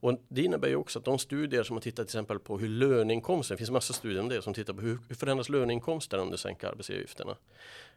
Och 0.00 0.20
det 0.28 0.42
innebär 0.42 0.68
ju 0.68 0.76
också 0.76 0.98
att 0.98 1.04
de 1.04 1.18
studier 1.18 1.62
som 1.62 1.76
har 1.76 1.80
tittat 1.80 1.96
till 1.96 2.18
exempel 2.18 2.38
på 2.38 2.58
hur 2.58 2.68
löneinkomsten, 2.68 3.54
det 3.54 3.58
finns 3.58 3.70
massa 3.70 3.92
studier 3.92 4.20
om 4.20 4.28
det 4.28 4.42
som 4.42 4.54
tittar 4.54 4.74
på 4.74 4.80
hur, 4.80 4.98
hur 5.08 5.14
förändras 5.14 5.48
löneinkomsten 5.48 6.20
om 6.20 6.30
du 6.30 6.36
sänker 6.36 6.68
arbetsgivaravgifterna. 6.68 7.36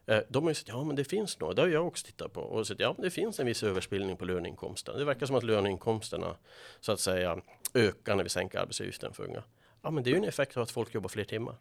Eh, 0.05 0.19
de 0.29 0.43
har 0.43 0.51
ju 0.51 0.55
sagt, 0.55 0.67
ja 0.67 0.83
men 0.83 0.95
det 0.95 1.03
finns 1.03 1.39
nog, 1.39 1.55
det 1.55 1.61
har 1.61 1.69
jag 1.69 1.87
också 1.87 2.05
tittat 2.05 2.33
på 2.33 2.41
och 2.41 2.67
sagt, 2.67 2.79
ja 2.79 2.95
det 2.97 3.09
finns 3.09 3.39
en 3.39 3.45
viss 3.45 3.63
överspillning 3.63 4.17
på 4.17 4.25
löneinkomsten. 4.25 4.97
Det 4.97 5.05
verkar 5.05 5.25
som 5.25 5.35
att 5.35 5.43
löneinkomsterna 5.43 6.35
så 6.79 6.91
att 6.91 6.99
säga 6.99 7.41
ökar 7.73 8.15
när 8.15 8.23
vi 8.23 8.29
sänker 8.29 8.59
arbetsgivaravgiften 8.59 9.13
för 9.13 9.23
unga. 9.23 9.43
Ja 9.81 9.91
men 9.91 10.03
det 10.03 10.09
är 10.09 10.11
ju 10.11 10.17
en 10.17 10.23
effekt 10.23 10.57
av 10.57 10.63
att 10.63 10.71
folk 10.71 10.93
jobbar 10.93 11.09
fler 11.09 11.23
timmar. 11.23 11.55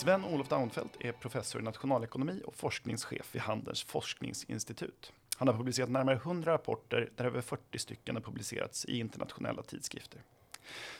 Sven-Olof 0.00 0.48
Daunfeldt 0.48 0.96
är 1.00 1.12
professor 1.12 1.60
i 1.60 1.64
nationalekonomi 1.64 2.42
och 2.46 2.54
forskningschef 2.54 3.34
vid 3.34 3.42
Handelns 3.42 3.82
forskningsinstitut. 3.82 5.12
Han 5.36 5.48
har 5.48 5.54
publicerat 5.54 5.90
närmare 5.90 6.16
100 6.16 6.52
rapporter 6.52 7.10
där 7.16 7.24
över 7.24 7.40
40 7.40 7.78
stycken 7.78 8.16
har 8.16 8.22
publicerats 8.22 8.84
i 8.84 8.98
internationella 8.98 9.62
tidskrifter. 9.62 10.22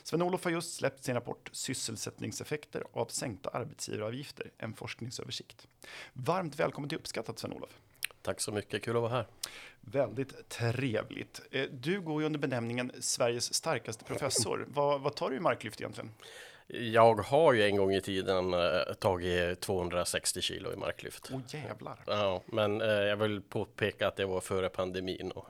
Sven-Olof 0.03 0.45
har 0.45 0.51
just 0.51 0.75
släppt 0.75 1.05
sin 1.05 1.15
rapport 1.15 1.51
Sysselsättningseffekter 1.53 2.85
av 2.93 3.07
sänkta 3.07 3.51
arbetsgivaravgifter, 3.51 4.51
en 4.59 4.75
forskningsöversikt. 4.75 5.67
Varmt 6.13 6.59
välkommen 6.59 6.89
till 6.89 6.99
Uppskattat 6.99 7.39
Sven-Olof. 7.39 7.81
Tack 8.23 8.41
så 8.41 8.53
mycket, 8.53 8.83
kul 8.83 8.97
att 8.97 9.03
vara 9.03 9.13
här. 9.13 9.27
Väldigt 9.81 10.49
trevligt. 10.49 11.41
Eh, 11.51 11.65
du 11.71 12.01
går 12.01 12.23
ju 12.23 12.27
under 12.27 12.39
benämningen 12.39 12.93
Sveriges 13.01 13.55
starkaste 13.55 14.05
professor. 14.05 14.67
Vad, 14.69 15.01
vad 15.01 15.15
tar 15.15 15.31
du 15.31 15.37
i 15.37 15.41
marklyft 15.41 15.81
egentligen? 15.81 16.11
Jag 16.73 17.15
har 17.15 17.53
ju 17.53 17.63
en 17.63 17.77
gång 17.77 17.95
i 17.95 18.01
tiden 18.01 18.55
eh, 18.55 18.95
tagit 18.99 19.61
260 19.61 20.41
kilo 20.41 20.73
i 20.73 20.77
marklyft. 20.77 21.31
Åh 21.33 21.39
oh, 21.39 21.43
jävlar. 21.49 21.99
Ja, 22.07 22.43
men 22.47 22.81
eh, 22.81 22.89
jag 22.89 23.17
vill 23.17 23.43
påpeka 23.43 24.09
att 24.09 24.17
det 24.17 24.25
var 24.25 24.41
före 24.41 24.69
pandemin. 24.69 25.31
Och 25.31 25.49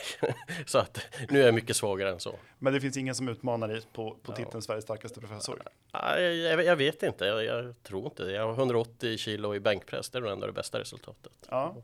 så 0.66 0.78
att 0.78 1.00
nu 1.28 1.40
är 1.40 1.46
jag 1.46 1.54
mycket 1.54 1.76
svagare 1.76 2.10
än 2.10 2.20
så. 2.20 2.34
Men 2.58 2.72
det 2.72 2.80
finns 2.80 2.96
ingen 2.96 3.14
som 3.14 3.28
utmanar 3.28 3.68
dig 3.68 3.82
på, 3.92 4.16
på 4.22 4.32
titeln 4.32 4.50
ja. 4.54 4.60
Sveriges 4.60 4.84
starkaste 4.84 5.20
professor? 5.20 5.62
Ja, 5.92 6.18
jag, 6.20 6.64
jag, 6.64 6.76
vet 6.76 7.02
inte, 7.02 7.24
jag, 7.24 7.44
jag, 7.44 7.82
tror 7.82 8.04
inte 8.04 8.24
det. 8.24 8.32
Jag 8.32 8.46
har 8.46 8.52
180 8.52 9.16
kilo 9.16 9.54
i 9.54 9.60
bänkpress, 9.60 10.10
det 10.10 10.18
är 10.18 10.22
nog 10.22 10.30
ändå 10.30 10.46
det 10.46 10.52
bästa 10.52 10.80
resultatet. 10.80 11.32
Ja. 11.50 11.76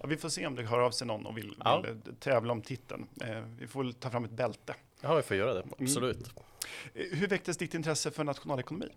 ja. 0.00 0.06
vi 0.06 0.16
får 0.16 0.28
se 0.28 0.46
om 0.46 0.54
det 0.54 0.62
hör 0.62 0.80
av 0.80 0.90
sig 0.90 1.06
någon 1.06 1.26
och 1.26 1.36
vill, 1.36 1.54
vill 1.84 2.14
tävla 2.14 2.52
om 2.52 2.62
titeln. 2.62 3.06
Eh, 3.20 3.42
vi 3.58 3.66
får 3.66 3.82
väl 3.82 3.94
ta 3.94 4.10
fram 4.10 4.24
ett 4.24 4.30
bälte. 4.30 4.74
Ja, 5.00 5.14
vi 5.14 5.22
får 5.22 5.36
göra 5.36 5.54
det, 5.54 5.64
absolut. 5.78 6.16
Mm. 6.16 6.46
Hur 6.94 7.26
väcktes 7.26 7.56
ditt 7.56 7.74
intresse 7.74 8.10
för 8.10 8.24
nationalekonomi? 8.24 8.88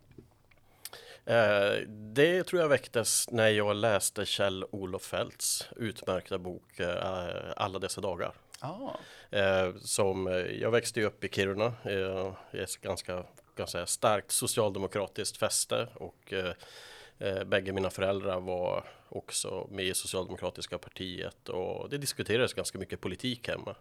Eh, 1.30 1.88
det 1.88 2.44
tror 2.44 2.62
jag 2.62 2.70
väcktes 2.70 3.32
när 3.32 3.50
jag 3.50 3.76
läste 3.76 4.26
Kjell-Olof 4.26 5.02
Feldts 5.02 5.70
utmärkta 5.76 6.38
bok 6.38 6.80
eh, 6.80 7.54
Alla 7.56 7.80
dessa 7.80 8.02
dagar. 8.02 8.34
Ah. 8.60 8.90
Eh, 9.38 9.76
som, 9.82 10.28
jag 10.60 10.72
växte 10.72 11.04
upp 11.04 11.24
i 11.24 11.30
Kiruna, 11.30 11.74
i 12.54 12.58
ett 12.58 12.82
ganska, 12.82 13.24
ganska 13.56 13.86
starkt 13.86 14.32
socialdemokratiskt 14.32 15.38
fäste 15.38 15.88
och 15.96 16.34
bägge 17.46 17.72
mina 17.72 17.90
föräldrar 17.90 18.40
var 18.40 18.84
också 19.10 19.68
med 19.72 19.86
i 19.86 19.94
socialdemokratiska 19.94 20.78
partiet 20.78 21.50
och 21.50 21.90
det 21.90 21.98
diskuterades 21.98 22.54
ganska 22.54 22.78
mycket 22.78 23.02
politik 23.02 23.48
hemma. 23.48 23.76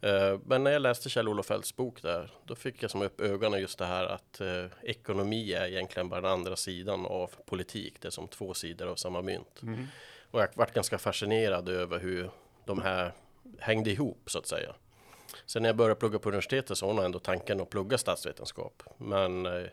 Eh, 0.00 0.38
men 0.44 0.64
när 0.64 0.70
jag 0.70 0.82
läste 0.82 1.08
Kjell-Olof 1.08 1.46
Feldts 1.46 1.76
bok 1.76 2.02
där, 2.02 2.30
då 2.44 2.54
fick 2.54 2.82
jag 2.82 2.90
som 2.90 3.02
upp 3.02 3.20
ögonen 3.20 3.60
just 3.60 3.78
det 3.78 3.86
här 3.86 4.04
att 4.04 4.40
eh, 4.40 4.64
ekonomi 4.82 5.52
är 5.52 5.66
egentligen 5.66 6.08
bara 6.08 6.20
den 6.20 6.30
andra 6.30 6.56
sidan 6.56 7.06
av 7.06 7.30
politik. 7.46 8.00
Det 8.00 8.08
är 8.08 8.10
som 8.10 8.28
två 8.28 8.54
sidor 8.54 8.88
av 8.88 8.96
samma 8.96 9.22
mynt. 9.22 9.62
Mm. 9.62 9.86
Och 10.30 10.40
jag 10.40 10.48
varit 10.54 10.74
ganska 10.74 10.98
fascinerad 10.98 11.68
över 11.68 11.98
hur 11.98 12.30
de 12.64 12.82
här 12.82 13.12
hängde 13.58 13.90
ihop 13.90 14.30
så 14.30 14.38
att 14.38 14.46
säga. 14.46 14.74
Sen 15.46 15.62
när 15.62 15.68
jag 15.68 15.76
började 15.76 16.00
plugga 16.00 16.18
på 16.18 16.28
universitetet 16.28 16.78
så 16.78 16.86
var 16.86 16.94
nog 16.94 17.04
ändå 17.04 17.18
tanken 17.18 17.60
att 17.60 17.70
plugga 17.70 17.98
statsvetenskap. 17.98 18.82
Men 18.96 19.46
eh, 19.46 19.66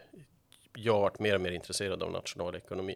jag 0.75 0.93
har 0.93 1.01
varit 1.01 1.19
mer 1.19 1.35
och 1.35 1.41
mer 1.41 1.51
intresserad 1.51 2.03
av 2.03 2.11
nationalekonomi. 2.11 2.95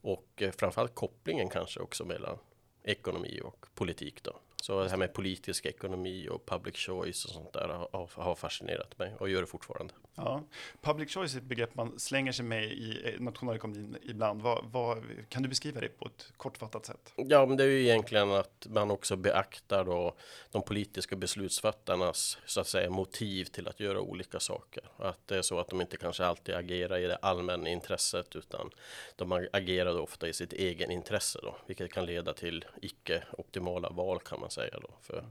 Och 0.00 0.42
framförallt 0.56 0.94
kopplingen 0.94 1.48
kanske 1.48 1.80
också 1.80 2.04
mellan 2.04 2.38
ekonomi 2.82 3.40
och 3.44 3.66
politik 3.74 4.22
då. 4.22 4.40
Så 4.60 4.82
det 4.82 4.90
här 4.90 4.96
med 4.96 5.12
politisk 5.12 5.66
ekonomi 5.66 6.28
och 6.28 6.46
public 6.46 6.76
choice 6.76 7.24
och 7.24 7.30
sånt 7.30 7.52
där 7.52 7.68
har, 7.68 8.22
har 8.22 8.34
fascinerat 8.34 8.98
mig 8.98 9.14
och 9.18 9.28
gör 9.28 9.40
det 9.40 9.46
fortfarande. 9.46 9.94
Ja, 10.14 10.42
public 10.80 11.14
choice 11.14 11.34
är 11.34 11.38
ett 11.38 11.44
begrepp 11.44 11.74
man 11.74 11.98
slänger 11.98 12.32
sig 12.32 12.44
med 12.44 12.64
i 12.64 13.16
nationalekonomin 13.18 13.96
ibland. 14.02 14.42
Vad, 14.42 14.64
vad, 14.72 14.98
kan 15.28 15.42
du 15.42 15.48
beskriva 15.48 15.80
det 15.80 15.88
på 15.88 16.06
ett 16.06 16.32
kortfattat 16.36 16.86
sätt? 16.86 17.12
Ja, 17.16 17.46
men 17.46 17.56
det 17.56 17.64
är 17.64 17.68
ju 17.68 17.82
egentligen 17.82 18.30
att 18.30 18.66
man 18.70 18.90
också 18.90 19.16
beaktar 19.16 19.84
då 19.84 20.14
de 20.50 20.62
politiska 20.62 21.16
beslutsfattarnas 21.16 22.38
så 22.46 22.60
att 22.60 22.66
säga 22.66 22.90
motiv 22.90 23.44
till 23.44 23.68
att 23.68 23.80
göra 23.80 24.00
olika 24.00 24.40
saker. 24.40 24.82
Att 24.96 25.26
det 25.26 25.36
är 25.36 25.42
så 25.42 25.58
att 25.58 25.68
de 25.68 25.80
inte 25.80 25.96
kanske 25.96 26.24
alltid 26.24 26.54
agerar 26.54 26.98
i 26.98 27.06
det 27.06 27.16
allmänna 27.16 27.68
intresset 27.68 28.36
utan 28.36 28.70
de 29.16 29.48
agerar 29.52 30.00
ofta 30.00 30.28
i 30.28 30.32
sitt 30.32 30.52
egen 30.52 30.90
intresse 30.90 31.38
då, 31.42 31.56
vilket 31.66 31.92
kan 31.92 32.06
leda 32.06 32.32
till 32.32 32.64
icke 32.82 33.24
optimala 33.32 33.90
val 33.90 34.20
kan 34.20 34.40
man 34.40 34.49
säga 34.50 34.78
då 34.80 34.90
för, 35.00 35.24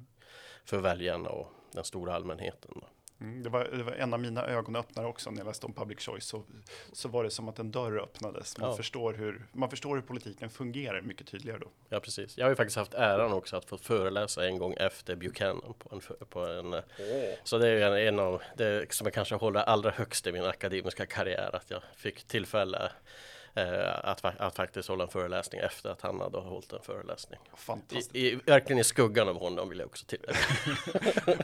för 0.66 0.80
väljarna 0.80 1.30
och 1.30 1.48
den 1.72 1.84
stora 1.84 2.16
allmänheten. 2.16 2.72
Då. 2.76 2.88
Mm, 3.22 3.44
det, 3.44 3.50
var, 3.50 3.64
det, 3.64 3.84
var, 3.84 3.92
en 3.92 4.14
av 4.14 4.20
mina 4.20 4.48
ögonöppnare 4.48 5.08
också 5.08 5.32
när 5.32 5.38
jag 5.38 5.48
läste 5.48 5.66
om 5.66 5.74
public 5.74 6.00
choice. 6.00 6.26
Så, 6.26 6.44
så 6.94 7.10
var 7.10 7.24
det 7.24 7.32
som 7.32 7.50
att 7.50 7.60
en 7.60 7.72
dörr 7.72 8.00
öppnades. 8.00 8.58
Man, 8.58 8.70
ja. 8.70 8.76
förstår 8.76 9.14
hur, 9.14 9.46
man 9.52 9.70
förstår 9.70 9.96
hur 9.96 10.02
politiken 10.02 10.50
fungerar 10.50 11.02
mycket 11.02 11.28
tydligare 11.28 11.60
då. 11.60 11.68
Ja, 11.90 12.00
precis. 12.00 12.38
Jag 12.38 12.46
har 12.46 12.50
ju 12.50 12.56
faktiskt 12.56 12.78
haft 12.78 12.94
äran 12.94 13.34
också 13.34 13.56
att 13.58 13.66
få 13.66 13.78
föreläsa 13.78 14.48
en 14.48 14.58
gång 14.58 14.74
efter 14.74 15.16
Buchanan 15.16 15.74
på 15.80 15.96
en, 15.96 16.02
på 16.26 16.46
en 16.46 16.74
oh. 16.74 16.82
Så 17.44 17.58
det 17.58 17.68
är 17.68 17.92
en, 17.92 18.08
en 18.08 18.20
av 18.20 18.42
det 18.58 18.94
som 18.94 19.06
jag 19.06 19.14
kanske 19.14 19.36
håller 19.36 19.60
allra 19.60 19.92
högst 19.92 20.28
i 20.28 20.32
min 20.32 20.46
akademiska 20.46 21.06
karriär. 21.06 21.56
Att 21.56 21.70
jag 21.70 21.82
fick 21.96 22.24
tillfälle 22.24 22.92
att, 24.04 24.26
att 24.26 24.56
faktiskt 24.56 24.90
hålla 24.90 25.04
en 25.04 25.10
föreläsning 25.10 25.62
efter 25.62 25.90
att 25.90 26.02
han 26.02 26.20
hade 26.20 26.38
hållit 26.38 26.74
en 26.74 26.82
föreläsning. 26.82 27.40
Fantastiskt. 27.56 28.16
I, 28.16 28.28
i, 28.28 28.36
verkligen 28.36 28.80
i 28.80 28.84
skuggan 28.84 29.28
av 29.28 29.40
honom 29.40 29.70
vill 29.70 29.80
jag 29.80 29.86
också 29.86 30.06
tillägga. 30.06 30.38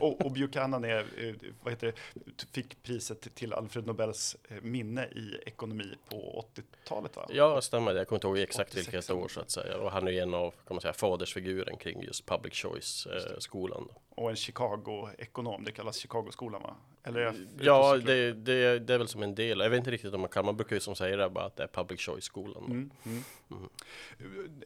och, 0.00 0.26
och 0.26 0.32
Buchanan 0.32 0.84
är, 0.84 0.98
eh, 0.98 1.34
vad 1.62 1.72
heter 1.72 1.86
det, 1.86 2.46
fick 2.52 2.82
priset 2.82 3.34
till 3.34 3.52
Alfred 3.52 3.86
Nobels 3.86 4.36
eh, 4.48 4.56
minne 4.62 5.04
i 5.04 5.38
ekonomi 5.46 5.94
på 6.10 6.44
80-talet 6.54 7.16
va? 7.16 7.26
Ja, 7.28 7.60
stämmer. 7.60 7.94
Jag 7.94 8.08
kommer 8.08 8.16
inte 8.16 8.26
ihåg 8.26 8.38
exakt 8.38 8.74
vilket 8.76 9.10
år 9.10 9.28
så 9.28 9.40
att 9.40 9.50
säga. 9.50 9.76
Och 9.76 9.92
han 9.92 10.08
är 10.08 10.12
en 10.12 10.34
av, 10.34 10.50
kan 10.50 10.74
man 10.74 10.80
säga, 10.80 10.92
fadersfiguren 10.92 11.76
kring 11.76 12.02
just 12.02 12.26
public 12.26 12.54
choice-skolan. 12.54 13.88
Eh, 13.90 13.96
och 14.16 14.30
en 14.30 14.36
Chicago-ekonom, 14.36 15.64
det 15.64 15.72
kallas 15.72 15.96
Chicago-skolan 15.96 16.62
va? 16.62 16.76
Eller 17.02 17.34
ja, 17.60 17.96
det, 17.96 18.32
det, 18.32 18.78
det, 18.78 18.94
är 18.94 18.98
väl 18.98 19.08
som 19.08 19.22
en 19.22 19.34
del. 19.34 19.60
Jag 19.60 19.70
vet 19.70 19.78
inte 19.78 19.90
riktigt 19.90 20.14
om 20.14 20.20
man 20.20 20.30
kan. 20.30 20.44
Man 20.44 20.56
brukar 20.56 20.76
ju 20.76 20.80
som 20.80 20.96
säger 20.96 21.18
det 21.18 21.30
bara 21.30 21.44
att 21.44 21.56
det 21.56 21.62
är 21.62 21.66
public 21.66 22.00
choice-skolan. 22.00 22.64
Mm, 22.64 22.90
mm. 23.06 23.22
Mm. 23.50 23.68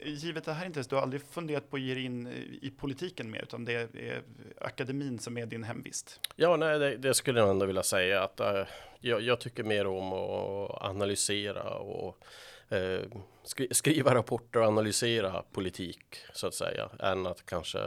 Givet 0.04 0.44
det 0.44 0.52
här 0.52 0.66
intresset, 0.66 0.90
du 0.90 0.96
har 0.96 1.02
aldrig 1.02 1.22
funderat 1.22 1.70
på 1.70 1.76
att 1.76 1.82
ge 1.82 1.94
dig 1.94 2.04
in 2.04 2.26
i 2.62 2.72
politiken 2.76 3.30
mer, 3.30 3.42
utan 3.42 3.64
det 3.64 3.72
är 3.94 4.22
akademin 4.60 5.18
som 5.18 5.38
är 5.38 5.46
din 5.46 5.64
hemvist? 5.64 6.20
Ja, 6.36 6.56
nej, 6.56 6.78
det, 6.78 6.96
det 6.96 7.14
skulle 7.14 7.40
jag 7.40 7.50
ändå 7.50 7.66
vilja 7.66 7.82
säga 7.82 8.22
att 8.22 8.40
uh, 8.40 8.64
jag, 9.00 9.20
jag, 9.20 9.40
tycker 9.40 9.64
mer 9.64 9.86
om 9.86 10.12
att 10.12 10.82
analysera 10.82 11.74
och 11.74 12.24
skri 13.44 13.68
skriva 13.70 14.14
rapporter 14.14 14.60
och 14.60 14.66
analysera 14.66 15.42
politik 15.52 16.16
så 16.32 16.46
att 16.46 16.54
säga, 16.54 16.88
än 16.98 17.26
att 17.26 17.46
kanske 17.46 17.78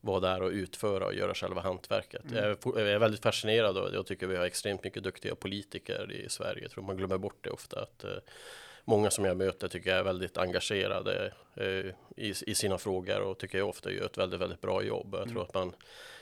vara 0.00 0.20
där 0.20 0.42
och 0.42 0.50
utföra 0.50 1.06
och 1.06 1.14
göra 1.14 1.34
själva 1.34 1.60
hantverket. 1.60 2.24
Mm. 2.30 2.56
Jag, 2.64 2.88
är, 2.88 2.98
väldigt 2.98 3.22
fascinerad 3.22 3.78
och 3.78 3.94
jag 3.94 4.06
tycker 4.06 4.26
vi 4.26 4.36
har 4.36 4.44
extremt 4.44 4.84
mycket 4.84 5.02
duktiga 5.02 5.34
politiker 5.34 6.12
i 6.12 6.28
Sverige. 6.28 6.62
Jag 6.62 6.70
tror 6.70 6.84
man 6.84 6.96
glömmer 6.96 7.18
bort 7.18 7.44
det 7.44 7.50
ofta 7.50 7.80
att 7.80 8.04
uh, 8.04 8.10
många 8.84 9.10
som 9.10 9.24
jag 9.24 9.36
möter 9.36 9.68
tycker 9.68 9.90
jag 9.90 9.98
är 9.98 10.04
väldigt 10.04 10.38
engagerade 10.38 11.32
uh, 11.60 11.92
i, 12.16 12.34
i, 12.46 12.54
sina 12.54 12.78
frågor 12.78 13.20
och 13.20 13.38
tycker 13.38 13.58
jag 13.58 13.68
ofta 13.68 13.92
gör 13.92 14.06
ett 14.06 14.18
väldigt, 14.18 14.40
väldigt 14.40 14.60
bra 14.60 14.82
jobb. 14.82 15.14
Jag 15.14 15.28
tror 15.28 15.30
mm. 15.30 15.42
att 15.42 15.54
man 15.54 15.72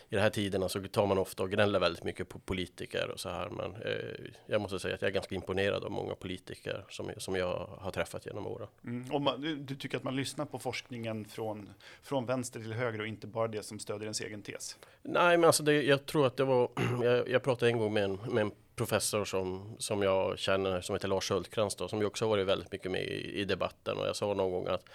i 0.09 0.15
de 0.15 0.21
här 0.21 0.31
tiderna 0.31 0.69
så 0.69 0.83
tar 0.83 1.07
man 1.07 1.19
ofta 1.19 1.43
och 1.43 1.51
gnäller 1.51 1.81
väldigt 1.81 2.05
mycket 2.05 2.29
på 2.29 2.39
politiker 2.39 3.11
och 3.11 3.21
så 3.21 3.29
här. 3.29 3.49
Men 3.49 3.75
eh, 3.83 4.31
jag 4.47 4.61
måste 4.61 4.79
säga 4.79 4.95
att 4.95 5.03
jag 5.03 5.09
är 5.09 5.13
ganska 5.15 5.35
imponerad 5.35 5.85
av 5.85 5.91
många 5.91 6.15
politiker 6.15 6.85
som, 6.89 7.11
som 7.17 7.37
jag 7.37 7.69
har 7.79 7.91
träffat 7.91 8.27
genom 8.27 8.47
åren. 8.47 8.69
Mm. 8.85 9.13
Och 9.13 9.23
man, 9.23 9.41
du, 9.41 9.57
du, 9.57 9.75
tycker 9.75 9.97
att 9.97 10.05
man 10.05 10.17
lyssnar 10.17 10.45
på 10.45 10.59
forskningen 10.59 11.25
från, 11.25 11.71
från 12.03 12.27
vänster 12.27 12.61
till 12.61 12.73
höger 12.73 13.01
och 13.01 13.07
inte 13.07 13.27
bara 13.27 13.49
det 13.49 13.63
som 13.63 13.79
stödjer 13.79 14.05
ens 14.05 14.21
egen 14.21 14.43
tes? 14.43 14.79
Nej, 15.03 15.37
men 15.37 15.45
alltså 15.45 15.63
det, 15.63 15.83
jag 15.83 16.07
tror 16.07 16.27
att 16.27 16.37
det 16.37 16.45
var, 16.45 16.71
jag, 17.03 17.29
jag 17.29 17.43
pratade 17.43 17.71
en 17.71 17.79
gång 17.79 17.93
med 17.93 18.05
en, 18.05 18.15
med 18.15 18.43
en 18.43 18.53
professor 18.77 19.25
som, 19.25 19.77
som 19.79 20.03
jag 20.03 20.39
känner 20.39 20.81
som 20.81 20.95
heter 20.95 21.09
Lars 21.09 21.31
Hultkrantz 21.31 21.77
då, 21.77 21.89
som 21.89 22.01
ju 22.01 22.07
också 22.07 22.29
varit 22.29 22.47
väldigt 22.47 22.73
mycket 22.73 22.91
med 22.91 23.03
i, 23.03 23.41
i 23.41 23.45
debatten 23.45 23.99
och 23.99 24.07
jag 24.07 24.17
sa 24.17 24.35
någon 24.35 24.53
gång 24.53 24.67
att 24.67 24.89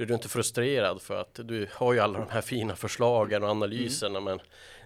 blir 0.00 0.06
du 0.06 0.14
inte 0.14 0.28
frustrerad 0.28 1.02
för 1.02 1.20
att 1.20 1.34
du 1.34 1.68
har 1.72 1.92
ju 1.92 2.00
alla 2.00 2.18
de 2.18 2.28
här 2.30 2.40
fina 2.40 2.76
förslagen 2.76 3.42
och 3.42 3.50
analyserna 3.50 4.18
mm. 4.18 4.24
men 4.24 4.40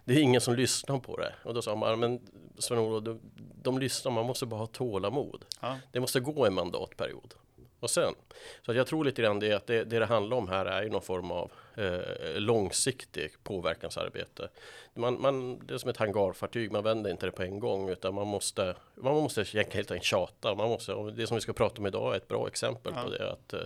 det 0.05 0.15
är 0.15 0.19
ingen 0.19 0.41
som 0.41 0.55
lyssnar 0.55 0.99
på 0.99 1.17
det. 1.17 1.35
Och 1.45 1.55
då 1.55 1.63
sa 1.63 1.77
man, 1.77 2.01
men 2.01 2.21
Sven-Olof, 2.59 3.05
de, 3.05 3.21
de 3.63 3.79
lyssnar, 3.79 4.13
man 4.13 4.27
måste 4.27 4.47
bara 4.47 4.61
ha 4.61 4.67
tålamod. 4.67 5.45
Ja. 5.61 5.79
Det 5.93 6.01
måste 6.01 6.21
gå 6.21 6.47
en 6.47 6.55
mandatperiod. 6.55 7.35
Och 7.81 7.91
sen, 7.91 8.15
så 8.67 8.73
jag 8.73 8.87
tror 8.87 9.05
lite 9.05 9.23
grann 9.23 9.41
det 9.41 9.53
att 9.53 9.67
det, 9.67 9.85
det 9.85 9.99
det 9.99 10.07
handlar 10.07 10.37
om 10.37 10.49
här 10.49 10.67
är 10.67 10.83
ju 10.83 10.91
någon 10.91 11.03
form 11.03 11.31
av 11.31 11.53
eh, 11.75 12.01
långsiktig 12.37 13.31
påverkansarbete. 13.43 14.49
Man, 14.95 15.21
man, 15.21 15.67
det 15.67 15.75
är 15.75 15.79
som 15.79 15.91
ett 15.91 15.97
hangarfartyg, 15.97 16.73
man 16.73 16.85
vänder 16.85 17.11
inte 17.11 17.27
det 17.27 17.33
på 17.33 17.43
en 17.43 17.61
gång 17.61 17.89
utan 17.89 18.15
man 18.15 18.27
måste, 18.27 18.77
man 18.95 19.15
måste 19.15 19.45
helt 19.45 19.77
enkelt 19.77 20.05
tjata. 20.05 20.55
Man 20.55 20.69
måste, 20.69 20.93
det 20.93 21.27
som 21.27 21.35
vi 21.35 21.41
ska 21.41 21.53
prata 21.53 21.79
om 21.79 21.87
idag 21.87 22.13
är 22.13 22.17
ett 22.17 22.29
bra 22.29 22.47
exempel 22.47 22.93
ja. 22.97 23.03
på 23.03 23.11
det. 23.11 23.33
Att, 23.33 23.53
eh, 23.53 23.61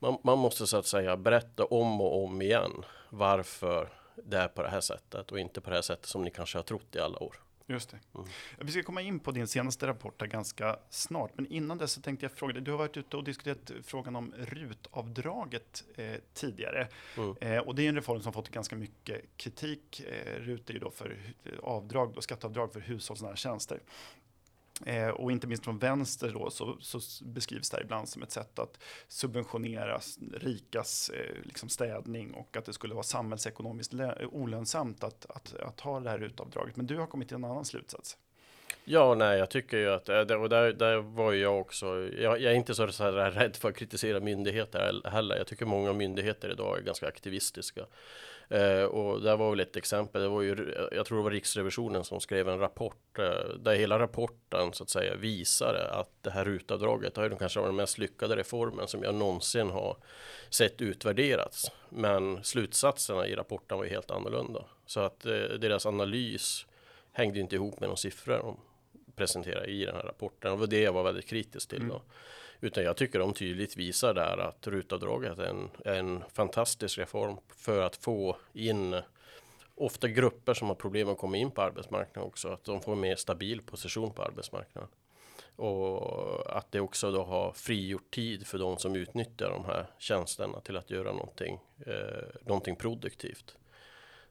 man, 0.00 0.18
man 0.24 0.38
måste 0.38 0.66
så 0.66 0.76
att 0.76 0.86
säga 0.86 1.16
berätta 1.16 1.64
om 1.64 2.00
och 2.00 2.24
om 2.24 2.42
igen 2.42 2.84
varför 3.10 3.88
det 4.24 4.36
är 4.36 4.48
på 4.48 4.62
det 4.62 4.68
här 4.68 4.80
sättet 4.80 5.32
och 5.32 5.38
inte 5.38 5.60
på 5.60 5.70
det 5.70 5.76
här 5.76 5.82
sättet 5.82 6.06
som 6.06 6.22
ni 6.22 6.30
kanske 6.30 6.58
har 6.58 6.62
trott 6.62 6.96
i 6.96 6.98
alla 6.98 7.18
år. 7.22 7.36
Just 7.70 7.90
det. 7.90 7.98
Mm. 8.14 8.28
Vi 8.58 8.72
ska 8.72 8.82
komma 8.82 9.02
in 9.02 9.20
på 9.20 9.30
din 9.30 9.46
senaste 9.46 9.86
rapport 9.86 10.18
ganska 10.18 10.78
snart, 10.90 11.30
men 11.34 11.46
innan 11.46 11.78
dess 11.78 11.92
så 11.92 12.00
tänkte 12.00 12.24
jag 12.24 12.32
fråga 12.32 12.52
dig. 12.52 12.62
Du 12.62 12.70
har 12.70 12.78
varit 12.78 12.96
ute 12.96 13.16
och 13.16 13.24
diskuterat 13.24 13.70
frågan 13.82 14.16
om 14.16 14.34
rutavdraget 14.38 15.84
eh, 15.94 16.14
tidigare 16.34 16.88
mm. 17.16 17.36
eh, 17.40 17.58
och 17.58 17.74
det 17.74 17.84
är 17.84 17.88
en 17.88 17.94
reform 17.94 18.22
som 18.22 18.32
fått 18.32 18.48
ganska 18.48 18.76
mycket 18.76 19.36
kritik. 19.36 20.00
Eh, 20.00 20.40
RUT 20.40 20.70
är 20.70 20.74
ju 20.74 20.80
då 20.80 20.90
för 20.90 21.16
avdrag, 21.62 22.12
då, 22.14 22.20
skatteavdrag 22.20 22.72
för 22.72 22.80
hushållsnära 22.80 23.36
tjänster. 23.36 23.80
Eh, 24.86 25.08
och 25.08 25.32
inte 25.32 25.46
minst 25.46 25.64
från 25.64 25.78
vänster 25.78 26.32
då, 26.32 26.50
så, 26.50 26.76
så, 26.80 27.24
beskrivs 27.24 27.70
det 27.70 27.76
här 27.76 27.84
ibland 27.84 28.08
som 28.08 28.22
ett 28.22 28.30
sätt 28.30 28.58
att 28.58 28.78
subventionera 29.08 30.00
rikas 30.32 31.10
eh, 31.10 31.42
liksom 31.42 31.68
städning 31.68 32.34
och 32.34 32.56
att 32.56 32.64
det 32.64 32.72
skulle 32.72 32.94
vara 32.94 33.02
samhällsekonomiskt 33.02 33.94
olönsamt 34.32 35.04
att, 35.04 35.26
att, 35.30 35.54
att 35.54 35.80
ha 35.80 36.00
det 36.00 36.10
här 36.10 36.22
utavdraget. 36.22 36.76
Men 36.76 36.86
du 36.86 36.98
har 36.98 37.06
kommit 37.06 37.28
till 37.28 37.34
en 37.34 37.44
annan 37.44 37.64
slutsats. 37.64 38.16
Ja, 38.84 39.14
nej, 39.14 39.38
jag 39.38 39.50
tycker 39.50 39.76
ju 39.76 39.90
att, 39.90 40.08
eh, 40.08 40.20
och 40.20 40.48
där, 40.48 40.72
där 40.72 40.96
var 40.96 41.32
jag 41.32 41.60
också, 41.60 41.86
jag, 42.18 42.40
jag 42.40 42.52
är 42.52 42.56
inte 42.56 42.74
så, 42.74 42.92
så 42.92 43.04
här 43.04 43.30
rädd 43.30 43.56
för 43.56 43.68
att 43.68 43.76
kritisera 43.76 44.20
myndigheter 44.20 45.00
heller. 45.10 45.36
Jag 45.36 45.46
tycker 45.46 45.66
många 45.66 45.92
myndigheter 45.92 46.50
idag 46.50 46.78
är 46.78 46.82
ganska 46.82 47.08
aktivistiska. 47.08 47.86
Eh, 48.50 48.82
och 48.82 49.20
det 49.20 49.36
var 49.36 49.50
väl 49.50 49.60
ett 49.60 49.76
exempel. 49.76 50.22
Det 50.22 50.28
var 50.28 50.42
ju, 50.42 50.74
jag 50.92 51.06
tror 51.06 51.18
det 51.18 51.24
var 51.24 51.30
Riksrevisionen 51.30 52.04
som 52.04 52.20
skrev 52.20 52.48
en 52.48 52.58
rapport 52.58 53.18
eh, 53.18 53.54
där 53.58 53.74
hela 53.74 53.98
rapporten 53.98 54.72
så 54.72 54.82
att 54.82 54.90
säga 54.90 55.14
visade 55.14 55.90
att 55.90 56.10
det 56.22 56.30
här 56.30 56.44
rutavdraget 56.44 57.16
har 57.16 57.24
ju 57.24 57.36
kanske 57.36 57.60
varit 57.60 57.68
den 57.68 57.76
mest 57.76 57.98
lyckade 57.98 58.36
reformen 58.36 58.88
som 58.88 59.02
jag 59.02 59.14
någonsin 59.14 59.70
har 59.70 59.96
sett 60.50 60.80
utvärderats. 60.80 61.70
Men 61.88 62.44
slutsatserna 62.44 63.26
i 63.26 63.34
rapporten 63.34 63.78
var 63.78 63.84
ju 63.84 63.90
helt 63.90 64.10
annorlunda 64.10 64.64
så 64.86 65.00
att 65.00 65.26
eh, 65.26 65.32
deras 65.32 65.86
analys 65.86 66.66
hängde 67.12 67.40
inte 67.40 67.54
ihop 67.54 67.80
med 67.80 67.88
de 67.88 67.96
siffror 67.96 68.38
de 68.38 68.56
presenterade 69.14 69.66
i 69.66 69.84
den 69.84 69.94
här 69.94 70.02
rapporten 70.02 70.52
och 70.52 70.58
det 70.58 70.60
var 70.60 70.66
det 70.66 70.80
jag 70.80 70.92
var 70.92 71.02
väldigt 71.02 71.26
kritisk 71.26 71.68
till. 71.68 71.88
Då. 71.88 71.94
Mm. 71.94 72.06
Utan 72.60 72.84
jag 72.84 72.96
tycker 72.96 73.18
de 73.18 73.32
tydligt 73.32 73.76
visar 73.76 74.14
där 74.14 74.38
att 74.38 74.66
rutavdraget 74.66 75.38
är 75.38 75.44
en, 75.44 75.70
en 75.84 76.22
fantastisk 76.32 76.98
reform 76.98 77.36
för 77.48 77.82
att 77.82 77.96
få 77.96 78.36
in 78.52 78.96
ofta 79.74 80.08
grupper 80.08 80.54
som 80.54 80.68
har 80.68 80.74
problem 80.74 81.08
att 81.08 81.18
komma 81.18 81.36
in 81.36 81.50
på 81.50 81.62
arbetsmarknaden 81.62 82.28
också. 82.28 82.48
Att 82.48 82.64
de 82.64 82.80
får 82.80 82.92
en 82.92 83.00
mer 83.00 83.16
stabil 83.16 83.62
position 83.62 84.12
på 84.12 84.22
arbetsmarknaden. 84.22 84.90
Och 85.56 86.56
att 86.56 86.72
det 86.72 86.80
också 86.80 87.10
då 87.10 87.22
har 87.22 87.52
frigjort 87.52 88.10
tid 88.10 88.46
för 88.46 88.58
de 88.58 88.78
som 88.78 88.96
utnyttjar 88.96 89.50
de 89.50 89.64
här 89.64 89.86
tjänsterna 89.98 90.60
till 90.60 90.76
att 90.76 90.90
göra 90.90 91.12
någonting, 91.12 91.58
eh, 91.86 92.24
någonting 92.46 92.76
produktivt. 92.76 93.56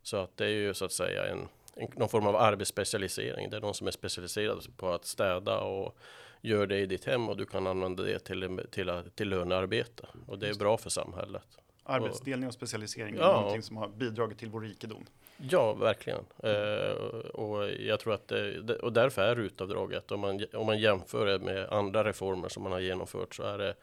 Så 0.02 0.18
att 0.18 0.38
det 0.38 0.46
är 0.46 0.50
ju 0.50 0.74
så 0.74 0.86
att 0.86 0.92
säga 0.92 1.28
en, 1.28 1.48
någon 1.96 2.10
form 2.10 2.28
av 2.28 2.36
arbetsspecialisering. 2.36 3.50
Det 3.50 3.58
är 3.58 3.62
de 3.62 3.74
som 3.74 3.88
är 3.88 3.92
specialiserade 3.92 4.62
på 4.78 4.90
att 4.90 5.06
städa 5.06 5.60
och 5.60 5.98
gör 6.42 6.68
det 6.68 6.80
i 6.80 6.86
ditt 6.86 7.06
hem 7.06 7.30
och 7.30 7.38
du 7.38 7.46
kan 7.46 7.68
använda 7.68 8.04
det 8.04 8.20
till, 8.20 8.62
till, 8.72 8.92
till 9.16 9.30
lönearbete. 9.30 10.08
Och 10.28 10.40
det 10.40 10.50
är 10.50 10.54
bra 10.54 10.78
för 10.78 10.90
samhället. 10.90 11.44
Arbetsdelning 11.84 12.48
och 12.48 12.54
specialisering 12.54 13.16
är 13.16 13.20
ja. 13.20 13.32
någonting 13.32 13.64
som 13.64 13.78
har 13.78 13.88
bidragit 13.88 14.38
till 14.38 14.50
vår 14.50 14.62
rikedom. 14.62 15.06
Ja, 15.38 15.74
verkligen. 15.74 16.26
Eh, 16.44 16.92
och 17.34 17.70
jag 17.72 18.00
tror 18.00 18.14
att 18.14 18.28
det, 18.28 18.76
och 18.76 18.94
därför 18.94 19.22
är 19.22 19.36
rutavdraget, 19.36 20.12
om 20.12 20.20
man, 20.20 20.46
om 20.54 20.66
man 20.66 20.80
jämför 20.80 21.26
det 21.26 21.40
med 21.40 21.70
andra 21.70 22.04
reformer 22.04 22.50
som 22.50 22.64
man 22.64 22.72
har 22.72 22.80
genomfört 22.80 23.36
så 23.36 23.44
är 23.44 23.58
det 23.58 23.76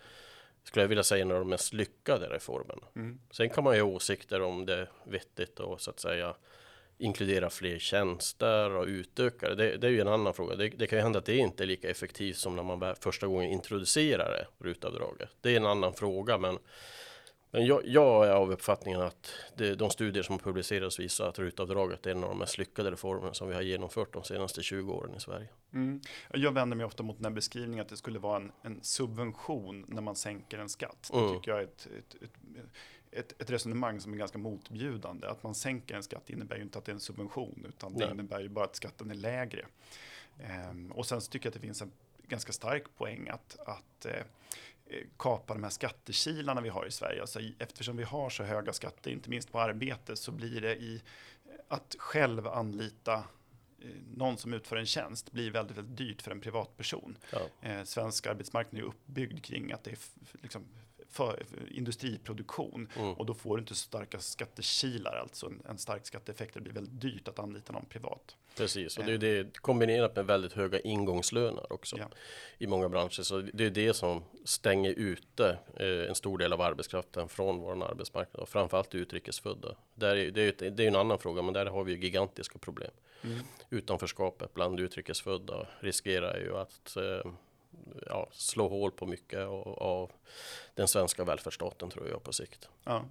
skulle 0.63 0.83
jag 0.83 0.89
vilja 0.89 1.05
säga 1.05 1.23
en 1.23 1.33
av 1.33 1.39
de 1.39 1.49
mest 1.49 1.73
lyckade 1.73 2.27
reformerna. 2.27 2.83
Mm. 2.97 3.19
Sen 3.31 3.51
kan 3.51 3.65
man 3.65 3.75
ju 3.75 3.83
ha 3.83 3.89
åsikter 3.89 4.43
om 4.43 4.67
det 4.67 4.75
är 4.75 4.91
vettigt 5.05 5.61
och 5.61 5.81
så 5.81 5.91
att 5.91 6.01
säga 6.01 6.35
inkludera 6.99 7.51
fler 7.51 7.79
tjänster 7.79 8.71
och 8.71 8.87
utöka 8.87 9.55
det. 9.55 9.77
Det 9.77 9.87
är 9.87 9.91
ju 9.91 10.01
en 10.01 10.09
annan 10.09 10.35
fråga. 10.35 10.57
Det, 10.57 10.69
det, 10.69 10.87
kan 10.87 10.99
ju 10.99 11.03
hända 11.03 11.19
att 11.19 11.25
det 11.25 11.37
inte 11.37 11.65
är 11.65 11.67
lika 11.67 11.91
effektivt 11.91 12.37
som 12.37 12.57
när 12.57 12.63
man 12.63 12.97
första 13.01 13.27
gången 13.27 13.51
introducerar 13.51 14.49
rutavdraget. 14.59 15.31
Det 15.41 15.53
är 15.53 15.57
en 15.57 15.67
annan 15.67 15.95
fråga, 15.95 16.39
men, 16.39 16.59
men 17.51 17.67
jag, 17.67 17.83
jag 17.85 18.27
är 18.27 18.31
av 18.31 18.53
uppfattningen 18.53 19.01
att 19.01 19.33
det, 19.57 19.75
de 19.75 19.91
studier 19.91 20.23
som 20.23 20.39
publicerats 20.39 21.01
visar 21.01 21.29
att 21.29 21.39
rutavdraget 21.39 22.07
är 22.07 22.11
en 22.11 22.25
av 22.25 22.29
de 22.29 22.39
mest 22.39 22.59
lyckade 22.59 22.91
reformerna 22.91 23.35
som 23.35 23.49
vi 23.49 23.55
har 23.55 23.63
genomfört 23.63 24.13
de 24.13 24.25
senaste 24.25 24.63
20 24.63 24.93
åren 24.93 25.15
i 25.17 25.21
Sverige. 25.21 25.49
Mm. 25.73 26.01
Jag 26.35 26.53
vänder 26.53 26.77
mig 26.77 26.87
ofta 26.87 27.03
mot 27.03 27.17
den 27.17 27.25
här 27.25 27.33
beskrivningen 27.33 27.83
att 27.83 27.89
det 27.89 27.97
skulle 27.97 28.19
vara 28.19 28.37
en, 28.37 28.53
en 28.63 28.83
subvention 28.83 29.85
när 29.89 30.03
man 30.03 30.17
sänker 30.17 30.59
en 30.59 30.69
skatt. 30.69 31.11
Det 31.13 31.19
mm. 31.19 31.35
tycker 31.35 31.51
jag 31.51 31.61
är 31.61 31.65
ett, 31.65 31.89
ett, 31.99 32.23
ett 32.23 32.31
ett, 32.59 32.71
ett, 33.19 33.51
resonemang 33.51 34.01
som 34.01 34.13
är 34.13 34.17
ganska 34.17 34.39
motbjudande. 34.39 35.27
Att 35.27 35.43
man 35.43 35.55
sänker 35.55 35.95
en 35.95 36.03
skatt 36.03 36.31
innebär 36.31 36.57
ju 36.57 36.63
inte 36.63 36.79
att 36.79 36.85
det 36.85 36.93
är 36.93 36.95
en 36.95 37.01
subvention, 37.01 37.67
utan 37.69 37.95
det 37.95 38.11
innebär 38.11 38.41
ju 38.41 38.49
bara 38.49 38.65
att 38.65 38.77
skatten 38.77 39.11
är 39.11 39.15
lägre. 39.15 39.67
Um, 40.71 40.93
och 40.93 41.07
sen 41.07 41.21
så 41.21 41.31
tycker 41.31 41.47
jag 41.47 41.51
att 41.51 41.55
det 41.55 41.67
finns 41.67 41.83
en 41.83 41.93
ganska 42.29 42.53
stark 42.53 42.85
poäng 42.97 43.29
att, 43.29 43.59
att 43.67 44.07
eh, 44.07 44.23
kapa 45.17 45.55
de 45.55 45.63
här 45.63 45.71
skattekilarna 45.71 46.61
vi 46.61 46.69
har 46.69 46.87
i 46.87 46.91
Sverige. 46.91 47.21
Alltså, 47.21 47.41
eftersom 47.59 47.97
vi 47.97 48.05
har 48.05 48.31
så 48.31 48.43
höga 48.43 48.73
skatter, 48.73 49.11
inte 49.11 49.31
minst 49.31 49.53
på 49.53 49.61
arbete, 49.61 50.17
så 50.17 50.33
blir 50.33 50.61
det 50.61 50.77
i 50.77 51.03
att 51.69 51.97
själv 51.99 52.47
anlita 52.47 53.15
eh, 53.15 53.91
någon 54.17 54.39
som 54.39 54.55
utför 54.55 54.77
en 54.77 54.87
tjänst 54.87 55.33
blir 55.33 55.51
väldigt, 55.51 55.77
väldigt 55.77 55.97
dyrt 55.97 56.23
för 56.23 56.31
en 56.31 56.41
privatperson. 56.41 57.19
Ja. 57.31 57.69
Eh, 57.69 57.85
svensk 57.85 58.27
arbetsmarknad 58.27 58.83
är 58.83 58.87
uppbyggd 58.87 59.45
kring 59.45 59.73
att 59.73 59.85
det 59.85 59.91
är 59.91 59.99
liksom 60.33 60.65
för 61.17 61.47
industriproduktion 61.71 62.89
mm. 62.97 63.13
och 63.13 63.27
då 63.27 63.35
får 63.35 63.57
du 63.57 63.61
inte 63.61 63.75
så 63.75 63.87
starka 63.87 64.19
skattekilar, 64.19 65.17
alltså 65.23 65.47
en, 65.47 65.63
en 65.69 65.79
stark 65.79 66.07
skatteeffekt. 66.07 66.55
Det 66.55 66.61
blir 66.61 66.73
väldigt 66.73 67.01
dyrt 67.01 67.29
att 67.29 67.39
anlita 67.39 67.73
någon 67.73 67.85
privat. 67.85 68.37
Precis, 68.57 68.99
och 68.99 69.05
det 69.05 69.13
är 69.13 69.19
det 69.19 69.59
kombinerat 69.59 70.17
med 70.17 70.27
väldigt 70.27 70.53
höga 70.53 70.81
ingångslöner 70.81 71.73
också 71.73 71.99
ja. 71.99 72.09
i 72.59 72.67
många 72.67 72.89
branscher. 72.89 73.23
Så 73.23 73.41
det 73.41 73.65
är 73.65 73.71
det 73.71 73.95
som 73.95 74.25
stänger 74.45 74.91
ute 74.91 75.59
eh, 75.77 76.09
en 76.09 76.15
stor 76.15 76.39
del 76.39 76.53
av 76.53 76.61
arbetskraften 76.61 77.29
från 77.29 77.61
vår 77.61 77.85
arbetsmarknad 77.85 78.43
och 78.43 78.49
framförallt 78.49 78.95
utrikesfödda. 78.95 79.77
Där 79.95 80.17
är, 80.17 80.31
det, 80.31 80.63
är, 80.63 80.71
det 80.71 80.85
är 80.85 80.89
en 80.89 80.97
annan 80.97 81.19
fråga, 81.19 81.43
men 81.43 81.55
där 81.55 81.67
har 81.67 81.85
vi 81.85 81.95
gigantiska 81.95 82.59
problem. 82.59 82.91
Mm. 83.25 83.39
Utanförskapet 83.71 84.55
bland 84.55 84.81
utrikesfödda 84.81 85.67
riskerar 85.81 86.39
ju 86.39 86.57
att 86.57 86.97
eh, 86.97 87.33
ja, 88.07 88.29
slå 88.33 88.69
hål 88.69 88.91
på 88.91 89.07
mycket 89.07 89.41
av, 89.41 90.13
den 90.75 90.89
svenska 90.89 91.25
välfärdsstaten 91.25 91.91
tror 91.91 92.09
jag 92.09 92.23
på 92.23 92.33
sikt. 92.33 92.69
Ja. 92.85 93.05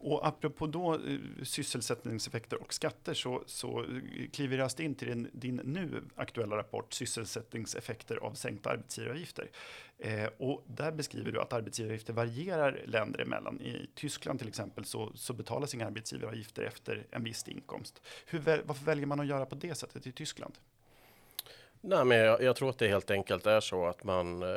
Och 0.00 0.26
apropå 0.26 0.66
då 0.66 0.94
eh, 0.94 1.18
sysselsättningseffekter 1.42 2.62
och 2.62 2.74
skatter 2.74 3.14
så, 3.14 3.42
så 3.46 3.80
eh, 3.80 4.30
kliver 4.32 4.68
vi 4.76 4.84
in 4.84 4.94
till 4.94 5.08
din, 5.08 5.30
din, 5.32 5.60
nu 5.64 6.04
aktuella 6.14 6.56
rapport 6.56 6.92
sysselsättningseffekter 6.92 8.16
av 8.16 8.34
sänkta 8.34 8.70
arbetsgivaravgifter. 8.70 9.50
Eh, 9.98 10.26
och 10.38 10.64
där 10.66 10.92
beskriver 10.92 11.32
du 11.32 11.40
att 11.40 11.52
arbetsgivaravgifter 11.52 12.12
varierar 12.12 12.82
länder 12.86 13.20
emellan. 13.20 13.60
I 13.60 13.90
Tyskland 13.94 14.38
till 14.38 14.48
exempel 14.48 14.84
så, 14.84 15.12
så 15.14 15.32
betalas 15.32 15.74
inga 15.74 15.86
arbetsgivaravgifter 15.86 16.62
efter 16.62 17.06
en 17.10 17.24
viss 17.24 17.48
inkomst. 17.48 18.02
Hur, 18.26 18.38
varför 18.64 18.84
väljer 18.84 19.06
man 19.06 19.20
att 19.20 19.26
göra 19.26 19.46
på 19.46 19.54
det 19.54 19.74
sättet 19.74 20.06
i 20.06 20.12
Tyskland? 20.12 20.54
Nej, 21.80 22.04
men 22.04 22.18
jag, 22.18 22.42
jag, 22.42 22.56
tror 22.56 22.70
att 22.70 22.78
det 22.78 22.88
helt 22.88 23.10
enkelt 23.10 23.46
är 23.46 23.60
så 23.60 23.86
att 23.86 24.04
man, 24.04 24.42
eh, 24.42 24.48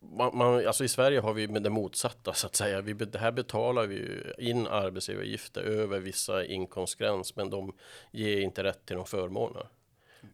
man, 0.00 0.36
man 0.36 0.66
alltså 0.66 0.84
i 0.84 0.88
Sverige 0.88 1.20
har 1.20 1.34
vi 1.34 1.48
med 1.48 1.62
det 1.62 1.70
motsatta 1.70 2.32
så 2.32 2.46
att 2.46 2.56
säga. 2.56 2.80
Vi, 2.80 2.92
det 2.92 3.18
här 3.18 3.32
betalar 3.32 3.86
vi 3.86 4.22
in 4.38 4.66
arbetsgivaravgifter 4.66 5.62
över 5.62 5.98
vissa 5.98 6.44
inkomstgräns, 6.44 7.36
men 7.36 7.50
de 7.50 7.72
ger 8.10 8.40
inte 8.40 8.64
rätt 8.64 8.86
till 8.86 8.96
någon 8.96 9.06
förmåner. 9.06 9.66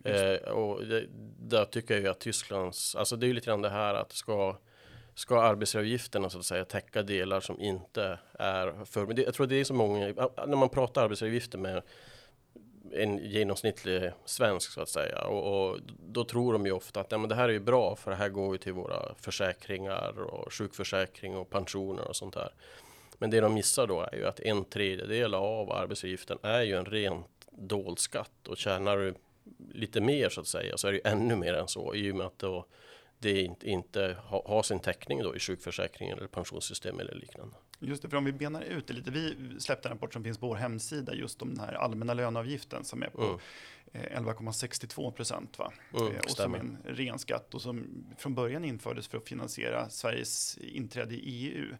Eh, 0.05 0.51
och 0.51 0.87
det, 0.87 1.05
där 1.39 1.65
tycker 1.65 1.95
jag 1.95 2.07
att 2.07 2.21
Tysklands, 2.21 2.97
alltså 2.97 3.17
det 3.17 3.27
är 3.27 3.29
ju 3.29 3.35
lite 3.35 3.47
grann 3.47 3.63
det 3.63 3.71
här 3.71 3.95
att 3.95 4.13
ska 4.13 4.57
ska 5.15 5.43
arbetsgivaravgifterna 5.43 6.31
så 6.31 6.39
att 6.39 6.45
säga 6.45 6.65
täcka 6.65 7.03
delar 7.03 7.41
som 7.41 7.61
inte 7.61 8.19
är 8.39 8.85
för. 8.85 9.07
Men 9.07 9.17
det, 9.17 9.23
jag 9.23 9.35
tror 9.35 9.47
det 9.47 9.61
är 9.61 9.65
så 9.65 9.75
många 9.75 10.07
när 10.47 10.57
man 10.57 10.69
pratar 10.69 11.05
arbetsgivaravgifter 11.05 11.59
med 11.59 11.83
en 12.93 13.19
genomsnittlig 13.19 14.13
svensk 14.25 14.73
så 14.73 14.81
att 14.81 14.89
säga. 14.89 15.25
Och, 15.25 15.71
och, 15.71 15.79
då 16.09 16.25
tror 16.25 16.53
de 16.53 16.67
ju 16.67 16.73
ofta 16.73 17.01
att 17.01 17.13
ja, 17.13 17.19
men 17.19 17.29
det 17.29 17.35
här 17.35 17.49
är 17.49 17.53
ju 17.53 17.61
bra 17.61 17.97
för 17.97 18.11
det 18.11 18.17
här 18.17 18.29
går 18.29 18.55
ju 18.55 18.59
till 18.59 18.73
våra 18.73 19.15
försäkringar 19.15 20.21
och 20.21 20.53
sjukförsäkring 20.53 21.37
och 21.37 21.51
pensioner 21.51 22.09
och 22.09 22.17
sånt 22.17 22.35
där. 22.35 22.53
Men 23.19 23.31
det 23.31 23.41
de 23.41 23.55
missar 23.55 23.87
då 23.87 24.01
är 24.01 24.17
ju 24.17 24.27
att 24.27 24.41
en 24.41 24.65
tredjedel 24.65 25.35
av 25.35 25.73
arbetsgivaravgiften 25.73 26.39
är 26.43 26.63
ju 26.63 26.77
en 26.77 26.85
rent 26.85 27.27
dold 27.51 27.99
skatt 27.99 28.49
och 28.49 28.57
tjänar 28.57 28.97
du 28.97 29.15
lite 29.73 30.01
mer 30.01 30.29
så 30.29 30.41
att 30.41 30.47
säga 30.47 30.77
så 30.77 30.89
är 30.89 30.93
det 30.93 30.99
ju 30.99 31.13
ännu 31.13 31.37
mer 31.37 31.55
än 31.55 31.69
så 31.69 31.95
i 31.95 32.13
och 32.13 32.17
med 32.17 32.27
att 32.27 32.39
då 32.39 32.67
det 33.19 33.43
inte, 33.43 33.71
inte 33.71 34.17
har 34.25 34.43
ha 34.43 34.63
sin 34.63 34.81
täckning 34.81 35.23
då 35.23 35.37
i 35.37 35.39
sjukförsäkringen 35.39 36.19
eller 36.19 36.29
pensionssystem 36.29 37.01
eller 37.01 37.15
liknande. 37.15 37.57
Just 37.83 38.03
det, 38.03 38.09
för 38.09 38.17
om 38.17 38.25
vi 38.25 38.33
benar 38.33 38.63
ut 38.63 38.87
det 38.87 38.95
lite. 38.95 39.11
Vi 39.11 39.37
släppte 39.59 39.89
en 39.89 39.93
rapport 39.93 40.13
som 40.13 40.25
finns 40.25 40.39
på 40.39 40.47
vår 40.49 40.57
hemsida 40.57 41.15
just 41.15 41.43
om 41.43 41.55
den 41.55 41.61
här 41.61 41.73
allmänna 41.73 42.15
löneavgiften 42.15 42.85
som 42.85 43.03
är 43.03 43.09
på 43.09 43.23
mm. 43.23 43.39
11,62 44.27 45.05
eh, 45.05 45.11
procent. 45.11 45.59
Va? 45.59 45.73
Mm, 45.95 46.13
eh, 46.13 46.19
och 46.19 46.31
som 46.31 46.55
är 46.55 46.59
en 46.59 46.79
ren 46.85 47.19
skatt 47.19 47.55
och 47.55 47.63
som 47.63 48.05
från 48.19 48.35
början 48.35 48.65
infördes 48.65 49.09
för 49.09 49.19
att 49.19 49.29
finansiera 49.29 49.89
Sveriges 49.89 50.59
inträde 50.59 51.15
i 51.15 51.19
EU. 51.19 51.77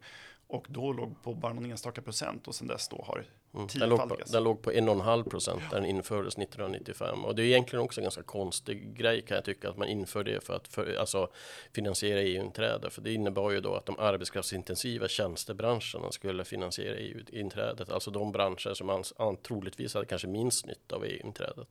Och 0.47 0.65
då 0.69 0.93
låg 0.93 1.21
på 1.23 1.33
bara 1.33 1.53
någon 1.53 1.65
enstaka 1.65 2.01
procent 2.01 2.47
och 2.47 2.55
sen 2.55 2.67
dess 2.67 2.87
då 2.87 3.03
har 3.07 3.25
mm. 3.53 3.67
den, 3.73 3.89
låg 3.89 4.09
på, 4.09 4.17
den 4.25 4.43
låg 4.43 4.61
på 4.61 4.71
1,5 4.71 5.29
procent 5.29 5.61
ja. 5.71 5.77
den 5.77 5.85
infördes 5.85 6.37
1995 6.37 7.25
och 7.25 7.35
det 7.35 7.43
är 7.43 7.45
egentligen 7.45 7.85
också 7.85 8.01
en 8.01 8.03
ganska 8.03 8.23
konstig 8.23 8.97
grej 8.97 9.21
kan 9.21 9.35
jag 9.35 9.45
tycka 9.45 9.69
att 9.69 9.77
man 9.77 9.87
inför 9.87 10.23
det 10.23 10.43
för 10.43 10.53
att 10.53 10.67
för, 10.67 10.95
alltså, 10.95 11.27
finansiera 11.73 12.21
EU-inträde 12.21 12.89
för 12.89 13.01
det 13.01 13.13
innebar 13.13 13.51
ju 13.51 13.61
då 13.61 13.75
att 13.75 13.85
de 13.85 13.99
arbetskraftsintensiva 13.99 15.07
tjänstebranscherna 15.07 16.11
skulle 16.11 16.45
finansiera 16.45 16.95
EU-inträdet 16.95 17.89
alltså 17.91 18.11
de 18.11 18.31
branscher 18.31 18.73
som 18.73 18.87
man, 18.87 19.37
troligtvis 19.37 19.93
hade 19.93 20.05
kanske 20.05 20.27
minst 20.27 20.65
nytta 20.65 20.95
av 20.95 21.05
EU-inträdet. 21.05 21.67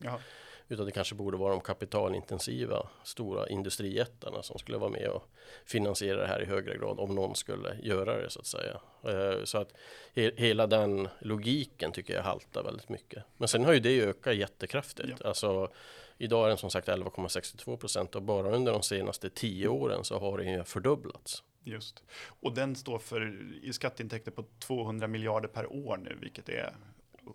Utan 0.72 0.86
det 0.86 0.92
kanske 0.92 1.14
borde 1.14 1.36
vara 1.36 1.50
de 1.50 1.60
kapitalintensiva 1.60 2.88
stora 3.04 3.48
industrijättarna 3.48 4.42
som 4.42 4.58
skulle 4.58 4.78
vara 4.78 4.90
med 4.90 5.08
och 5.08 5.28
finansiera 5.64 6.20
det 6.20 6.26
här 6.26 6.42
i 6.42 6.46
högre 6.46 6.78
grad 6.78 7.00
om 7.00 7.14
någon 7.14 7.34
skulle 7.34 7.76
göra 7.82 8.22
det 8.22 8.30
så 8.30 8.40
att 8.40 8.46
säga. 8.46 8.80
Eh, 9.04 9.44
så 9.44 9.58
att 9.58 9.72
he 10.14 10.32
hela 10.36 10.66
den 10.66 11.08
logiken 11.20 11.92
tycker 11.92 12.14
jag 12.14 12.22
haltar 12.22 12.62
väldigt 12.62 12.88
mycket. 12.88 13.24
Men 13.36 13.48
sen 13.48 13.64
har 13.64 13.72
ju 13.72 13.80
det 13.80 14.00
ökat 14.00 14.36
jättekraftigt. 14.36 15.20
Ja. 15.20 15.28
Alltså, 15.28 15.70
idag 16.18 16.44
är 16.44 16.48
den 16.48 16.58
som 16.58 16.70
sagt 16.70 16.88
11,62 16.88 17.76
procent 17.76 18.14
och 18.14 18.22
bara 18.22 18.50
under 18.50 18.72
de 18.72 18.82
senaste 18.82 19.30
tio 19.30 19.68
åren 19.68 20.04
så 20.04 20.18
har 20.18 20.38
den 20.38 20.64
fördubblats. 20.64 21.42
Just. 21.64 22.02
Och 22.40 22.54
den 22.54 22.76
står 22.76 22.98
för 22.98 23.42
i 23.62 23.72
skatteintäkter 23.72 24.30
på 24.30 24.44
200 24.58 25.06
miljarder 25.06 25.48
per 25.48 25.72
år 25.72 25.96
nu, 25.96 26.16
vilket 26.20 26.48
är 26.48 26.74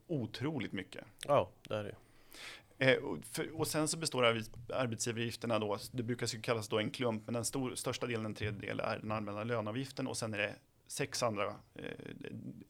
otroligt 0.07 0.73
mycket. 0.73 1.03
Ja, 1.27 1.49
det 1.67 1.75
är 1.75 1.83
det. 1.83 1.95
Eh, 2.79 2.95
och, 2.95 3.17
för, 3.31 3.59
och, 3.59 3.67
sen 3.67 3.87
så 3.87 3.97
består 3.97 4.23
arbetsgivaravgifterna 4.73 5.59
då, 5.59 5.77
det 5.91 6.03
brukar 6.03 6.41
kallas 6.41 6.67
då 6.67 6.79
en 6.79 6.89
klump, 6.89 7.23
men 7.25 7.33
den 7.33 7.45
stor, 7.45 7.75
största 7.75 8.07
delen, 8.07 8.25
en 8.25 8.35
tredjedel, 8.35 8.79
är 8.79 8.99
den 8.99 9.11
allmänna 9.11 9.43
löneavgiften 9.43 10.07
och 10.07 10.17
sen 10.17 10.33
är 10.33 10.37
det 10.37 10.55
sex 10.87 11.23
andra 11.23 11.45
eh, 11.75 11.83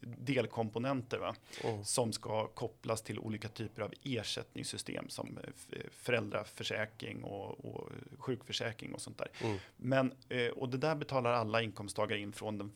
delkomponenter 0.00 1.18
va? 1.18 1.34
Oh. 1.64 1.82
som 1.82 2.12
ska 2.12 2.46
kopplas 2.46 3.02
till 3.02 3.18
olika 3.18 3.48
typer 3.48 3.82
av 3.82 3.92
ersättningssystem 4.02 5.08
som 5.08 5.38
eh, 5.38 5.80
föräldraförsäkring 5.90 7.24
och, 7.24 7.64
och 7.64 7.88
sjukförsäkring 8.18 8.94
och 8.94 9.00
sånt 9.00 9.18
där. 9.18 9.28
Mm. 9.40 9.58
Men, 9.76 10.12
eh, 10.28 10.48
och 10.48 10.68
det 10.68 10.78
där 10.78 10.94
betalar 10.94 11.32
alla 11.32 11.62
inkomsttagare 11.62 12.20
in 12.20 12.32
från 12.32 12.58
den, 12.58 12.72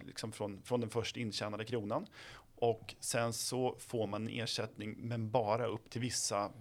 liksom 0.00 0.32
från, 0.32 0.62
från 0.62 0.80
den 0.80 0.90
först 0.90 1.16
intjänade 1.16 1.64
kronan. 1.64 2.06
Och 2.56 2.94
sen 3.00 3.32
så 3.32 3.76
får 3.78 4.06
man 4.06 4.26
en 4.26 4.40
ersättning, 4.40 4.94
men 4.98 5.30
bara 5.30 5.66
upp 5.66 5.90
till 5.90 6.00
vissa 6.00 6.52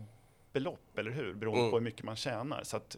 belopp, 0.56 0.98
eller 0.98 1.12
hur? 1.12 1.34
Beroende 1.34 1.60
mm. 1.60 1.72
på 1.72 1.78
hur 1.78 1.84
mycket 1.84 2.04
man 2.04 2.16
tjänar. 2.16 2.64
Så 2.64 2.78
att 2.78 2.98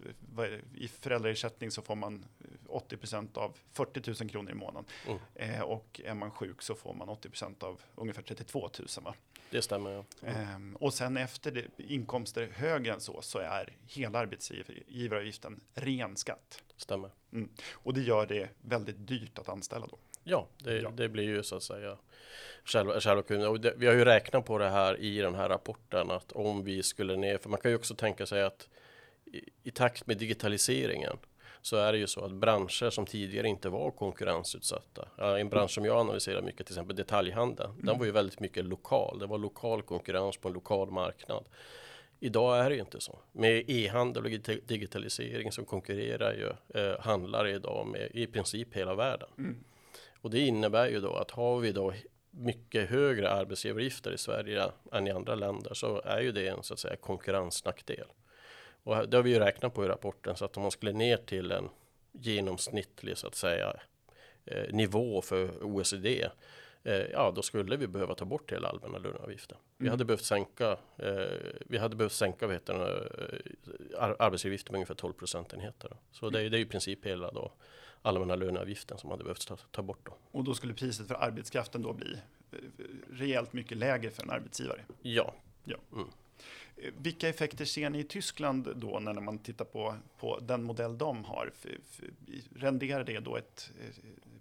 i 0.75 0.87
föräldraersättning 0.87 1.71
så 1.71 1.81
får 1.81 1.95
man 1.95 2.25
80% 2.67 3.37
av 3.37 3.57
40 3.73 4.23
000 4.23 4.29
kronor 4.29 4.51
i 4.51 4.55
månaden. 4.55 4.85
Mm. 5.07 5.19
Eh, 5.35 5.61
och 5.61 6.01
är 6.05 6.13
man 6.13 6.31
sjuk 6.31 6.61
så 6.61 6.75
får 6.75 6.93
man 6.93 7.09
80% 7.09 7.63
av 7.63 7.81
ungefär 7.95 8.21
32 8.21 8.69
000. 8.79 8.87
Va? 9.01 9.15
Det 9.49 9.61
stämmer, 9.61 9.91
ja. 9.91 10.05
Mm. 10.21 10.73
Eh, 10.73 10.81
och 10.81 10.93
sen 10.93 11.17
efter 11.17 11.51
det, 11.51 11.65
inkomster 11.77 12.49
högre 12.53 12.93
än 12.93 13.01
så, 13.01 13.21
så 13.21 13.39
är 13.39 13.75
hela 13.87 14.19
arbetsgivaravgiften 14.19 15.59
ren 15.73 16.15
skatt. 16.15 16.63
Stämmer. 16.77 17.11
Mm. 17.33 17.49
Och 17.71 17.93
det 17.93 18.01
gör 18.01 18.27
det 18.27 18.49
väldigt 18.61 19.07
dyrt 19.07 19.39
att 19.39 19.49
anställa 19.49 19.87
då. 19.87 19.97
Ja, 20.29 20.47
det, 20.57 20.81
ja. 20.81 20.91
det 20.95 21.09
blir 21.09 21.23
ju 21.23 21.43
så 21.43 21.55
att 21.55 21.63
säga 21.63 21.97
själva, 22.65 22.99
själva 22.99 23.21
kunden. 23.21 23.49
Och 23.49 23.59
det, 23.59 23.73
vi 23.77 23.87
har 23.87 23.93
ju 23.93 24.05
räknat 24.05 24.45
på 24.45 24.57
det 24.57 24.69
här 24.69 24.99
i 24.99 25.19
den 25.19 25.35
här 25.35 25.49
rapporten 25.49 26.11
att 26.11 26.31
om 26.31 26.63
vi 26.63 26.83
skulle 26.83 27.15
ner, 27.15 27.37
för 27.37 27.49
man 27.49 27.59
kan 27.59 27.71
ju 27.71 27.77
också 27.77 27.95
tänka 27.95 28.25
sig 28.25 28.43
att 28.43 28.69
i, 29.25 29.41
i 29.63 29.71
takt 29.71 30.07
med 30.07 30.17
digitaliseringen 30.17 31.17
så 31.61 31.77
är 31.77 31.91
det 31.91 31.97
ju 31.97 32.07
så 32.07 32.25
att 32.25 32.31
branscher 32.31 32.89
som 32.89 33.05
tidigare 33.05 33.47
inte 33.47 33.69
var 33.69 33.91
konkurrensutsatta. 33.91 35.37
En 35.39 35.49
bransch 35.49 35.71
som 35.71 35.85
jag 35.85 35.97
analyserar 35.97 36.41
mycket, 36.41 36.65
till 36.67 36.73
exempel 36.73 36.95
detaljhandeln, 36.95 37.71
mm. 37.71 37.85
den 37.85 37.99
var 37.99 38.05
ju 38.05 38.11
väldigt 38.11 38.39
mycket 38.39 38.65
lokal. 38.65 39.19
Det 39.19 39.25
var 39.25 39.37
lokal 39.37 39.81
konkurrens 39.81 40.37
på 40.37 40.47
en 40.47 40.53
lokal 40.53 40.91
marknad. 40.91 41.45
Idag 42.19 42.59
är 42.65 42.69
det 42.69 42.75
ju 42.75 42.81
inte 42.81 43.01
så. 43.01 43.19
Med 43.31 43.69
e-handel 43.69 44.25
och 44.25 44.31
digitalisering 44.67 45.51
så 45.51 45.65
konkurrerar 45.65 46.33
ju 46.33 46.79
eh, 46.81 46.99
handlare 46.99 47.51
idag 47.51 47.87
med 47.87 48.11
i 48.13 48.27
princip 48.27 48.73
hela 48.73 48.95
världen. 48.95 49.29
Mm. 49.37 49.63
Och 50.21 50.29
det 50.29 50.39
innebär 50.39 50.87
ju 50.87 50.99
då 50.99 51.13
att 51.13 51.31
har 51.31 51.59
vi 51.59 51.71
då 51.71 51.93
mycket 52.31 52.89
högre 52.89 53.29
arbetsgivaravgifter 53.29 54.11
i 54.11 54.17
Sverige 54.17 54.71
än 54.91 55.07
i 55.07 55.11
andra 55.11 55.35
länder 55.35 55.73
så 55.73 56.01
är 56.01 56.21
ju 56.21 56.31
det 56.31 56.47
en 56.47 56.63
så 56.63 56.73
att 56.73 56.79
säga 56.79 56.95
konkurrensnackdel. 56.95 58.07
Och 58.83 59.09
det 59.09 59.17
har 59.17 59.23
vi 59.23 59.29
ju 59.29 59.39
räknat 59.39 59.73
på 59.73 59.85
i 59.85 59.87
rapporten 59.87 60.35
så 60.35 60.45
att 60.45 60.57
om 60.57 60.61
man 60.61 60.71
skulle 60.71 60.93
ner 60.93 61.17
till 61.17 61.51
en 61.51 61.69
genomsnittlig 62.11 63.17
så 63.17 63.27
att 63.27 63.35
säga 63.35 63.75
eh, 64.45 64.73
nivå 64.73 65.21
för 65.21 65.63
OECD 65.63 66.27
eh, 66.83 66.93
ja, 66.93 67.31
då 67.35 67.41
skulle 67.41 67.77
vi 67.77 67.87
behöva 67.87 68.15
ta 68.15 68.25
bort 68.25 68.51
hela 68.51 68.67
allmänna 68.69 68.97
löneavgiften. 68.97 69.57
Mm. 69.57 69.67
Vi 69.77 69.89
hade 69.89 70.05
behövt 70.05 70.23
sänka. 70.23 70.77
Eh, 70.97 71.27
vi 71.65 71.77
hade 71.77 71.95
behövt 71.95 72.13
sänka 72.13 72.45
ar 72.45 74.15
arbetsgivaravgiften 74.19 74.73
med 74.73 74.77
ungefär 74.77 74.95
12 74.95 75.13
procentenheter. 75.13 75.97
Så 76.11 76.29
det, 76.29 76.49
det 76.49 76.57
är 76.57 76.61
i 76.61 76.65
princip 76.65 77.05
hela 77.05 77.31
då 77.31 77.51
allmänna 78.01 78.35
löneavgiften 78.35 78.97
som 78.97 79.09
hade 79.09 79.23
behövt 79.23 79.47
ta, 79.47 79.57
ta 79.71 79.81
bort. 79.81 80.05
Då. 80.05 80.13
Och 80.31 80.43
då 80.43 80.53
skulle 80.53 80.73
priset 80.73 81.07
för 81.07 81.15
arbetskraften 81.15 81.81
då 81.81 81.93
bli 81.93 82.17
eh, 82.51 82.57
rejält 83.11 83.53
mycket 83.53 83.77
lägre 83.77 84.11
för 84.11 84.23
en 84.23 84.29
arbetsgivare? 84.29 84.81
Ja. 85.01 85.33
ja. 85.63 85.77
Mm. 85.93 86.07
Eh, 86.77 86.93
vilka 86.97 87.29
effekter 87.29 87.65
ser 87.65 87.89
ni 87.89 87.99
i 87.99 88.03
Tyskland 88.03 88.73
då 88.75 88.99
när 88.99 89.13
man 89.13 89.37
tittar 89.37 89.65
på, 89.65 89.95
på 90.19 90.39
den 90.39 90.63
modell 90.63 90.97
de 90.97 91.25
har? 91.25 91.51
Renderar 92.55 93.03
det 93.03 93.19
då 93.19 93.37
ett 93.37 93.71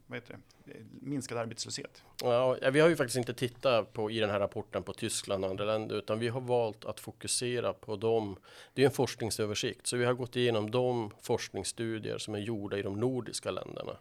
vad 0.07 0.17
heter 0.17 0.39
det, 0.65 0.73
minskad 1.01 1.39
arbetslöshet? 1.39 2.03
Ja, 2.23 2.57
vi 2.73 2.81
har 2.81 2.89
ju 2.89 2.97
faktiskt 2.97 3.17
inte 3.17 3.35
tittat 3.35 3.93
på 3.93 4.11
i 4.11 4.19
den 4.19 4.31
här 4.31 4.41
rapporten 4.41 4.83
på 4.83 4.93
Tyskland 4.93 5.45
och 5.45 5.51
andra 5.51 5.65
länder 5.65 5.97
utan 5.97 6.19
vi 6.19 6.29
har 6.29 6.41
valt 6.41 6.85
att 6.85 7.01
fokusera 7.01 7.73
på 7.73 7.97
dem. 7.97 8.37
Det 8.75 8.83
är 8.83 8.87
en 8.87 8.93
forskningsöversikt 8.93 9.87
så 9.87 9.97
vi 9.97 10.05
har 10.05 10.15
gått 10.15 10.37
igenom 10.37 10.71
de 10.71 11.11
forskningsstudier 11.23 12.19
som 12.19 12.35
är 12.35 12.39
gjorda 12.39 12.79
i 12.79 12.83
de 12.83 13.01
nordiska 13.01 13.51
länderna 13.51 13.97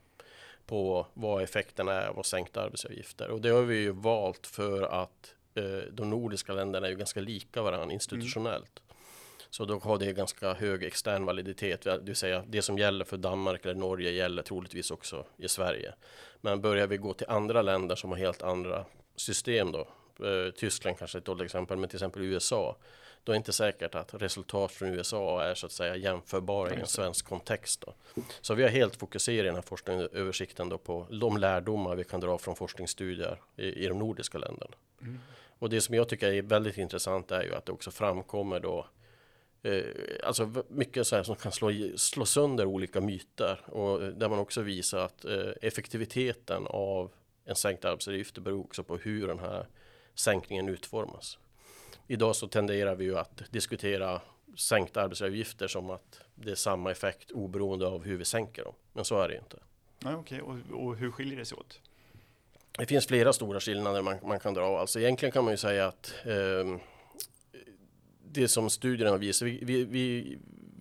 på 0.66 1.08
vad 1.14 1.44
effekterna 1.44 1.94
är 1.94 2.08
av 2.08 2.24
sänkta 2.24 2.62
arbetsavgifter 2.62 3.30
och 3.30 3.42
det 3.42 3.50
har 3.50 3.62
vi 3.62 3.78
ju 3.78 3.92
valt 3.92 4.48
för 4.48 4.82
att 4.82 5.36
eh, 5.56 5.64
de 5.92 6.10
nordiska 6.10 6.54
länderna 6.54 6.88
är 6.88 6.92
ju 6.92 6.98
ganska 6.98 7.22
lika 7.22 7.62
varandra 7.62 7.94
institutionellt. 7.94 8.80
Mm. 8.80 8.85
Så 9.50 9.66
då 9.66 9.80
har 9.80 9.98
det 9.98 10.14
ganska 10.14 10.54
hög 10.54 10.84
extern 10.84 11.26
validitet, 11.26 11.82
det 11.82 12.00
vill 12.04 12.16
säga 12.16 12.44
det 12.48 12.62
som 12.62 12.78
gäller 12.78 13.06
för 13.06 13.18
Danmark 13.18 13.66
eller 13.66 13.76
Norge 13.76 14.12
gäller 14.12 14.44
troligtvis 14.44 14.92
också 14.92 15.26
i 15.38 15.48
Sverige. 15.48 15.94
Men 16.42 16.62
börjar 16.62 16.88
vi 16.88 16.98
gå 16.98 17.14
till 17.14 17.30
andra 17.30 17.62
länder 17.62 17.96
som 17.96 18.10
har 18.10 18.18
helt 18.18 18.42
andra 18.42 18.86
system 19.16 19.72
då, 19.72 19.88
eh, 20.26 20.52
Tyskland 20.52 20.98
kanske 20.98 21.18
ett 21.18 21.26
dåligt 21.26 21.46
exempel, 21.46 21.78
men 21.78 21.90
till 21.90 21.98
exempel 21.98 22.22
USA, 22.22 22.78
då 23.24 23.32
är 23.32 23.34
det 23.34 23.38
inte 23.38 23.54
säkert 23.54 23.96
att 23.96 24.14
resultat 24.14 24.72
från 24.72 24.90
USA 24.90 25.44
är 25.44 25.56
så 25.56 25.66
att 25.66 25.72
säga 25.72 25.96
jämförbara 25.96 26.74
i 26.74 26.80
en 26.80 26.88
svensk 26.88 27.26
kontext. 27.26 27.82
Då. 27.82 27.94
Så 28.42 28.54
vi 28.54 28.64
har 28.64 28.70
helt 28.70 28.96
fokuserat 28.96 29.44
i 29.44 29.46
den 29.46 29.56
här 29.56 29.62
forskningsöversikten 29.62 30.70
då 30.70 30.78
på 30.78 31.08
de 31.10 31.38
lärdomar 31.38 31.96
vi 31.96 32.04
kan 32.04 32.20
dra 32.20 32.38
från 32.38 32.56
forskningsstudier 32.56 33.42
i, 33.56 33.66
i 33.66 33.88
de 33.88 34.00
nordiska 34.00 34.38
länderna. 34.38 34.76
Mm. 35.02 35.20
Och 35.60 35.70
det 35.70 35.82
som 35.82 35.96
jag 35.96 36.10
tycker 36.10 36.34
är 36.34 36.42
väldigt 36.42 36.78
intressant 36.78 37.32
är 37.32 37.44
ju 37.44 37.56
att 37.56 37.66
det 37.66 37.72
också 37.72 37.92
framkommer 37.92 38.60
då 38.60 38.86
alltså 40.24 40.64
mycket 40.70 41.08
så 41.08 41.16
här 41.16 41.24
som 41.24 41.36
kan 41.36 41.52
slå, 41.52 41.72
slå 41.96 42.26
sönder 42.26 42.66
olika 42.66 43.02
myter 43.02 43.60
och 43.66 44.00
där 44.00 44.30
man 44.30 44.40
också 44.40 44.62
visar 44.62 44.98
att 44.98 45.26
eh, 45.26 45.52
effektiviteten 45.62 46.68
av 46.68 47.12
en 47.46 47.56
sänkt 47.56 47.86
arbetsgivaravgift 47.86 48.38
beror 48.38 48.60
också 48.60 48.84
på 48.84 48.98
hur 48.98 49.28
den 49.28 49.40
här 49.40 49.68
sänkningen 50.16 50.70
utformas. 50.70 51.38
Idag 52.08 52.36
så 52.36 52.48
tenderar 52.48 52.96
vi 52.96 53.04
ju 53.04 53.18
att 53.18 53.52
diskutera 53.52 54.22
sänkta 54.58 55.02
arbetsgivaravgifter 55.02 55.68
som 55.68 55.90
att 55.90 56.22
det 56.36 56.52
är 56.52 56.56
samma 56.56 56.92
effekt 56.92 57.32
oberoende 57.32 57.88
av 57.88 58.04
hur 58.04 58.18
vi 58.18 58.26
sänker 58.26 58.64
dem. 58.64 58.74
Men 58.94 59.06
så 59.06 59.22
är 59.22 59.28
det 59.28 59.38
inte. 59.38 59.58
Okej, 60.06 60.42
okay. 60.42 60.42
och, 60.42 60.86
och 60.86 60.96
hur 60.96 61.12
skiljer 61.12 61.38
det 61.38 61.46
sig 61.46 61.58
åt? 61.58 61.82
Det 62.78 62.86
finns 62.86 63.08
flera 63.08 63.34
stora 63.34 63.60
skillnader 63.60 64.02
man, 64.02 64.18
man 64.24 64.40
kan 64.40 64.54
dra. 64.54 64.80
Alltså 64.80 65.00
egentligen 65.00 65.32
kan 65.32 65.44
man 65.44 65.54
ju 65.54 65.58
säga 65.58 65.88
att 65.88 66.14
eh, 66.26 66.80
det 68.36 68.48
som 68.48 68.70
studierna 68.70 69.18
visar, 69.18 69.46
vi, 69.46 69.60
vi, 69.62 69.84
vi, 69.84 70.38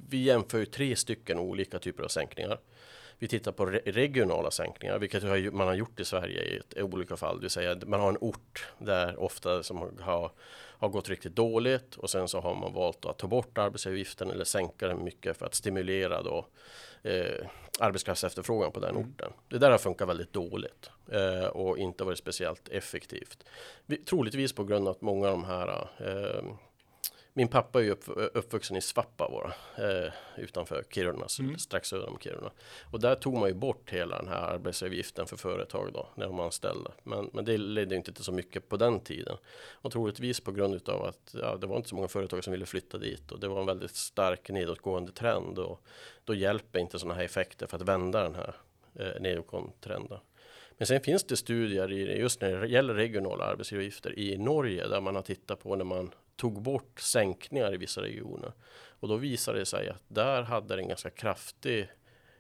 vi 0.09 0.23
jämför 0.23 0.59
ju 0.59 0.67
tre 0.67 0.97
stycken 0.97 1.39
olika 1.39 1.79
typer 1.79 2.03
av 2.03 2.09
sänkningar. 2.09 2.59
Vi 3.19 3.29
tittar 3.29 3.53
på 3.53 3.67
re 3.67 3.81
regionala 3.85 4.51
sänkningar, 4.51 4.99
vilket 4.99 5.53
man 5.53 5.67
har 5.67 5.75
gjort 5.75 6.01
i 6.01 6.05
Sverige 6.05 6.43
i, 6.43 6.57
ett, 6.57 6.83
olika 6.83 7.17
fall. 7.17 7.37
Det 7.37 7.41
vill 7.41 7.51
säga 7.51 7.77
man 7.87 8.01
har 8.01 8.09
en 8.09 8.19
ort 8.21 8.67
där 8.79 9.21
ofta 9.21 9.63
som 9.63 9.93
har, 10.01 10.31
har 10.79 10.89
gått 10.89 11.09
riktigt 11.09 11.37
dåligt 11.37 11.97
och 11.97 12.11
sen 12.11 12.29
så 12.29 12.41
har 12.41 12.55
man 12.55 12.73
valt 12.73 13.07
att 13.07 13.19
ta 13.19 13.27
bort 13.27 13.59
arbetsgivaravgiften 13.59 14.31
eller 14.31 14.45
sänka 14.45 14.89
den 14.89 15.05
mycket 15.05 15.37
för 15.37 15.47
att 15.47 15.55
stimulera 15.55 16.23
då 16.23 16.47
eh, 17.03 17.47
arbetskraftsefterfrågan 17.81 18.73
på 18.73 18.81
den 18.81 18.91
mm. 18.91 19.03
orten. 19.03 19.33
Det 19.49 19.59
där 19.59 19.71
har 19.71 19.79
funkat 19.79 20.09
väldigt 20.09 20.33
dåligt 20.33 20.91
eh, 21.13 21.47
och 21.47 21.79
inte 21.79 22.05
varit 22.05 22.19
speciellt 22.19 22.69
effektivt. 22.69 23.45
Vi, 23.87 23.97
troligtvis 23.97 24.53
på 24.53 24.65
grund 24.65 24.89
av 24.89 24.95
att 24.95 25.01
många 25.01 25.29
av 25.29 25.33
de 25.33 25.45
här 25.45 25.89
eh, 25.99 26.45
min 27.37 27.49
pappa 27.49 27.79
är 27.79 27.83
ju 27.83 27.91
upp, 27.91 28.05
uppvuxen 28.35 28.77
i 28.77 28.81
Svappavaara 28.81 29.53
eh, 29.79 30.13
utanför 30.37 30.85
Kiruna, 30.91 31.27
mm. 31.41 31.59
strax 31.59 31.89
söder 31.89 32.09
om 32.09 32.19
Kiruna. 32.19 32.51
Och 32.91 33.01
där 33.01 33.15
tog 33.15 33.35
man 33.35 33.49
ju 33.49 33.55
bort 33.55 33.91
hela 33.91 34.19
den 34.19 34.29
här 34.29 34.41
arbetsavgiften 34.41 35.27
för 35.27 35.37
företag 35.37 35.91
då, 35.93 36.09
när 36.15 36.27
de 36.27 36.41
anställde. 36.41 36.91
Men, 37.03 37.31
men 37.33 37.45
det 37.45 37.59
ledde 37.59 37.97
inte 37.97 38.13
till 38.13 38.25
så 38.25 38.33
mycket 38.33 38.69
på 38.69 38.77
den 38.77 39.01
tiden. 39.01 39.37
Och 39.73 39.93
troligtvis 39.93 40.41
på 40.41 40.53
grund 40.53 40.75
utav 40.75 41.05
att 41.05 41.35
ja, 41.41 41.57
det 41.57 41.67
var 41.67 41.77
inte 41.77 41.89
så 41.89 41.95
många 41.95 42.09
företag 42.09 42.45
som 42.45 42.53
ville 42.53 42.67
flytta 42.67 42.99
dit 42.99 43.33
och 43.33 43.41
det 43.41 43.49
var 43.49 43.61
en 43.61 43.67
väldigt 43.67 43.95
stark 43.95 44.49
nedåtgående 44.49 45.13
trend. 45.13 45.59
Och 45.59 45.81
då 46.25 46.35
hjälper 46.35 46.79
inte 46.79 46.99
sådana 46.99 47.15
här 47.15 47.25
effekter 47.25 47.67
för 47.67 47.77
att 47.77 47.89
vända 47.89 48.23
den 48.23 48.35
här 48.35 48.55
eh, 48.95 49.21
nedåtgående 49.21 49.73
trenden. 49.81 50.19
Men 50.79 50.87
sen 50.87 51.01
finns 51.01 51.25
det 51.25 51.37
studier 51.37 51.93
i, 51.93 52.19
just 52.19 52.41
när 52.41 52.61
det 52.61 52.67
gäller 52.67 52.95
regionala 52.95 53.45
arbetsgivaravgifter 53.45 54.19
i 54.19 54.37
Norge 54.37 54.89
där 54.89 55.01
man 55.01 55.15
har 55.15 55.23
tittat 55.23 55.63
på 55.63 55.77
när 55.77 55.85
man 55.85 56.11
tog 56.37 56.63
bort 56.63 57.01
sänkningar 57.01 57.75
i 57.75 57.77
vissa 57.77 58.03
regioner. 58.03 58.53
Och 59.01 59.09
då 59.09 59.17
visade 59.17 59.59
det 59.59 59.67
sig 59.67 59.89
att 59.89 60.03
där 60.09 60.43
hade 60.43 60.77
det 60.77 60.83
en 60.83 60.89
ganska 60.89 61.11
kraftig, 61.11 61.89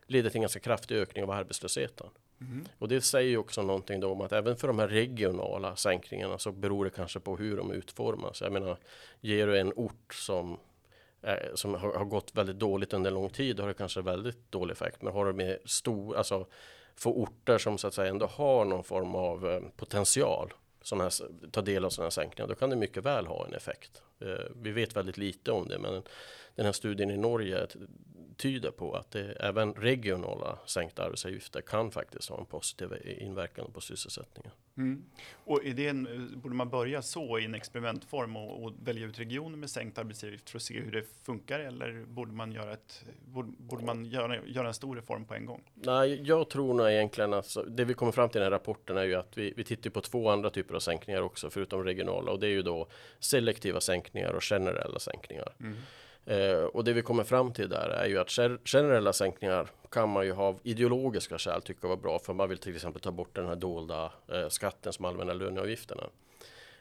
ledde 0.07 0.31
till 0.31 0.39
en 0.39 0.43
ganska 0.43 0.61
kraftig 0.61 0.97
ökning 0.97 1.25
av 1.25 1.31
arbetslösheten. 1.31 2.07
Mm. 2.41 2.65
Och 2.79 2.89
det 2.89 3.01
säger 3.01 3.31
ju 3.31 3.37
också 3.37 3.63
någonting 3.63 4.01
då 4.01 4.13
om 4.13 4.21
att 4.21 4.33
även 4.33 4.57
för 4.57 4.69
de 4.69 4.79
här 4.79 4.89
regionala 4.89 5.77
sänkningarna 5.77 6.39
så 6.39 6.53
beror 6.53 6.85
det 6.85 6.91
kanske 6.91 7.21
på 7.21 7.37
hur 7.37 7.57
de 7.57 7.73
utformas. 7.73 8.41
Jag 8.41 8.53
menar, 8.53 8.79
ger 9.21 9.47
du 9.47 9.59
en 9.59 9.73
ort 9.77 10.15
som 10.15 10.59
eh, 11.23 11.55
som 11.55 11.75
har, 11.75 12.05
gått 12.05 12.35
väldigt 12.35 12.59
dåligt 12.59 12.93
under 12.93 13.11
lång 13.11 13.31
tid, 13.31 13.61
har 13.61 13.69
det 13.69 13.75
kanske 13.75 14.03
väldigt 14.03 14.53
dålig 14.53 14.73
effekt. 14.73 15.03
Men 15.03 15.13
har 15.13 15.27
du 15.27 15.33
med 15.33 15.59
stor, 15.65 16.17
alltså 16.17 16.47
för 16.97 17.11
orter 17.11 17.59
som 17.59 17.79
så 17.79 17.87
att 17.87 17.95
säga 17.95 18.11
ändå 18.11 18.27
har 18.27 18.65
någon 18.65 18.85
form 18.85 19.15
av 19.15 19.49
eh, 19.49 19.61
potential 19.77 20.53
som 20.83 21.01
här, 21.01 21.13
ta 21.51 21.63
del 21.63 21.85
av 21.85 21.91
sådana 21.91 22.07
här 22.07 22.11
sänkningar, 22.11 22.49
då 22.49 22.55
kan 22.55 22.71
det 22.71 22.77
mycket 22.77 23.05
väl 23.05 23.27
ha 23.27 23.47
en 23.47 23.55
effekt. 23.55 24.03
Eh, 24.21 24.51
vi 24.63 24.71
vet 24.71 24.97
väldigt 24.97 25.19
lite 25.19 25.53
om 25.53 25.69
det, 25.69 25.79
men 25.79 26.03
den 26.55 26.67
här 26.67 26.73
studien 26.73 27.11
i 27.11 27.17
Norge 27.17 27.67
tyder 28.37 28.71
på 28.71 28.95
att 28.95 29.11
det, 29.11 29.33
även 29.33 29.75
regionala 29.75 30.59
sänkta 30.67 31.05
arbetsavgifter 31.05 31.61
kan 31.61 31.91
faktiskt 31.91 32.29
ha 32.29 32.39
en 32.39 32.47
positiv 32.47 32.89
inverkan 33.21 33.73
på 33.73 33.81
sysselsättningen. 33.81 34.53
Mm. 34.77 35.05
Och 35.45 35.65
är 35.65 35.75
det 35.75 35.89
en, 35.89 36.31
borde 36.43 36.55
man 36.55 36.69
börja 36.69 37.03
så 37.03 37.39
i 37.39 37.45
en 37.45 37.55
experimentform 37.55 38.37
och, 38.37 38.65
och, 38.65 38.73
välja 38.85 39.07
ut 39.07 39.19
regioner 39.19 39.57
med 39.57 39.71
sänkt 39.71 39.99
arbetsgivaravgift 39.99 40.51
för 40.51 40.59
att 40.59 40.63
se 40.63 40.81
hur 40.81 40.93
det 40.93 41.05
funkar 41.23 41.61
eller 41.61 42.05
borde 42.05 42.33
man 42.33 42.53
göra, 42.53 42.73
ett, 42.73 43.05
borde, 43.25 43.53
borde 43.59 43.85
man 43.85 44.05
göra, 44.05 44.47
göra 44.47 44.69
en 44.69 44.75
stor 44.75 44.97
reform 44.97 45.25
på 45.25 45.35
en 45.35 45.47
gång? 45.47 45.63
Nej, 45.75 46.23
jag 46.23 46.51
tror 46.51 46.75
nog 46.75 46.91
egentligen 46.91 47.33
att 47.33 47.57
det 47.69 47.85
vi 47.85 47.95
kommer 47.95 48.13
fram 48.13 48.29
till 48.29 48.39
i 48.39 48.41
den 48.41 48.53
här 48.53 48.59
rapporten 48.59 48.97
är 48.97 49.05
ju 49.05 49.15
att 49.15 49.39
vi, 49.39 49.53
vi 49.57 49.65
tittar 49.65 49.91
på 49.91 50.01
två 50.01 50.31
andra 50.31 50.51
typer 50.51 50.75
av 50.75 50.81
sänkningar 50.81 51.23
också 51.23 51.51
förutom 51.51 51.85
regionala 51.85 52.33
och 52.33 52.41
det 52.41 52.47
är 52.47 52.51
ju 52.51 52.63
då 52.63 52.89
selektiva 53.19 53.81
sänkningar 53.81 54.33
och 54.33 54.45
generella 54.45 54.99
sänkningar. 54.99 55.55
Mm. 55.61 55.77
Eh, 56.27 56.65
och 56.65 56.85
det 56.85 56.93
vi 56.93 57.03
kommer 57.03 57.25
fram 57.25 57.53
till 57.53 57.69
där 57.69 57.89
är 57.89 58.07
ju 58.07 58.19
att 58.19 58.31
generella 58.65 59.13
sänkningar 59.13 59.69
kan 59.91 60.09
man 60.09 60.27
ju 60.27 60.33
ha 60.33 60.59
ideologiska 60.63 61.39
skäl 61.39 61.63
tycka 61.63 61.89
var 61.89 61.97
bra 61.97 62.19
för 62.19 62.35
man 62.35 62.49
vill 62.49 62.59
till 62.59 62.75
exempel 62.75 63.03
ta 63.03 63.11
bort 63.11 63.37
den 63.37 63.47
här 63.47 63.57
dolda 63.57 64.13
eh, 64.29 64.49
skatten 64.49 64.93
som 64.93 65.05
allmänna 65.05 65.33
löneavgifterna. 65.33 66.03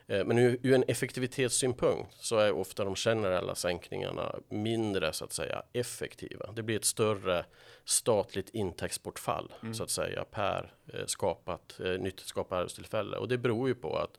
Eh, 0.08 0.26
men 0.26 0.38
ur, 0.38 0.60
ur 0.64 0.74
en 0.74 0.84
effektivitetssynpunkt 0.88 2.14
så 2.14 2.38
är 2.38 2.52
ofta 2.52 2.84
de 2.84 2.96
generella 2.96 3.56
sänkningarna 3.56 4.36
mindre 4.50 5.14
så 5.14 5.26
att 5.26 5.34
säga 5.34 5.64
effektiva. 5.74 6.52
Det 6.52 6.64
blir 6.64 6.76
ett 6.76 6.86
större 6.86 7.46
statligt 7.86 8.50
intäktsbortfall 8.50 9.54
mm. 9.62 9.74
så 9.74 9.84
att 9.84 9.90
säga 9.90 10.26
per 10.32 10.74
eh, 10.94 11.06
skapat 11.06 11.80
eh, 11.80 11.92
nytt 11.92 12.20
skapat 12.20 12.58
arbetstillfälle 12.58 13.18
och 13.18 13.28
det 13.28 13.38
beror 13.38 13.68
ju 13.68 13.76
på 13.76 13.98
att 13.98 14.18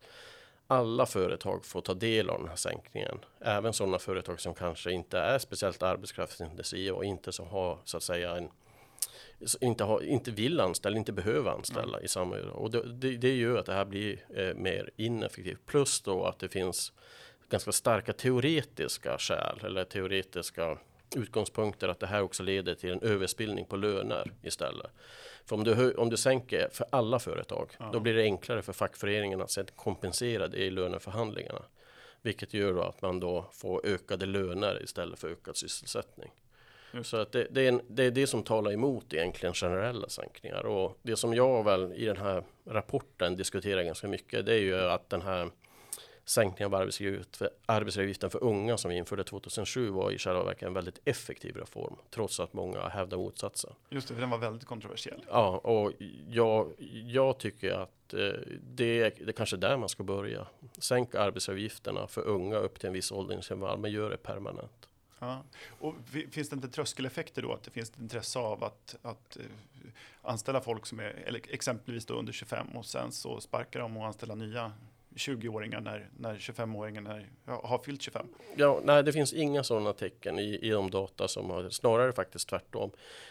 alla 0.66 1.06
företag 1.06 1.64
får 1.64 1.80
ta 1.80 1.94
del 1.94 2.30
av 2.30 2.38
den 2.38 2.48
här 2.48 2.56
sänkningen. 2.56 3.18
Även 3.40 3.72
sådana 3.72 3.98
företag 3.98 4.40
som 4.40 4.54
kanske 4.54 4.92
inte 4.92 5.18
är 5.18 5.38
speciellt 5.38 5.82
arbetskraftsintensiva 5.82 6.96
och 6.96 7.04
inte 7.04 7.32
som 7.32 7.46
har 7.48 7.78
så 7.84 7.96
att 7.96 8.02
säga 8.02 8.36
en 8.36 8.50
inte, 9.60 9.84
har, 9.84 10.02
inte 10.02 10.30
vill 10.30 10.60
anställa, 10.60 10.96
inte 10.96 11.12
behöver 11.12 11.50
anställa 11.50 11.98
mm. 11.98 12.04
i 12.04 12.08
samma 12.08 12.36
och 12.36 12.70
det, 12.70 12.92
det, 12.92 13.16
det 13.16 13.36
gör 13.36 13.58
att 13.58 13.66
det 13.66 13.72
här 13.72 13.84
blir 13.84 14.24
eh, 14.36 14.54
mer 14.54 14.90
ineffektivt. 14.96 15.66
Plus 15.66 16.00
då 16.00 16.24
att 16.24 16.38
det 16.38 16.48
finns 16.48 16.92
ganska 17.48 17.72
starka 17.72 18.12
teoretiska 18.12 19.18
skäl 19.18 19.60
eller 19.64 19.84
teoretiska 19.84 20.78
utgångspunkter 21.16 21.88
att 21.88 22.00
det 22.00 22.06
här 22.06 22.22
också 22.22 22.42
leder 22.42 22.74
till 22.74 22.90
en 22.90 23.00
överspillning 23.02 23.64
på 23.64 23.76
löner 23.76 24.32
istället. 24.42 24.90
För 25.46 25.56
om 25.56 25.64
du, 25.64 25.94
om 25.94 26.10
du 26.10 26.16
sänker 26.16 26.68
för 26.72 26.86
alla 26.90 27.18
företag, 27.18 27.70
ja. 27.78 27.90
då 27.92 28.00
blir 28.00 28.14
det 28.14 28.22
enklare 28.22 28.62
för 28.62 28.72
fackföreningen 28.72 29.40
att 29.40 29.50
sedan 29.50 29.66
kompensera 29.76 30.48
det 30.48 30.58
i 30.58 30.70
löneförhandlingarna. 30.70 31.62
Vilket 32.22 32.54
gör 32.54 32.72
då 32.72 32.82
att 32.82 33.02
man 33.02 33.20
då 33.20 33.50
får 33.52 33.86
ökade 33.86 34.26
löner 34.26 34.82
istället 34.82 35.18
för 35.18 35.28
ökad 35.28 35.56
sysselsättning. 35.56 36.30
Mm. 36.92 37.04
Så 37.04 37.16
att 37.16 37.32
det, 37.32 37.46
det, 37.50 37.60
är 37.60 37.68
en, 37.68 37.80
det, 37.88 38.04
är 38.04 38.10
det 38.10 38.26
som 38.26 38.42
talar 38.42 38.72
emot 38.72 39.14
egentligen 39.14 39.54
generella 39.54 40.08
sänkningar. 40.08 40.66
Och 40.66 40.98
det 41.02 41.16
som 41.16 41.34
jag 41.34 41.64
väl 41.64 41.92
i 41.92 42.04
den 42.04 42.16
här 42.16 42.44
rapporten 42.66 43.36
diskuterar 43.36 43.82
ganska 43.82 44.08
mycket, 44.08 44.46
det 44.46 44.54
är 44.54 44.60
ju 44.60 44.80
att 44.80 45.10
den 45.10 45.22
här 45.22 45.50
sänkningen 46.24 46.74
av 46.74 46.80
arbetsgivaravgiften 47.66 48.30
för 48.30 48.44
unga 48.44 48.76
som 48.76 48.90
vi 48.90 48.96
införde 48.96 49.24
2007 49.24 49.90
var 49.90 50.10
i 50.10 50.18
själva 50.18 50.44
verket 50.44 50.62
en 50.62 50.74
väldigt 50.74 50.98
effektiv 51.04 51.56
reform, 51.56 51.96
trots 52.10 52.40
att 52.40 52.52
många 52.52 52.88
hävdar 52.88 53.16
motsatsen. 53.16 53.72
Just 53.88 54.08
det, 54.08 54.14
för 54.14 54.20
den 54.20 54.30
var 54.30 54.38
väldigt 54.38 54.64
kontroversiell. 54.64 55.24
Ja, 55.28 55.58
och 55.58 55.92
jag, 56.28 56.72
jag 57.06 57.38
tycker 57.38 57.72
att 57.72 58.14
eh, 58.14 58.18
det, 58.62 59.10
det 59.10 59.28
är 59.28 59.32
kanske 59.32 59.56
där 59.56 59.76
man 59.76 59.88
ska 59.88 60.02
börja. 60.02 60.46
Sänka 60.78 61.20
arbetsavgifterna 61.20 62.06
för 62.06 62.26
unga 62.26 62.56
upp 62.56 62.80
till 62.80 62.86
en 62.86 62.92
viss 62.92 63.12
åldersintervall, 63.12 63.78
men 63.78 63.90
gör 63.90 64.10
det 64.10 64.16
permanent. 64.16 64.88
Ja. 65.18 65.42
Och 65.68 65.94
finns 66.30 66.48
det 66.48 66.54
inte 66.56 66.68
tröskeleffekter 66.68 67.42
då? 67.42 67.52
Att 67.52 67.62
det 67.62 67.70
finns 67.70 67.90
ett 67.90 67.98
intresse 67.98 68.38
av 68.38 68.64
att, 68.64 68.96
att 69.02 69.36
uh, 69.40 69.46
anställa 70.22 70.60
folk 70.60 70.86
som 70.86 71.00
är 71.00 71.04
eller 71.04 71.40
exempelvis 71.48 72.06
då 72.06 72.14
under 72.14 72.32
25 72.32 72.66
och 72.76 72.86
sen 72.86 73.12
så 73.12 73.40
sparkar 73.40 73.80
de 73.80 73.96
och 73.96 74.06
anställa 74.06 74.34
nya 74.34 74.72
20-åringar 75.14 75.80
när, 75.80 76.08
när 76.18 76.34
25-åringen 76.34 77.26
har 77.46 77.78
fyllt 77.78 78.02
25? 78.02 78.26
Ja, 78.56 78.80
nej, 78.84 79.02
det 79.02 79.12
finns 79.12 79.32
inga 79.32 79.64
sådana 79.64 79.92
tecken 79.92 80.38
i, 80.38 80.58
i 80.62 80.70
de 80.70 80.90
data 80.90 81.28
som 81.28 81.50
har, 81.50 81.70
snarare 81.70 82.12
faktiskt 82.12 82.48
tvärtom. 82.48 82.90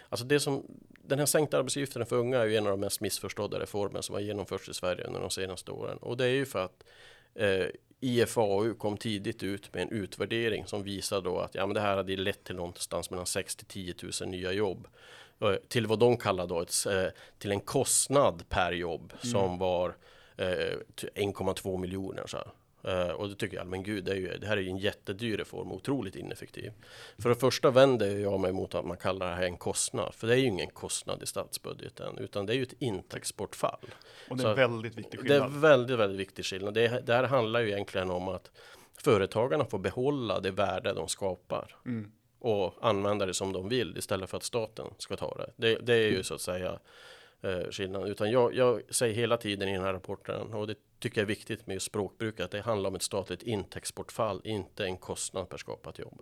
Alltså 0.10 0.26
det 0.26 0.39
som, 0.39 0.65
den 0.89 1.19
här 1.19 1.26
sänkta 1.26 1.58
arbetsgivaravgiften 1.58 2.06
för 2.06 2.15
unga 2.15 2.38
är 2.38 2.46
ju 2.46 2.56
en 2.56 2.65
av 2.65 2.72
de 2.72 2.80
mest 2.80 3.02
missförstådda 3.02 3.60
reformer 3.60 4.02
som 4.02 4.15
har 4.15 4.22
genomförts 4.22 4.69
i 4.69 4.74
Sverige 4.74 5.04
under 5.04 5.22
de 5.22 5.30
senaste 5.30 5.72
åren. 5.72 5.98
Och 5.98 6.17
det 6.17 6.26
är 6.26 6.34
ju 6.34 6.46
för 6.46 6.65
att 6.65 6.84
eh, 7.36 7.67
IFAU 8.00 8.74
kom 8.74 8.98
tidigt 8.98 9.43
ut 9.43 9.74
med 9.74 9.84
en 9.84 9.89
utvärdering 9.89 10.65
som 10.65 10.84
visar 10.84 11.22
då 11.22 11.39
att 11.39 11.56
ja, 11.56 11.65
men 11.65 11.74
det 11.74 11.82
här 11.82 11.96
hade 11.96 12.15
lett 12.15 12.43
till 12.43 12.56
någonstans 12.56 13.10
mellan 13.10 13.26
6 13.26 13.56
till 13.56 13.65
10 13.65 13.93
000 14.22 14.30
nya 14.30 14.52
jobb 14.52 14.88
eh, 15.41 15.56
till 15.67 15.88
vad 15.88 16.00
de 16.00 16.17
kallar 16.17 16.48
då 16.48 16.62
ett, 16.62 16.86
eh, 16.86 17.08
till 17.38 17.52
en 17.52 17.60
kostnad 17.60 18.50
per 18.50 18.72
jobb 18.72 19.13
mm. 19.13 19.32
som 19.32 19.58
var 19.58 19.96
1,2 20.38 21.74
eh, 21.74 21.80
miljoner. 21.80 22.24
Så 22.28 22.38
här. 22.38 22.48
Uh, 22.88 23.12
och 23.12 23.30
det 23.30 23.36
tycker 23.36 23.58
jag, 23.58 23.67
men 23.67 23.84
gud, 23.84 24.04
det, 24.04 24.12
är 24.12 24.15
ju, 24.15 24.38
det 24.38 24.48
här 24.48 24.58
är 24.58 24.62
ju 24.62 24.69
en 24.69 24.78
jättedyr 24.78 25.38
reform, 25.38 25.72
otroligt 25.72 26.15
ineffektiv. 26.15 26.72
För 27.17 27.30
det 27.30 27.36
första 27.36 27.72
vänder 27.72 28.17
jag 28.17 28.39
mig 28.39 28.52
mot 28.52 28.76
att 28.76 28.86
man 28.86 28.98
kallar 28.98 29.30
det 29.30 29.36
här 29.36 29.43
en 29.43 29.58
kostnad, 29.58 30.13
för 30.13 30.28
det 30.28 30.34
är 30.34 30.38
ju 30.38 30.46
ingen 30.46 30.69
kostnad 30.69 31.24
i 31.24 31.26
statsbudgeten, 31.26 32.17
utan 32.17 32.46
det 32.46 32.54
är 32.54 32.56
ju 32.56 32.63
ett 32.63 32.74
intäktsbortfall. 32.80 33.86
Och 34.30 34.38
det 34.38 34.43
är 34.43 34.50
en 34.50 34.56
väldigt 34.56 34.98
viktig 34.98 35.19
skillnad. 35.19 35.41
Det 35.41 35.46
är 35.46 35.60
väldigt, 35.60 36.00
väldigt 36.00 36.19
viktig 36.19 36.46
skillnad. 36.46 36.74
Det, 36.74 37.06
det 37.06 37.13
här 37.13 37.24
handlar 37.24 37.60
ju 37.60 37.72
egentligen 37.72 38.12
om 38.12 38.28
att 38.28 38.52
företagarna 38.98 39.65
får 39.65 39.80
behålla 39.80 40.39
det 40.39 40.52
värde 40.52 40.93
de 40.93 41.08
skapar. 41.08 41.76
Mm. 41.86 42.12
och 42.39 42.74
använda 42.82 43.26
det 43.26 43.34
som 43.34 43.54
de 43.54 43.69
vill 43.69 43.98
istället 43.98 44.30
för 44.30 44.38
att 44.38 44.43
staten 44.43 44.88
ska 44.98 45.15
ta 45.15 45.36
det. 45.36 45.52
Det, 45.56 45.86
det 45.86 45.93
är 45.93 46.12
ju 46.12 46.24
så 46.24 46.34
att 46.34 46.41
säga 46.41 46.80
eh, 47.43 47.71
skillnad. 47.71 48.10
Utan 48.10 48.32
jag, 48.32 48.56
jag, 48.56 48.82
säger 48.89 49.13
hela 49.13 49.38
tiden 49.38 49.69
i 49.69 49.73
den 49.73 49.84
här 49.84 49.93
rapporten 49.93 50.53
och 50.53 50.67
det 50.67 50.75
tycker 50.99 51.21
jag 51.21 51.23
är 51.23 51.27
viktigt 51.27 51.67
med 51.67 51.82
språkbruket, 51.82 52.45
att 52.45 52.51
det 52.51 52.62
handlar 52.62 52.89
om 52.89 52.95
ett 52.95 53.01
statligt 53.01 53.43
intäktsbortfall, 53.43 54.41
inte 54.43 54.86
en 54.86 54.97
kostnad 54.97 55.49
per 55.49 55.58
skapat 55.58 55.99
jobb. 55.99 56.21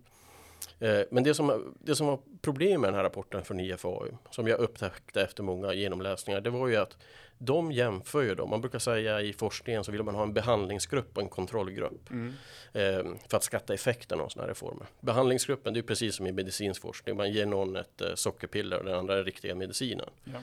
Eh, 0.79 1.01
men 1.11 1.23
det 1.23 1.33
som, 1.33 1.73
det 1.79 1.95
som 1.95 2.07
var 2.07 2.19
problem 2.41 2.81
med 2.81 2.87
den 2.87 2.95
här 2.95 3.03
rapporten 3.03 3.43
från 3.43 3.59
IFAU, 3.59 4.17
som 4.31 4.47
jag 4.47 4.59
upptäckte 4.59 5.21
efter 5.21 5.43
många 5.43 5.73
genomläsningar, 5.73 6.41
det 6.41 6.49
var 6.49 6.67
ju 6.67 6.75
att 6.75 6.97
de 7.37 7.71
jämför 7.71 8.21
ju 8.21 8.35
då, 8.35 8.47
man 8.47 8.61
brukar 8.61 8.79
säga 8.79 9.21
i 9.21 9.33
forskningen 9.33 9.83
så 9.83 9.91
vill 9.91 10.03
man 10.03 10.15
ha 10.15 10.23
en 10.23 10.33
behandlingsgrupp 10.33 11.17
och 11.17 11.23
en 11.23 11.29
kontrollgrupp 11.29 12.09
mm. 12.09 12.33
eh, 12.73 13.03
för 13.27 13.37
att 13.37 13.43
skatta 13.43 13.73
effekten 13.73 14.19
av 14.19 14.27
sådana 14.27 14.43
här 14.43 14.49
reformer. 14.49 14.87
Behandlingsgruppen, 14.99 15.73
det 15.73 15.79
är 15.79 15.83
precis 15.83 16.15
som 16.15 16.27
i 16.27 16.31
medicinsk 16.31 16.81
forskning, 16.81 17.17
man 17.17 17.31
ger 17.31 17.45
någon 17.45 17.75
ett 17.75 18.01
eh, 18.01 18.15
sockerpiller 18.15 18.79
och 18.79 18.85
den 18.85 18.95
andra 18.95 19.17
är 19.17 19.23
riktiga 19.23 19.55
medicinen. 19.55 20.09
Ja. 20.23 20.39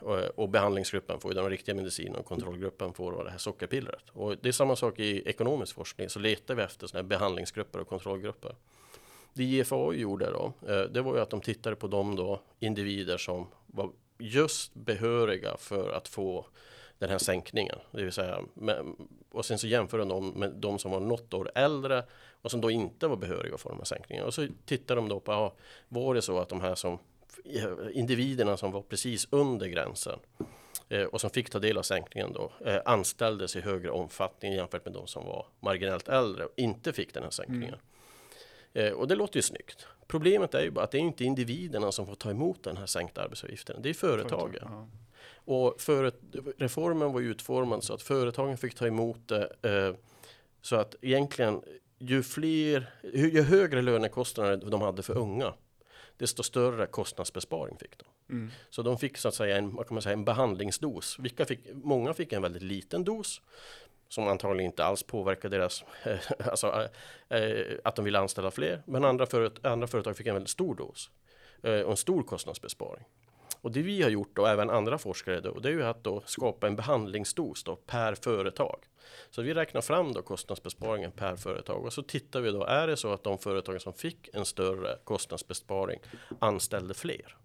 Och, 0.00 0.18
och, 0.18 0.48
behandlingsgruppen 0.48 1.20
får 1.20 1.30
ju 1.30 1.40
den 1.40 1.50
riktiga 1.50 1.74
medicinen 1.74 2.16
och 2.16 2.26
kontrollgruppen 2.26 2.92
får 2.92 3.24
det 3.24 3.30
här 3.30 3.38
sockerpillret. 3.38 4.04
Och 4.12 4.36
det 4.40 4.48
är 4.48 4.52
samma 4.52 4.76
sak 4.76 4.98
i 4.98 5.28
ekonomisk 5.28 5.74
forskning, 5.74 6.08
så 6.08 6.18
letar 6.18 6.54
vi 6.54 6.62
efter 6.62 6.86
sådana 6.86 7.02
här 7.02 7.08
behandlingsgrupper 7.08 7.80
och 7.80 7.88
kontrollgrupper. 7.88 8.54
Det 9.34 9.44
IFAU 9.44 9.92
gjorde 9.92 10.30
då, 10.30 10.52
eh, 10.68 10.82
det 10.82 11.02
var 11.02 11.14
ju 11.14 11.20
att 11.20 11.30
de 11.30 11.40
tittade 11.40 11.76
på 11.76 11.86
de 11.86 12.16
då 12.16 12.40
individer 12.60 13.16
som 13.16 13.46
var 13.66 13.90
just 14.18 14.74
behöriga 14.74 15.56
för 15.56 15.92
att 15.92 16.08
få 16.08 16.46
den 16.98 17.10
här 17.10 17.18
sänkningen. 17.18 17.78
Det 17.90 18.02
vill 18.02 18.12
säga, 18.12 18.40
med, 18.54 18.94
och 19.30 19.44
sen 19.44 19.58
så 19.58 19.66
jämförde 19.66 20.04
de 20.04 20.30
med 20.30 20.50
de 20.50 20.78
som 20.78 20.90
var 20.90 21.00
något 21.00 21.34
år 21.34 21.50
äldre 21.54 22.04
och 22.42 22.50
som 22.50 22.60
då 22.60 22.70
inte 22.70 23.06
var 23.06 23.16
behöriga 23.16 23.58
för 23.58 23.68
de 23.68 23.78
här 23.78 23.84
sänkningarna. 23.84 24.26
Och 24.26 24.34
så 24.34 24.46
tittar 24.66 24.96
de 24.96 25.08
då 25.08 25.20
på, 25.20 25.32
ja, 25.32 25.54
var 25.88 26.14
det 26.14 26.22
så 26.22 26.38
att 26.38 26.48
de 26.48 26.60
här 26.60 26.74
som 26.74 26.98
eh, 27.44 27.68
individerna 27.92 28.56
som 28.56 28.72
var 28.72 28.82
precis 28.82 29.28
under 29.30 29.66
gränsen 29.66 30.18
eh, 30.88 31.02
och 31.02 31.20
som 31.20 31.30
fick 31.30 31.50
ta 31.50 31.58
del 31.58 31.78
av 31.78 31.82
sänkningen 31.82 32.32
då 32.32 32.52
eh, 32.64 32.80
anställdes 32.84 33.56
i 33.56 33.60
högre 33.60 33.90
omfattning 33.90 34.52
jämfört 34.52 34.84
med 34.84 34.94
de 34.94 35.06
som 35.06 35.26
var 35.26 35.46
marginellt 35.60 36.08
äldre 36.08 36.44
och 36.44 36.52
inte 36.56 36.92
fick 36.92 37.14
den 37.14 37.22
här 37.22 37.30
sänkningen. 37.30 37.68
Mm. 37.68 37.80
Eh, 38.74 38.92
och 38.92 39.08
det 39.08 39.14
låter 39.14 39.36
ju 39.36 39.42
snyggt. 39.42 39.86
Problemet 40.06 40.54
är 40.54 40.62
ju 40.62 40.70
bara 40.70 40.84
att 40.84 40.90
det 40.90 40.98
är 40.98 41.00
inte 41.00 41.24
individerna 41.24 41.92
som 41.92 42.06
får 42.06 42.14
ta 42.14 42.30
emot 42.30 42.62
den 42.62 42.76
här 42.76 42.86
sänkta 42.86 43.22
arbetsavgiften. 43.22 43.82
Det 43.82 43.88
är 43.88 43.94
företagen. 43.94 44.58
Ja. 44.60 44.88
Och 45.46 45.80
för, 45.80 46.12
reformen 46.58 47.12
var 47.12 47.20
ju 47.20 47.30
utformad 47.30 47.84
så 47.84 47.94
att 47.94 48.02
företagen 48.02 48.56
fick 48.56 48.74
ta 48.74 48.86
emot 48.86 49.28
det 49.28 49.50
eh, 49.62 49.94
så 50.62 50.76
att 50.76 50.94
egentligen 51.00 51.62
ju 51.98 52.22
fler, 52.22 52.90
ju 53.02 53.42
högre 53.42 53.82
lönekostnader 53.82 54.70
de 54.70 54.80
hade 54.80 55.02
för 55.02 55.18
unga, 55.18 55.54
desto 56.16 56.42
större 56.42 56.86
kostnadsbesparing 56.86 57.76
fick 57.78 57.98
de. 57.98 58.34
Mm. 58.34 58.50
Så 58.70 58.82
de 58.82 58.98
fick 58.98 59.16
så 59.16 59.28
att 59.28 59.34
säga 59.34 59.56
en, 59.56 59.74
vad 59.74 59.86
kan 59.86 59.94
man 59.94 60.02
säga, 60.02 60.12
en 60.12 60.24
behandlingsdos. 60.24 61.18
Vilka 61.18 61.44
fick, 61.44 61.60
många 61.72 62.14
fick 62.14 62.32
en 62.32 62.42
väldigt 62.42 62.62
liten 62.62 63.04
dos, 63.04 63.40
som 64.08 64.28
antagligen 64.28 64.70
inte 64.70 64.84
alls 64.84 65.02
påverkar 65.02 65.48
deras, 65.48 65.84
alltså 66.38 66.88
eh, 67.28 67.38
eh, 67.38 67.78
att 67.84 67.96
de 67.96 68.04
vill 68.04 68.16
anställa 68.16 68.50
fler. 68.50 68.82
Men 68.86 69.04
andra, 69.04 69.26
föret 69.26 69.64
andra 69.64 69.86
företag 69.86 70.16
fick 70.16 70.26
en 70.26 70.34
väldigt 70.34 70.50
stor 70.50 70.74
dos 70.74 71.10
eh, 71.62 71.80
och 71.80 71.90
en 71.90 71.96
stor 71.96 72.22
kostnadsbesparing. 72.22 73.04
Och 73.60 73.72
det 73.72 73.82
vi 73.82 74.02
har 74.02 74.10
gjort 74.10 74.38
och 74.38 74.48
även 74.48 74.70
andra 74.70 74.98
forskare 74.98 75.40
då, 75.40 75.58
det 75.58 75.68
är 75.68 75.72
ju 75.72 75.84
att 75.84 76.04
då 76.04 76.22
skapa 76.26 76.66
en 76.66 76.76
behandlingsdos 76.76 77.64
då 77.64 77.76
per 77.76 78.14
företag. 78.14 78.84
Så 79.30 79.42
vi 79.42 79.54
räknar 79.54 79.80
fram 79.80 80.12
då 80.12 80.22
kostnadsbesparingen 80.22 81.12
per 81.12 81.36
företag 81.36 81.84
och 81.84 81.92
så 81.92 82.02
tittar 82.02 82.40
vi 82.40 82.50
då, 82.50 82.64
är 82.64 82.86
det 82.86 82.96
så 82.96 83.12
att 83.12 83.24
de 83.24 83.38
företag 83.38 83.82
som 83.82 83.92
fick 83.92 84.28
en 84.32 84.44
större 84.44 84.98
kostnadsbesparing 85.04 86.00
anställde 86.38 86.94
fler? 86.94 87.36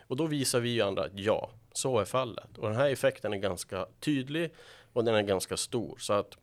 Och 0.00 0.16
då 0.16 0.26
visar 0.26 0.60
vi 0.60 0.68
ju 0.68 0.82
andra 0.82 1.04
att 1.04 1.18
ja, 1.18 1.50
så 1.72 1.98
är 1.98 2.04
fallet. 2.04 2.58
Och 2.58 2.68
den 2.68 2.76
här 2.76 2.90
effekten 2.90 3.32
är 3.32 3.38
ganska 3.38 3.86
tydlig 4.00 4.54
och 4.96 5.04
den 5.04 5.14
är 5.14 5.22
ganska 5.22 5.56
stor. 5.56 5.96
Så 5.98 6.12
att 6.12 6.36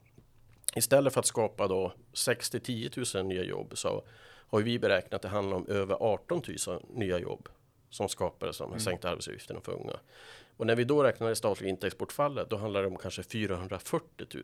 istället 0.75 1.13
för 1.13 1.19
att 1.19 1.25
skapa 1.25 1.67
då 1.67 1.93
6 2.13 2.49
till 2.49 2.61
10 2.61 2.89
000 3.15 3.25
nya 3.25 3.43
jobb 3.43 3.77
så 3.77 4.03
har 4.47 4.61
vi 4.61 4.79
beräknat 4.79 5.13
att 5.13 5.21
det 5.21 5.27
handlar 5.27 5.57
om 5.57 5.67
över 5.67 5.95
18 5.99 6.41
000 6.67 6.85
nya 6.89 7.19
jobb 7.19 7.49
som 7.89 8.09
skapades 8.09 8.61
av 8.61 8.67
de 8.67 8.73
mm. 8.73 8.79
sänkta 8.79 9.09
arbetsgivaravgifterna 9.09 9.61
för 9.61 9.71
unga. 9.71 9.99
Och 10.57 10.67
när 10.67 10.75
vi 10.75 10.83
då 10.83 11.03
räknar 11.03 11.29
det 11.29 11.35
statliga 11.35 11.69
intäktsbortfallet 11.69 12.49
då 12.49 12.57
handlar 12.57 12.81
det 12.81 12.87
om 12.87 12.97
kanske 12.97 13.23
440 13.23 14.27
000 14.33 14.43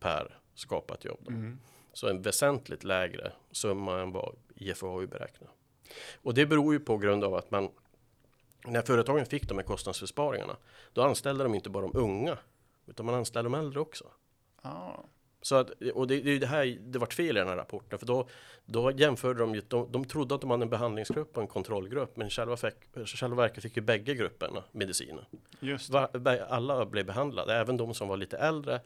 per 0.00 0.38
skapat 0.54 1.04
jobb. 1.04 1.28
Mm. 1.28 1.58
Så 1.92 2.08
en 2.08 2.22
väsentligt 2.22 2.84
lägre 2.84 3.32
summa 3.50 4.00
än 4.00 4.12
vad 4.12 4.36
IFAU 4.54 5.06
beräknar. 5.06 5.50
Och 6.22 6.34
det 6.34 6.46
beror 6.46 6.72
ju 6.72 6.80
på 6.80 6.96
grund 6.98 7.24
av 7.24 7.34
att 7.34 7.50
man 7.50 7.70
när 8.66 8.82
företagen 8.82 9.26
fick 9.26 9.48
de 9.48 9.58
här 9.58 9.64
kostnadsbesparingarna 9.64 10.56
då 10.92 11.02
anställde 11.02 11.44
de 11.44 11.54
inte 11.54 11.70
bara 11.70 11.82
de 11.82 11.98
unga 11.98 12.38
utan 12.86 13.06
man 13.06 13.14
anställer 13.14 13.50
de 13.50 13.58
äldre 13.58 13.80
också. 13.80 14.04
Ah. 14.62 15.04
Så 15.44 15.54
att, 15.54 15.70
och 15.94 16.06
det, 16.06 16.20
det, 16.20 16.38
det 16.38 16.46
här 16.46 16.78
det 16.80 16.98
vart 16.98 17.14
fel 17.14 17.36
i 17.36 17.40
den 17.40 17.48
här 17.48 17.56
rapporten 17.56 17.98
för 17.98 18.06
då, 18.06 18.28
då 18.64 18.90
jämförde 18.90 19.40
de 19.40 19.54
ju, 19.54 19.62
de, 19.68 19.92
de 19.92 20.04
trodde 20.04 20.34
att 20.34 20.40
de 20.40 20.50
hade 20.50 20.62
en 20.62 20.70
behandlingsgrupp 20.70 21.36
och 21.36 21.42
en 21.42 21.48
kontrollgrupp 21.48 22.16
men 22.16 22.30
själva, 22.30 22.56
fick, 22.56 22.74
själva 23.06 23.36
verket 23.36 23.62
fick 23.62 23.76
ju 23.76 23.82
bägge 23.82 24.14
grupperna 24.14 24.64
medicinen. 24.72 25.24
Just 25.60 25.90
Va, 25.90 26.08
alla 26.48 26.86
blev 26.86 27.06
behandlade, 27.06 27.54
även 27.54 27.76
de 27.76 27.94
som 27.94 28.08
var 28.08 28.16
lite 28.16 28.36
äldre 28.36 28.80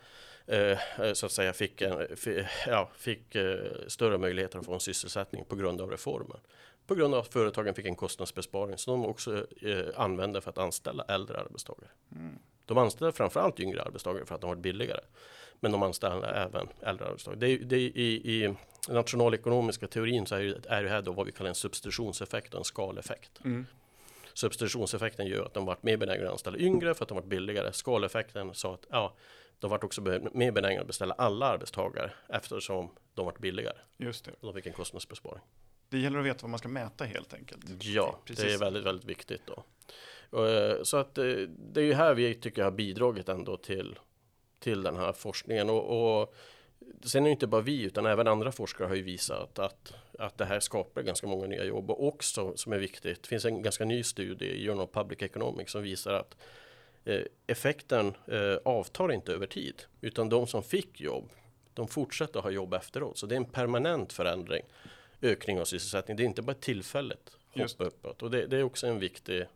eh, 0.47 0.79
så 1.13 1.27
att 1.27 1.33
säga 1.33 1.53
fick, 1.53 1.83
en, 1.83 2.17
fick, 2.17 2.47
ja, 2.67 2.91
fick 2.97 3.35
eh, 3.35 3.59
större 3.87 4.19
möjligheter 4.19 4.59
att 4.59 4.67
få 4.67 4.75
en 4.75 4.81
sysselsättning 4.81 5.45
på 5.45 5.57
grund 5.57 5.81
av 5.81 5.91
reformen. 5.91 6.41
På 6.87 6.95
grund 6.95 7.15
av 7.15 7.21
att 7.21 7.33
företagen 7.33 7.75
fick 7.75 7.87
en 7.87 7.97
kostnadsbesparing 7.97 8.79
som 8.79 9.01
de 9.01 9.09
också 9.09 9.47
eh, 9.63 9.87
använde 9.97 10.41
för 10.41 10.51
att 10.51 10.59
anställa 10.59 11.05
äldre 11.09 11.41
arbetstagare. 11.41 11.91
Mm. 12.13 12.39
De 12.69 12.79
anställde 12.79 13.13
framförallt 13.13 13.61
yngre 13.61 13.83
arbetstagare 13.83 14.27
för 14.27 14.35
att 14.35 14.41
de 14.41 14.49
var 14.51 14.57
billigare. 14.57 15.01
Men 15.61 15.73
de 15.73 15.83
anställde 15.83 16.27
även 16.29 16.69
äldre 16.83 17.07
arbetstagare. 17.07 17.41
Det, 17.41 17.57
det, 17.57 17.77
i, 17.77 18.45
I 18.45 18.55
nationalekonomiska 18.89 19.87
teorin 19.87 20.27
så 20.27 20.35
är 20.35 20.41
det, 20.41 20.69
är 20.69 20.83
det 20.83 20.89
här 20.89 21.03
då 21.03 21.13
vad 21.13 21.27
vi 21.27 21.33
kallar 21.33 21.49
en 21.49 21.55
substitutionseffekt 21.55 22.55
och 22.55 22.61
en 22.61 22.65
skaleffekt. 22.65 23.41
Mm. 23.45 23.67
Substitutionseffekten 24.35 25.27
gör 25.27 25.45
att 25.45 25.55
de 25.55 25.65
varit 25.65 25.83
mer 25.83 25.97
benägna 25.97 26.27
att 26.27 26.33
anställa 26.33 26.59
yngre 26.59 26.95
för 26.95 27.05
att 27.05 27.09
de 27.09 27.15
varit 27.15 27.29
billigare. 27.29 27.73
Skaleffekten 27.73 28.55
sa 28.55 28.75
att 28.75 28.87
ja, 28.91 29.15
de 29.59 29.71
varit 29.71 29.85
också 29.85 30.01
mer 30.33 30.53
benägna 30.53 30.81
att 30.81 30.87
beställa 30.87 31.15
alla 31.15 31.47
arbetstagare 31.47 32.11
eftersom 32.29 32.91
de 33.15 33.27
varit 33.27 33.39
billigare. 33.39 33.79
Just 33.97 34.25
det. 34.25 34.33
De 34.41 34.55
fick 34.55 34.67
en 34.67 34.73
kostnadsbesparing. 34.73 35.43
Det 35.89 35.99
gäller 35.99 36.19
att 36.19 36.27
veta 36.27 36.39
vad 36.43 36.51
man 36.51 36.59
ska 36.59 36.69
mäta 36.69 37.05
helt 37.05 37.35
enkelt. 37.35 37.85
Ja, 37.85 38.19
Precis. 38.25 38.45
det 38.45 38.55
är 38.55 38.59
väldigt, 38.59 38.85
väldigt 38.85 39.09
viktigt 39.09 39.43
då. 39.47 39.65
Eh, 40.33 40.83
så 40.83 40.97
att 40.97 41.19
eh, 41.19 41.25
det 41.73 41.81
är 41.81 41.85
ju 41.85 41.93
här 41.93 42.15
vi 42.15 42.35
tycker 42.35 42.63
har 42.63 42.71
bidragit 42.71 43.29
ändå 43.29 43.57
till, 43.57 43.99
till 44.59 44.83
den 44.83 44.97
här 44.97 45.13
forskningen. 45.13 45.71
Och, 45.71 46.21
och 46.21 46.35
sen 47.05 47.23
är 47.23 47.29
det 47.29 47.31
inte 47.31 47.47
bara 47.47 47.61
vi 47.61 47.83
utan 47.83 48.07
även 48.07 48.29
andra 48.29 48.53
forskare 48.53 48.89
har 48.89 48.95
ju 48.95 49.03
visat 49.03 49.59
att, 49.59 49.95
att 50.19 50.39
det 50.39 50.45
här 50.45 50.61
skapar 50.61 51.03
ganska 51.03 51.27
många 51.27 51.47
nya 51.47 51.65
jobb. 51.65 51.91
Och 51.91 52.07
också 52.07 52.57
som 52.57 52.73
är 52.73 52.79
viktigt, 52.79 53.23
det 53.23 53.29
finns 53.29 53.45
en 53.45 53.63
ganska 53.63 53.85
ny 53.85 54.03
studie 54.03 54.47
i 54.47 54.67
Journal 54.67 54.85
of 54.85 54.93
Public 54.93 55.23
Economics 55.23 55.73
som 55.73 55.83
visar 55.83 56.13
att 56.13 56.37
eh, 57.05 57.23
effekten 57.47 58.15
avtar 58.65 59.13
inte 59.13 59.33
över 59.33 59.47
tid. 59.47 59.83
Utan 60.01 60.29
de 60.29 60.47
som 60.47 60.63
fick 60.63 61.01
jobb, 61.01 61.31
de 61.75 61.89
fortsätter 61.89 62.41
ha 62.41 62.51
jobb 62.51 62.75
efteråt. 62.75 63.19
Så 63.19 63.27
det 63.27 63.35
är 63.35 63.37
en 63.37 63.45
permanent 63.45 64.13
förändring, 64.13 64.63
ökning 65.23 65.61
av 65.61 65.65
sysselsättning. 65.65 66.17
Det 66.17 66.23
är 66.23 66.25
inte 66.25 66.43
bara 66.43 66.55
tillfälligt 66.55 67.39
hopp 67.51 67.71
uppåt. 67.79 68.23
Och 68.23 68.31
det, 68.31 68.47
det 68.47 68.57
är 68.57 68.63
också 68.63 68.87
en 68.87 68.99
viktig 68.99 69.47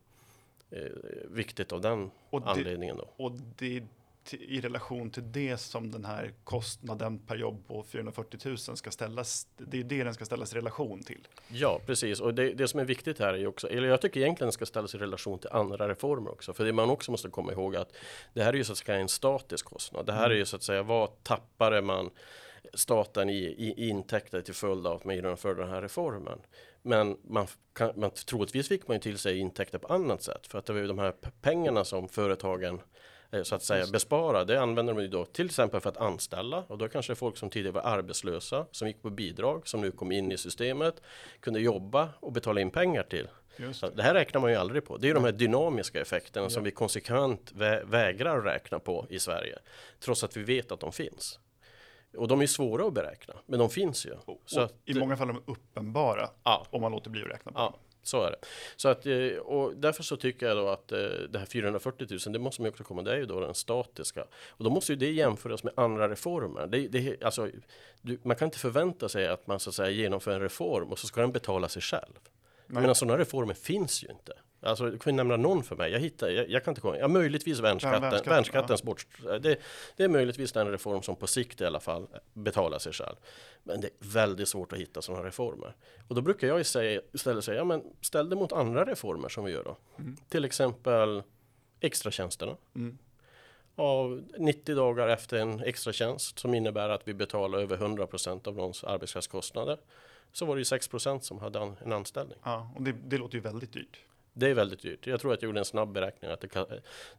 viktigt 1.25 1.73
av 1.73 1.81
den 1.81 2.11
och 2.31 2.43
anledningen. 2.45 2.97
Då. 2.97 3.09
Och 3.17 3.33
det 3.57 3.77
är 3.77 3.83
i 4.31 4.61
relation 4.61 5.11
till 5.11 5.33
det 5.33 5.57
som 5.57 5.91
den 5.91 6.05
här 6.05 6.33
kostnaden 6.45 7.19
per 7.19 7.37
jobb 7.37 7.67
på 7.67 7.83
440 7.83 8.41
000 8.45 8.59
ska 8.59 8.91
ställas. 8.91 9.47
Det 9.57 9.81
är 9.81 9.85
det 9.85 10.05
den 10.05 10.15
ska 10.15 10.25
ställas 10.25 10.53
i 10.53 10.57
relation 10.57 11.03
till. 11.03 11.29
Ja, 11.49 11.81
precis. 11.87 12.21
Och 12.21 12.35
det, 12.35 12.53
det 12.53 12.69
som 12.69 12.81
är 12.81 12.85
viktigt 12.85 13.19
här 13.19 13.35
är 13.35 13.47
också, 13.47 13.69
eller 13.69 13.89
jag 13.89 14.01
tycker 14.01 14.21
egentligen 14.21 14.47
den 14.47 14.53
ska 14.53 14.67
ställas 14.67 14.95
i 14.95 14.99
relation 14.99 15.39
till 15.39 15.51
andra 15.53 15.89
reformer 15.89 16.31
också. 16.31 16.53
För 16.53 16.65
det 16.65 16.73
man 16.73 16.91
också 16.91 17.11
måste 17.11 17.29
komma 17.29 17.53
ihåg 17.53 17.77
att 17.77 17.93
det 18.35 18.43
här 18.43 18.53
är 18.53 18.57
ju 18.57 18.65
så 18.65 18.73
att 18.73 18.79
säga 18.79 18.99
en 18.99 19.09
statisk 19.09 19.67
kostnad. 19.67 20.07
Det 20.07 20.13
här 20.13 20.25
mm. 20.25 20.33
är 20.33 20.37
ju 20.37 20.45
så 20.45 20.57
att 20.57 20.63
säga 20.63 20.83
vad 20.83 21.23
tappade 21.23 21.83
man 21.83 22.11
staten 22.75 23.31
i, 23.31 23.39
i 23.39 23.89
intäkter 23.89 24.41
till 24.41 24.55
följd 24.55 24.87
av 24.87 24.97
att 24.97 25.05
man 25.05 25.15
genomförde 25.15 25.63
den 25.63 25.71
här 25.71 25.83
reformen. 25.83 26.39
Men 26.83 27.17
man, 27.25 27.47
kan, 27.73 27.93
man, 27.97 28.11
troligtvis 28.11 28.69
fick 28.69 28.89
man 28.89 28.97
ju 28.97 29.01
till 29.01 29.19
sig 29.19 29.39
intäkter 29.39 29.79
på 29.79 29.89
annat 29.89 30.23
sätt 30.23 30.47
för 30.47 30.59
att 30.59 30.67
det 30.67 30.73
var 30.73 30.81
ju 30.81 30.87
de 30.87 30.99
här 30.99 31.15
pengarna 31.43 31.85
som 31.85 32.09
företagen 32.09 32.81
eh, 33.31 33.43
så 33.43 33.55
att 33.55 33.63
säga 33.63 33.87
besparar. 33.93 34.45
Det 34.45 34.61
använder 34.61 34.95
de 34.95 35.03
ju 35.03 35.09
då 35.09 35.25
till 35.25 35.47
exempel 35.47 35.81
för 35.81 35.89
att 35.89 35.97
anställa 35.97 36.65
och 36.67 36.79
då 36.79 36.89
kanske 36.89 37.15
folk 37.15 37.37
som 37.37 37.51
tidigare 37.51 37.75
var 37.75 37.83
arbetslösa 37.83 38.67
som 38.71 38.89
gick 38.89 39.03
på 39.03 39.11
bidrag 39.11 39.69
som 39.69 39.81
nu 39.81 39.91
kom 39.91 40.13
in 40.13 40.33
i 40.33 40.39
systemet 40.39 41.03
kunde 41.41 41.61
jobba 41.61 42.09
och 42.21 42.33
betala 42.33 42.61
in 42.61 42.71
pengar 42.71 43.03
till. 43.03 43.29
Det. 43.57 43.97
det. 43.97 44.03
här 44.03 44.15
räknar 44.15 44.41
man 44.41 44.51
ju 44.51 44.57
aldrig 44.57 44.85
på. 44.85 44.97
Det 44.97 45.11
är 45.11 45.15
de 45.15 45.25
här 45.25 45.33
dynamiska 45.33 46.01
effekterna 46.01 46.47
ja. 46.47 46.51
som 46.51 46.65
vi 46.65 46.71
konsekvent 46.71 47.53
vä 47.55 47.83
vägrar 47.85 48.43
räkna 48.43 48.79
på 48.79 49.07
i 49.11 49.19
Sverige. 49.19 49.59
Trots 50.01 50.25
att 50.25 50.37
vi 50.37 50.43
vet 50.43 50.73
att 50.73 50.81
de 50.81 50.93
finns. 50.93 51.39
Och 52.17 52.29
de 52.29 52.41
är 52.41 52.47
svåra 52.47 52.87
att 52.87 52.93
beräkna, 52.93 53.35
men 53.47 53.59
de 53.59 53.71
finns 53.71 54.07
ju. 54.07 54.13
Och, 54.25 54.43
så 54.47 54.61
att, 54.61 54.75
I 54.85 54.95
många 54.95 55.17
fall 55.17 55.29
är 55.29 55.33
de 55.33 55.43
uppenbara 55.53 56.31
ja. 56.45 56.67
om 56.71 56.81
man 56.81 56.93
låter 56.93 57.11
bli 57.11 57.23
att 57.23 57.31
räkna 57.31 57.53
på 57.53 57.59
ja. 57.59 57.75
Så 58.03 58.23
är 58.23 58.31
det. 58.31 58.37
Så 58.77 58.89
att, 58.89 59.07
eh, 59.07 59.37
och 59.37 59.77
därför 59.77 60.03
så 60.03 60.17
tycker 60.17 60.47
jag 60.47 60.57
då 60.57 60.69
att 60.69 60.93
eh, 60.93 60.99
det 61.31 61.39
här 61.39 61.47
440 61.47 62.07
000, 62.11 62.33
det 62.33 62.39
måste 62.39 62.63
man 62.63 62.71
också 62.71 62.85
komma, 62.85 63.03
det 63.03 63.13
är 63.13 63.17
ju 63.17 63.27
då 63.27 63.41
den 63.41 63.55
statiska. 63.55 64.25
Och 64.49 64.65
då 64.65 64.71
måste 64.71 64.93
ju 64.93 64.97
det 64.97 65.13
jämföras 65.13 65.65
med 65.65 65.73
andra 65.77 66.09
reformer. 66.09 66.67
Det, 66.67 66.89
det, 66.89 67.23
alltså, 67.25 67.49
du, 68.03 68.19
man 68.23 68.37
kan 68.37 68.47
inte 68.47 68.59
förvänta 68.59 69.09
sig 69.09 69.29
att 69.29 69.47
man 69.47 69.61
så 69.61 69.71
att 69.71 69.75
säga 69.75 69.91
genomför 69.91 70.31
en 70.31 70.41
reform 70.41 70.89
och 70.89 70.99
så 70.99 71.07
ska 71.07 71.21
den 71.21 71.33
betala 71.33 71.69
sig 71.69 71.83
själv. 71.83 72.19
Nej. 72.67 72.83
Men 72.83 72.95
sådana 72.95 73.19
reformer 73.19 73.55
finns 73.55 74.05
ju 74.05 74.09
inte. 74.09 74.33
Alltså, 74.63 74.91
du 74.91 74.99
kan 74.99 75.17
nämna 75.17 75.37
någon 75.37 75.63
för 75.63 75.77
mig. 75.77 75.93
Jag 75.93 76.01
hittar, 76.01 76.29
jag, 76.29 76.51
jag 76.51 76.65
kan 76.65 76.73
inte 76.73 76.81
komma. 76.81 76.99
Ja, 76.99 77.09
möjligtvis 77.09 77.61
värnskatten. 77.61 78.03
Ja, 78.03 78.11
värnskatten 78.11 78.33
värnskattens 78.33 78.83
bort. 78.83 79.07
Det, 79.41 79.59
det, 79.97 80.05
är 80.05 80.09
möjligtvis 80.09 80.53
den 80.53 80.71
reform 80.71 81.03
som 81.03 81.17
på 81.17 81.27
sikt 81.27 81.61
i 81.61 81.65
alla 81.65 81.81
fall 81.81 82.07
betalar 82.33 82.79
sig 82.79 82.93
själv. 82.93 83.17
Men 83.63 83.81
det 83.81 83.87
är 83.87 83.93
väldigt 84.13 84.49
svårt 84.49 84.73
att 84.73 84.79
hitta 84.79 85.03
sådana 85.03 85.25
reformer. 85.25 85.75
Och 86.09 86.15
då 86.15 86.21
brukar 86.21 86.49
jag 86.49 86.61
istället 86.61 87.45
säga, 87.45 87.59
ja, 87.59 87.65
men 87.65 87.83
ställ 88.01 88.29
det 88.29 88.37
mot 88.37 88.53
andra 88.53 88.85
reformer 88.85 89.29
som 89.29 89.45
vi 89.45 89.53
gör 89.53 89.65
då. 89.65 89.77
Mm. 89.99 90.17
Till 90.29 90.45
exempel 90.45 91.23
extratjänsterna. 91.81 92.57
Mm. 92.75 92.99
Av 93.75 94.23
90 94.39 94.75
dagar 94.75 95.09
efter 95.09 95.37
en 95.37 95.61
extratjänst 95.61 96.39
som 96.39 96.55
innebär 96.55 96.89
att 96.89 97.09
vi 97.09 97.15
betalar 97.15 97.59
över 97.59 97.77
100% 97.77 98.49
av 98.49 98.57
någons 98.57 98.85
arbetskraftskostnader 98.85 99.79
så 100.33 100.47
var 100.47 100.57
det 100.57 100.61
ju 100.61 100.65
6% 100.65 101.21
som 101.21 101.39
hade 101.39 101.75
en 101.85 101.93
anställning. 101.93 102.39
Ja, 102.45 102.73
och 102.77 102.83
det, 102.83 102.93
det 102.93 103.19
låter 103.19 103.35
ju 103.35 103.41
väldigt 103.41 103.73
dyrt. 103.73 103.99
Det 104.33 104.51
är 104.51 104.55
väldigt 104.55 104.83
dyrt. 104.83 105.07
Jag 105.07 105.21
tror 105.21 105.33
att 105.33 105.43
jag 105.43 105.49
gjorde 105.49 105.61
en 105.61 105.65
snabb 105.65 105.93
beräkning 105.93 106.31
att 106.31 106.41
det, 106.41 106.49
kan, 106.49 106.67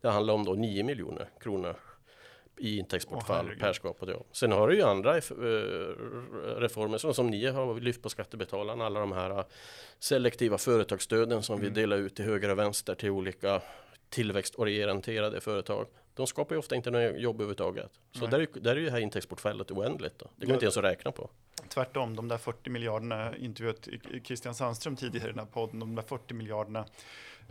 det 0.01 0.09
handlar 0.09 0.33
om 0.33 0.45
då 0.45 0.53
9 0.53 0.83
miljoner 0.83 1.29
kronor 1.39 1.75
i 2.57 2.77
intäktsbortfall 2.77 3.49
oh, 3.49 3.57
per 3.59 3.73
skapat 3.73 4.09
jobb. 4.09 4.25
Sen 4.31 4.51
har 4.51 4.67
du 4.67 4.75
ju 4.75 4.81
andra 4.81 5.17
eh, 5.17 5.21
reformer 6.57 6.97
som, 6.97 7.13
som 7.13 7.27
ni 7.27 7.47
har 7.47 7.79
lyft 7.79 8.01
på 8.01 8.09
skattebetalarna, 8.09 8.85
alla 8.85 8.99
de 8.99 9.11
här 9.11 9.43
selektiva 9.99 10.57
företagsstöden 10.57 11.43
som 11.43 11.59
mm. 11.59 11.73
vi 11.73 11.81
delar 11.81 11.97
ut 11.97 12.15
till 12.15 12.25
höger 12.25 12.49
och 12.49 12.59
vänster 12.59 12.95
till 12.95 13.09
olika 13.09 13.61
tillväxtorienterade 14.09 15.41
företag. 15.41 15.87
De 16.15 16.27
skapar 16.27 16.55
ju 16.55 16.59
ofta 16.59 16.75
inte 16.75 16.91
några 16.91 17.17
jobb 17.17 17.35
överhuvudtaget. 17.35 17.91
Så 18.11 18.27
där 18.27 18.39
är, 18.39 18.47
där 18.59 18.71
är 18.71 18.79
ju 18.79 18.85
det 18.85 18.91
här 18.91 18.99
intäktsbortfallet 18.99 19.71
oändligt. 19.71 20.19
Då. 20.19 20.25
Det 20.35 20.45
går 20.45 20.51
ja, 20.51 20.55
inte 20.55 20.65
ens 20.65 20.77
att 20.77 20.83
räkna 20.83 21.11
på. 21.11 21.29
Tvärtom, 21.69 22.15
de 22.15 22.27
där 22.27 22.37
40 22.37 22.69
miljarderna, 22.69 23.37
intervjuat 23.37 23.87
Christian 24.23 24.55
Sandström 24.55 24.95
tidigare 24.95 25.29
i 25.29 25.31
den 25.31 25.39
här 25.39 25.45
podden, 25.45 25.79
de 25.79 25.95
där 25.95 26.03
40 26.03 26.33
miljarderna, 26.33 26.85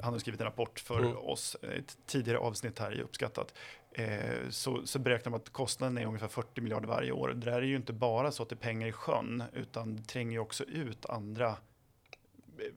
han 0.00 0.12
har 0.12 0.20
skrivit 0.20 0.40
en 0.40 0.46
rapport 0.46 0.80
för 0.80 0.98
mm. 0.98 1.16
oss, 1.16 1.56
ett 1.76 1.96
tidigare 2.06 2.38
avsnitt 2.38 2.78
här 2.78 2.94
i 2.94 3.02
Uppskattat, 3.02 3.54
eh, 3.92 4.48
så, 4.50 4.86
så 4.86 4.98
beräknar 4.98 5.30
man 5.30 5.40
att 5.40 5.50
kostnaden 5.50 5.98
är 5.98 6.06
ungefär 6.06 6.28
40 6.28 6.60
miljarder 6.60 6.88
varje 6.88 7.12
år. 7.12 7.28
Det 7.28 7.50
där 7.50 7.52
är 7.52 7.62
ju 7.62 7.76
inte 7.76 7.92
bara 7.92 8.32
så 8.32 8.42
att 8.42 8.48
det 8.48 8.54
är 8.54 8.56
pengar 8.56 8.88
i 8.88 8.92
sjön, 8.92 9.42
utan 9.52 9.96
det 9.96 10.02
tränger 10.02 10.32
ju 10.32 10.38
också 10.38 10.64
ut 10.64 11.06
andra 11.06 11.56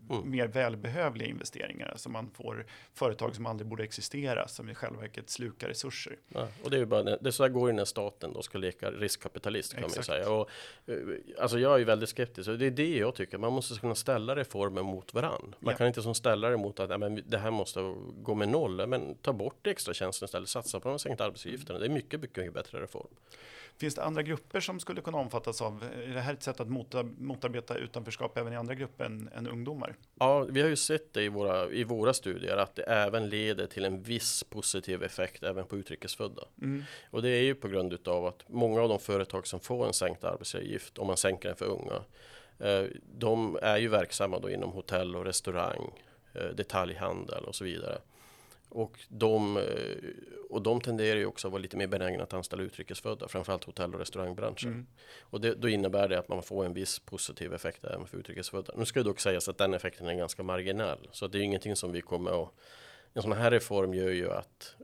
mm. 0.10 0.32
mer 0.32 0.48
välbehövliga 0.48 1.28
investeringar. 1.30 1.88
Alltså 1.88 2.10
man 2.10 2.30
får 2.34 2.66
företag 2.94 3.36
som 3.36 3.46
aldrig 3.46 3.68
borde 3.68 3.84
existera, 3.84 4.48
som 4.48 4.70
i 4.70 4.76
själva 4.76 5.02
verket 5.02 5.30
slukar 5.30 5.68
resurser. 5.68 6.16
Ja, 6.28 6.48
och 6.64 6.70
det 6.70 6.78
är 6.78 6.80
ju 6.80 6.86
bara, 6.86 7.04
det 7.04 7.30
är 7.30 7.32
så 7.32 7.44
här 7.44 7.50
går 7.50 7.72
när 7.72 7.86
staten 7.86 8.34
då 8.34 8.42
ska 8.42 8.58
leka 8.58 8.92
riskkapitalist 8.92 9.74
kan 9.74 9.84
Exakt. 9.84 10.10
man 10.10 10.18
säga. 10.18 10.32
Och, 10.32 10.50
eh, 10.86 10.96
alltså 11.40 11.60
jag 11.60 11.82
är 11.82 11.86
väldigt 11.86 12.10
skeptisk 12.10 12.50
och 12.50 12.58
det 12.58 12.66
är 12.66 12.72
det 12.72 12.98
jag 12.98 13.16
tycker. 13.16 13.38
Man 13.38 13.54
måste 13.54 13.80
kunna 13.80 13.96
ställa 13.96 14.36
reformer 14.36 14.84
mot 14.84 15.14
varann. 15.14 15.56
Man 15.60 15.72
ja. 15.72 15.78
kan 15.78 15.88
inte 15.88 16.02
som 16.02 16.16
ställa 16.16 16.50
det 16.50 16.58
mot 16.58 16.80
att 16.80 16.90
ja, 16.90 16.98
men 16.98 17.22
det 17.26 17.38
här 17.38 17.52
måste 17.52 17.96
gå 18.22 18.36
med 18.36 18.50
noll. 18.50 18.88
Men 18.88 19.16
ta 19.16 19.34
bort 19.34 19.68
extra 19.68 19.94
tjänsten 19.94 20.26
istället, 20.26 20.50
satsa 20.50 20.80
på 20.80 20.90
de 20.90 21.00
sänkta 21.00 21.26
arbetsgivarna. 21.26 21.80
Det 21.80 21.86
är 21.86 21.90
mycket, 21.90 22.22
mycket, 22.22 22.38
mycket 22.38 22.54
bättre 22.54 22.82
reform. 22.82 23.08
Finns 23.78 23.96
det 23.96 24.04
andra 24.04 24.24
grupper 24.24 24.60
som 24.60 24.80
skulle 24.80 25.02
kunna 25.02 25.18
omfattas 25.18 25.62
av, 25.62 25.84
är 26.08 26.14
det 26.14 26.22
här 26.22 26.34
ett 26.34 26.44
sätt 26.44 26.60
att 26.60 26.70
motarbeta 27.18 27.76
utanförskap 27.76 28.38
även 28.38 28.54
i 28.54 28.56
andra 28.56 28.76
grupper 28.76 29.06
än, 29.06 29.30
än 29.36 29.48
ungdomar? 29.48 29.96
Ja, 30.20 30.40
vi 30.40 30.62
har 30.62 30.70
ju 30.70 30.76
sett 30.76 31.14
det 31.14 31.24
i 31.24 31.30
våra, 31.30 31.70
i 31.70 31.84
våra 31.84 32.14
studier 32.14 32.58
att 32.58 32.76
det 32.76 32.84
även 32.84 33.30
leder 33.30 33.68
till 33.68 33.86
en 33.86 34.02
viss 34.02 34.44
positiv 34.44 35.04
effekt 35.04 35.44
även 35.44 35.66
på 35.66 35.78
utrikesfödda. 35.78 36.42
Mm. 36.62 36.84
Och 37.12 37.22
det 37.22 37.30
är 37.30 37.42
ju 37.42 37.56
på 37.56 37.68
grund 37.68 38.08
av 38.08 38.26
att 38.26 38.44
många 38.48 38.82
av 38.82 38.90
de 38.90 39.00
företag 39.00 39.48
som 39.48 39.60
får 39.60 39.88
en 39.88 39.94
sänkt 39.94 40.24
arbetsgivaravgift, 40.24 40.98
om 40.98 41.08
man 41.08 41.18
sänker 41.18 41.50
den 41.50 41.58
för 41.58 41.66
unga, 41.66 42.02
eh, 42.60 42.86
de 43.18 43.60
är 43.62 43.78
ju 43.78 43.88
verksamma 43.88 44.40
då 44.40 44.50
inom 44.50 44.72
hotell 44.72 45.16
och 45.16 45.26
restaurang, 45.26 45.92
eh, 46.34 46.56
detaljhandel 46.56 47.44
och 47.44 47.56
så 47.56 47.64
vidare. 47.64 47.98
Och 48.76 49.00
de, 49.10 49.58
eh, 49.58 49.64
och 50.50 50.62
de 50.62 50.82
tenderar 50.82 51.20
ju 51.20 51.26
också 51.26 51.48
att 51.48 51.52
vara 51.52 51.62
lite 51.62 51.78
mer 51.78 51.88
benägna 51.88 52.24
att 52.24 52.34
anställa 52.34 52.64
utrikesfödda, 52.64 53.28
framförallt 53.28 53.64
hotell 53.64 53.94
och 53.94 54.00
restaurangbranschen. 54.00 54.72
Mm. 54.72 54.88
Och 55.22 55.42
det, 55.42 55.56
då 55.56 55.70
innebär 55.70 56.10
det 56.10 56.20
att 56.20 56.28
man 56.28 56.44
får 56.44 56.66
en 56.66 56.74
viss 56.74 57.00
positiv 57.00 57.54
effekt 57.54 57.86
även 57.86 58.08
för 58.08 58.18
utrikesfödda. 58.18 58.74
Nu 58.78 58.86
ska 58.86 59.00
det 59.00 59.10
dock 59.10 59.20
sägas 59.20 59.50
att 59.50 59.58
den 59.58 59.74
effekten 59.74 60.08
är 60.08 60.14
ganska 60.14 60.44
marginell, 60.44 61.10
så 61.12 61.28
det 61.28 61.38
är 61.38 61.42
ingenting 61.42 61.76
som 61.76 61.92
vi 61.92 62.02
kommer 62.02 62.44
att... 62.44 62.52
En 63.14 63.22
sån 63.22 63.32
här 63.32 63.52
reform 63.52 63.94
gör 63.94 64.10
ju 64.10 64.32
att 64.32 64.76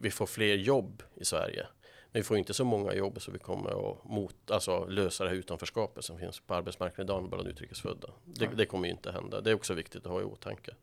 vi 0.00 0.10
får 0.10 0.26
fler 0.26 0.54
jobb 0.54 1.02
i 1.14 1.24
Sverige. 1.24 1.66
Men 2.12 2.20
vi 2.20 2.22
får 2.22 2.38
inte 2.38 2.54
så 2.54 2.64
många 2.64 2.94
jobb 2.94 3.22
så 3.22 3.30
vi 3.30 3.38
kommer 3.38 3.90
att 3.90 4.04
mot, 4.04 4.50
alltså 4.50 4.84
lösa 4.84 5.24
det 5.24 5.30
här 5.30 5.36
utanförskapet 5.36 6.04
som 6.04 6.18
finns 6.18 6.40
på 6.40 6.54
arbetsmarknaden 6.54 7.06
idag 7.06 7.30
bland 7.30 7.48
utrikesfödda. 7.48 8.08
Det, 8.24 8.46
det, 8.46 8.66
kommer 8.66 8.86
ju 8.86 8.92
inte 8.92 9.12
hända. 9.12 9.40
Det 9.40 9.50
är 9.50 9.54
också 9.54 9.74
viktigt 9.74 10.06
att 10.06 10.12
ha 10.12 10.20
i 10.20 10.24
åtanke. 10.24 10.74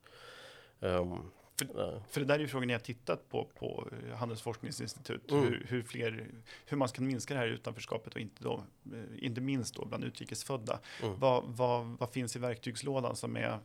Um, 0.79 1.31
för, 1.57 2.01
för, 2.09 2.19
det 2.19 2.25
där 2.25 2.35
är 2.35 2.39
ju 2.39 2.47
frågan 2.47 2.69
har 2.69 2.79
tittat 2.79 3.29
på 3.29 3.45
på 3.45 3.87
Handelsforskningsinstitut. 4.15 5.31
Mm. 5.31 5.43
Hur, 5.43 5.65
hur, 5.69 5.83
fler, 5.83 6.27
hur 6.65 6.77
man 6.77 6.87
ska 6.87 7.01
minska 7.01 7.33
det 7.33 7.39
här 7.39 7.47
utanförskapet 7.47 8.13
och 8.13 8.21
inte, 8.21 8.43
då, 8.43 8.63
eh, 8.93 9.25
inte 9.25 9.41
minst 9.41 9.75
då 9.75 9.85
bland 9.85 10.03
utrikesfödda. 10.03 10.79
Mm. 11.03 11.19
Vad, 11.19 11.43
vad, 11.47 11.85
vad, 11.85 12.09
finns 12.09 12.35
i 12.35 12.39
verktygslådan 12.39 13.15
som 13.15 13.37
är 13.37 13.59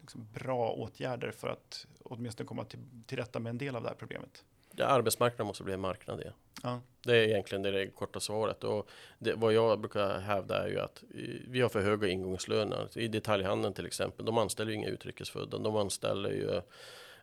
liksom 0.00 0.26
bra 0.34 0.70
åtgärder 0.70 1.30
för 1.30 1.48
att 1.48 1.86
åtminstone 2.02 2.46
komma 2.46 2.64
till, 2.64 2.80
till 3.06 3.18
rätta 3.18 3.40
med 3.40 3.50
en 3.50 3.58
del 3.58 3.76
av 3.76 3.82
det 3.82 3.88
här 3.88 3.96
problemet? 3.96 4.44
Ja, 4.76 4.86
arbetsmarknaden 4.86 5.46
måste 5.46 5.64
bli 5.64 5.74
en 5.74 5.80
marknad 5.80 6.20
igen. 6.20 6.34
Ja. 6.62 6.80
Det 7.02 7.16
är 7.16 7.28
egentligen 7.28 7.62
det, 7.62 7.70
det 7.70 7.86
korta 7.86 8.20
svaret. 8.20 8.64
Och 8.64 8.88
det, 9.18 9.34
vad 9.34 9.52
jag 9.52 9.80
brukar 9.80 10.18
hävda 10.18 10.64
är 10.64 10.68
ju 10.68 10.80
att 10.80 11.02
vi 11.48 11.60
har 11.60 11.68
för 11.68 11.82
höga 11.82 12.08
ingångslöner. 12.08 12.98
I 12.98 13.08
detaljhandeln 13.08 13.74
till 13.74 13.86
exempel, 13.86 14.26
de 14.26 14.38
anställer 14.38 14.70
ju 14.70 14.76
inga 14.76 14.88
utrikesfödda. 14.88 15.58
De 15.58 15.76
anställer 15.76 16.30
ju 16.30 16.60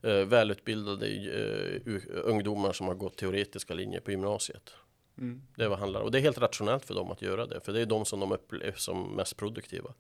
eh, 0.02 0.26
välutbildade 0.26 1.08
eh, 1.08 2.02
ungdomar 2.24 2.74
som 2.74 2.88
har 2.88 2.96
gått 2.96 3.18
teoretiska 3.18 3.74
linjer 3.74 4.00
på 4.00 4.12
gymnasiet. 4.12 4.74
Mm. 5.18 5.42
Det 5.56 5.64
är 5.64 5.68
vad 5.68 5.80
handlar 5.80 6.02
och 6.02 6.12
det 6.12 6.18
är 6.18 6.22
helt 6.22 6.38
rationellt 6.38 6.86
för 6.86 6.94
dem 6.94 7.12
att 7.12 7.22
göra 7.22 7.46
det, 7.46 7.60
för 7.60 7.74
det 7.74 7.82
är 7.82 7.86
de 7.86 8.06
som 8.06 8.20
de 8.20 8.32
upplever 8.32 8.78
som 8.78 9.16
mest 9.16 9.38
produktiva. 9.38 9.94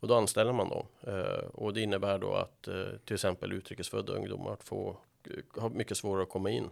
Och 0.00 0.08
då 0.08 0.14
anställer 0.14 0.52
man 0.52 0.68
dem 0.68 0.86
eh, 1.06 1.44
och 1.52 1.74
det 1.74 1.80
innebär 1.80 2.18
då 2.18 2.34
att 2.34 2.68
eh, 2.68 2.84
till 3.04 3.14
exempel 3.14 3.52
utrikesfödda 3.52 4.12
ungdomar 4.12 4.56
får, 4.60 4.96
eh, 5.30 5.62
har 5.62 5.70
mycket 5.70 5.96
svårare 5.96 6.22
att 6.22 6.28
komma 6.28 6.50
in 6.50 6.68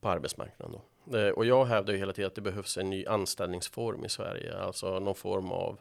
på 0.00 0.08
arbetsmarknaden. 0.08 0.80
Då. 1.04 1.18
Eh, 1.18 1.30
och 1.30 1.46
jag 1.46 1.64
hävdar 1.64 1.92
ju 1.92 1.98
hela 1.98 2.12
tiden 2.12 2.28
att 2.28 2.34
det 2.34 2.40
behövs 2.40 2.78
en 2.78 2.90
ny 2.90 3.06
anställningsform 3.06 4.04
i 4.04 4.08
Sverige, 4.08 4.58
alltså 4.58 4.98
någon 4.98 5.14
form 5.14 5.52
av 5.52 5.78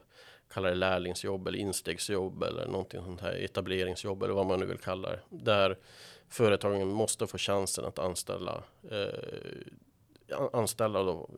kalla 0.54 0.70
det 0.70 0.76
lärlingsjobb 0.76 1.48
eller 1.48 1.60
instegsjobb 1.60 2.44
eller 2.44 2.68
någonting 2.68 3.02
sånt 3.04 3.22
här 3.22 3.34
etableringsjobb 3.34 4.24
eller 4.24 4.34
vad 4.34 4.46
man 4.46 4.60
nu 4.60 4.66
vill 4.66 4.78
kalla 4.78 5.10
det. 5.10 5.20
Där 5.30 5.78
företagen 6.30 6.88
måste 6.88 7.28
få 7.28 7.38
chansen 7.38 7.86
att 7.86 8.00
anställa 8.00 8.64
eh, 8.92 9.08
anställa 10.54 11.04
då 11.04 11.30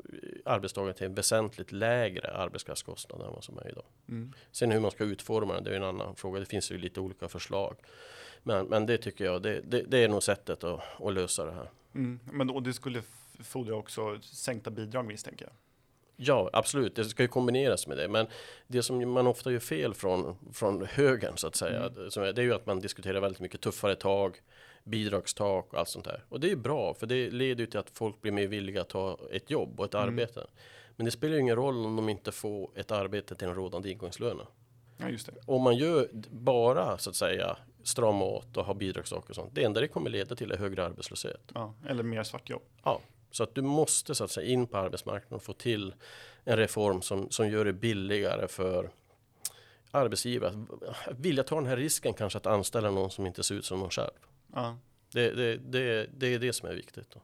arbetstagare 0.45 0.93
till 0.93 1.05
en 1.05 1.15
väsentligt 1.15 1.71
lägre 1.71 2.31
arbetskraftskostnad 2.31 3.21
än 3.21 3.33
vad 3.33 3.43
som 3.43 3.57
är 3.57 3.69
idag. 3.69 3.85
Mm. 4.09 4.33
Sen 4.51 4.71
hur 4.71 4.79
man 4.79 4.91
ska 4.91 5.03
utforma 5.03 5.53
det, 5.53 5.61
det 5.61 5.71
är 5.71 5.75
en 5.75 5.83
annan 5.83 6.15
fråga. 6.15 6.39
Det 6.39 6.45
finns 6.45 6.71
ju 6.71 6.77
lite 6.77 6.99
olika 6.99 7.27
förslag. 7.27 7.75
Men, 8.43 8.65
men 8.65 8.85
det 8.85 8.97
tycker 8.97 9.25
jag, 9.25 9.41
det, 9.41 9.61
det, 9.61 9.81
det 9.81 9.97
är 9.97 10.07
nog 10.07 10.23
sättet 10.23 10.63
att, 10.63 11.01
att 11.01 11.13
lösa 11.13 11.45
det 11.45 11.51
här. 11.51 11.69
Mm. 11.95 12.19
Men 12.31 12.47
då, 12.47 12.59
det 12.59 12.73
skulle 12.73 13.01
fordra 13.43 13.75
också 13.75 14.19
sänkta 14.21 14.71
bidrag 14.71 15.05
misstänker 15.05 15.45
jag? 15.45 15.53
Ja, 16.15 16.49
absolut. 16.53 16.95
Det 16.95 17.05
ska 17.05 17.23
ju 17.23 17.27
kombineras 17.27 17.87
med 17.87 17.97
det. 17.97 18.07
Men 18.07 18.27
det 18.67 18.83
som 18.83 19.11
man 19.11 19.27
ofta 19.27 19.51
gör 19.51 19.59
fel 19.59 19.93
från, 19.93 20.35
från 20.53 20.85
högern 20.85 21.37
så 21.37 21.47
att 21.47 21.55
säga. 21.55 21.79
Mm. 21.79 22.09
Det 22.35 22.41
är 22.41 22.45
ju 22.45 22.53
att 22.53 22.65
man 22.65 22.79
diskuterar 22.79 23.21
väldigt 23.21 23.41
mycket 23.41 23.61
tuffare 23.61 23.95
tag, 23.95 24.41
bidragstak 24.83 25.73
och 25.73 25.79
allt 25.79 25.89
sånt 25.89 26.05
där. 26.05 26.23
Och 26.29 26.39
det 26.39 26.51
är 26.51 26.55
bra, 26.55 26.93
för 26.93 27.07
det 27.07 27.29
leder 27.29 27.63
ju 27.63 27.65
till 27.65 27.79
att 27.79 27.89
folk 27.93 28.21
blir 28.21 28.31
mer 28.31 28.47
villiga 28.47 28.81
att 28.81 28.89
ta 28.89 29.19
ett 29.31 29.49
jobb 29.49 29.79
och 29.79 29.85
ett 29.85 29.93
mm. 29.93 30.07
arbete. 30.07 30.47
Men 30.95 31.05
det 31.05 31.11
spelar 31.11 31.33
ju 31.33 31.41
ingen 31.41 31.55
roll 31.55 31.85
om 31.85 31.95
de 31.95 32.09
inte 32.09 32.31
får 32.31 32.69
ett 32.75 32.91
arbete 32.91 33.35
till 33.35 33.47
den 33.47 33.55
rådande 33.55 33.91
ingångslönen. 33.91 34.45
Ja, 34.97 35.09
just 35.09 35.25
det. 35.25 35.33
Om 35.45 35.61
man 35.61 35.77
gör 35.77 36.09
bara 36.29 36.97
så 36.97 37.09
att 37.09 37.15
säga 37.15 37.57
strama 37.83 38.25
åt 38.25 38.57
och 38.57 38.65
ha 38.65 38.73
bidragstak 38.73 39.29
och 39.29 39.35
sånt. 39.35 39.55
Det 39.55 39.63
enda 39.63 39.81
det 39.81 39.87
kommer 39.87 40.09
leda 40.09 40.35
till 40.35 40.51
är 40.51 40.57
högre 40.57 40.85
arbetslöshet. 40.85 41.51
Ja, 41.53 41.73
eller 41.87 42.03
mer 42.03 42.23
svartjobb. 42.23 42.61
Ja, 42.83 43.01
så 43.35 43.43
att 43.43 43.55
du 43.55 43.61
måste 43.61 44.15
så 44.15 44.23
att 44.23 44.31
säga 44.31 44.47
in 44.47 44.67
på 44.67 44.77
arbetsmarknaden 44.77 45.35
och 45.35 45.43
få 45.43 45.53
till 45.53 45.93
en 46.43 46.57
reform 46.57 47.01
som, 47.01 47.29
som 47.29 47.49
gör 47.49 47.65
det 47.65 47.73
billigare 47.73 48.47
för 48.47 48.89
arbetsgivare 49.91 50.65
att 51.05 51.19
vilja 51.19 51.43
ta 51.43 51.55
den 51.55 51.65
här 51.65 51.77
risken 51.77 52.13
kanske 52.13 52.37
att 52.37 52.45
anställa 52.45 52.91
någon 52.91 53.11
som 53.11 53.25
inte 53.25 53.43
ser 53.43 53.55
ut 53.55 53.65
som 53.65 53.79
någon 53.79 53.89
själv. 53.89 54.11
Ja. 54.53 54.77
Det, 55.11 55.31
det, 55.31 55.57
det, 55.57 56.09
det 56.17 56.27
är 56.27 56.39
det 56.39 56.53
som 56.53 56.69
är 56.69 56.73
viktigt. 56.73 57.09
Då. 57.09 57.21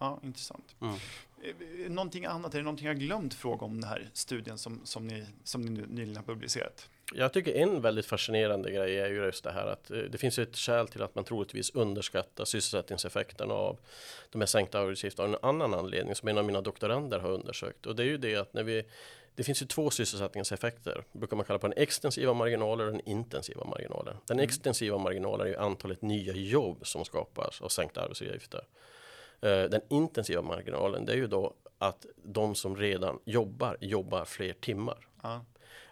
Ja, 0.00 0.20
intressant. 0.22 0.76
Mm. 0.80 0.94
Eh, 1.42 1.90
någonting 1.90 2.24
annat, 2.24 2.54
är 2.54 2.58
det 2.58 2.64
någonting 2.64 2.86
jag 2.86 2.98
glömt 2.98 3.34
fråga 3.34 3.64
om 3.64 3.80
den 3.80 3.90
här 3.90 4.10
studien 4.12 4.58
som, 4.58 4.80
som, 4.84 5.06
ni, 5.06 5.26
som 5.44 5.62
ni 5.62 5.70
nyligen 5.70 6.16
har 6.16 6.22
publicerat? 6.22 6.88
Jag 7.14 7.32
tycker 7.32 7.54
en 7.54 7.80
väldigt 7.80 8.06
fascinerande 8.06 8.70
grej 8.70 8.98
är 8.98 9.08
ju 9.08 9.24
just 9.24 9.44
det 9.44 9.52
här 9.52 9.66
att 9.66 9.90
eh, 9.90 9.98
det 9.98 10.18
finns 10.18 10.38
ett 10.38 10.56
skäl 10.56 10.88
till 10.88 11.02
att 11.02 11.14
man 11.14 11.24
troligtvis 11.24 11.70
underskattar 11.70 12.44
sysselsättningseffekten 12.44 13.50
av 13.50 13.78
de 14.30 14.40
här 14.40 14.46
sänkta 14.46 14.78
arbetsgivaravgifterna. 14.78 15.28
En 15.28 15.48
annan 15.48 15.74
anledning 15.74 16.14
som 16.14 16.28
en 16.28 16.38
av 16.38 16.44
mina 16.44 16.60
doktorander 16.60 17.18
har 17.18 17.30
undersökt 17.30 17.86
och 17.86 17.96
det 17.96 18.02
är 18.02 18.06
ju 18.06 18.18
det 18.18 18.36
att 18.36 18.54
när 18.54 18.62
vi 18.62 18.84
det 19.34 19.44
finns 19.44 19.62
ju 19.62 19.66
två 19.66 19.90
sysselsättningseffekter, 19.90 21.04
brukar 21.12 21.36
man 21.36 21.46
kalla 21.46 21.58
på 21.58 21.68
den 21.68 21.78
extensiva 21.78 22.34
marginalen 22.34 22.86
och 22.86 22.92
den 22.92 23.08
intensiva 23.08 23.64
marginalen. 23.64 24.16
Den 24.26 24.36
mm. 24.36 24.44
extensiva 24.44 24.98
marginalen 24.98 25.46
är 25.46 25.50
ju 25.50 25.56
antalet 25.56 26.02
nya 26.02 26.32
jobb 26.32 26.86
som 26.86 27.04
skapas 27.04 27.60
av 27.60 27.68
sänkta 27.68 28.02
arbetsgivaravgifter. 28.02 28.64
Eh, 29.40 29.62
den 29.62 29.80
intensiva 29.90 30.42
marginalen, 30.42 31.06
det 31.06 31.12
är 31.12 31.16
ju 31.16 31.26
då 31.26 31.54
att 31.78 32.06
de 32.24 32.54
som 32.54 32.76
redan 32.76 33.18
jobbar, 33.24 33.76
jobbar 33.80 34.24
fler 34.24 34.52
timmar. 34.52 35.06
Ja. 35.22 35.44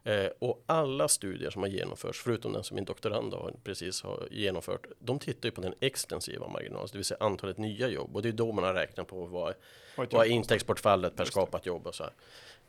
Eh, 0.04 0.26
och 0.38 0.64
alla 0.66 1.08
studier 1.08 1.50
som 1.50 1.62
har 1.62 1.68
genomförts, 1.68 2.20
förutom 2.20 2.52
den 2.52 2.64
som 2.64 2.74
min 2.74 2.84
doktorand 2.84 3.34
har 3.34 3.54
precis 3.64 4.02
har 4.02 4.28
genomfört, 4.30 4.86
de 4.98 5.18
tittar 5.18 5.48
ju 5.48 5.52
på 5.52 5.60
den 5.60 5.74
extensiva 5.80 6.48
marginalen, 6.48 6.88
det 6.92 6.98
vill 6.98 7.04
säga 7.04 7.18
antalet 7.20 7.58
nya 7.58 7.88
jobb. 7.88 8.16
Och 8.16 8.22
det 8.22 8.28
är 8.28 8.32
då 8.32 8.52
man 8.52 8.64
har 8.64 8.74
räknat 8.74 9.06
på 9.06 9.26
vad, 9.26 9.54
vad 9.96 10.26
är 10.26 10.30
intäktsbortfallet 10.30 11.16
per 11.16 11.24
skapat 11.24 11.66
jobb 11.66 11.86
och 11.86 11.94
så 11.94 12.02
här. 12.02 12.12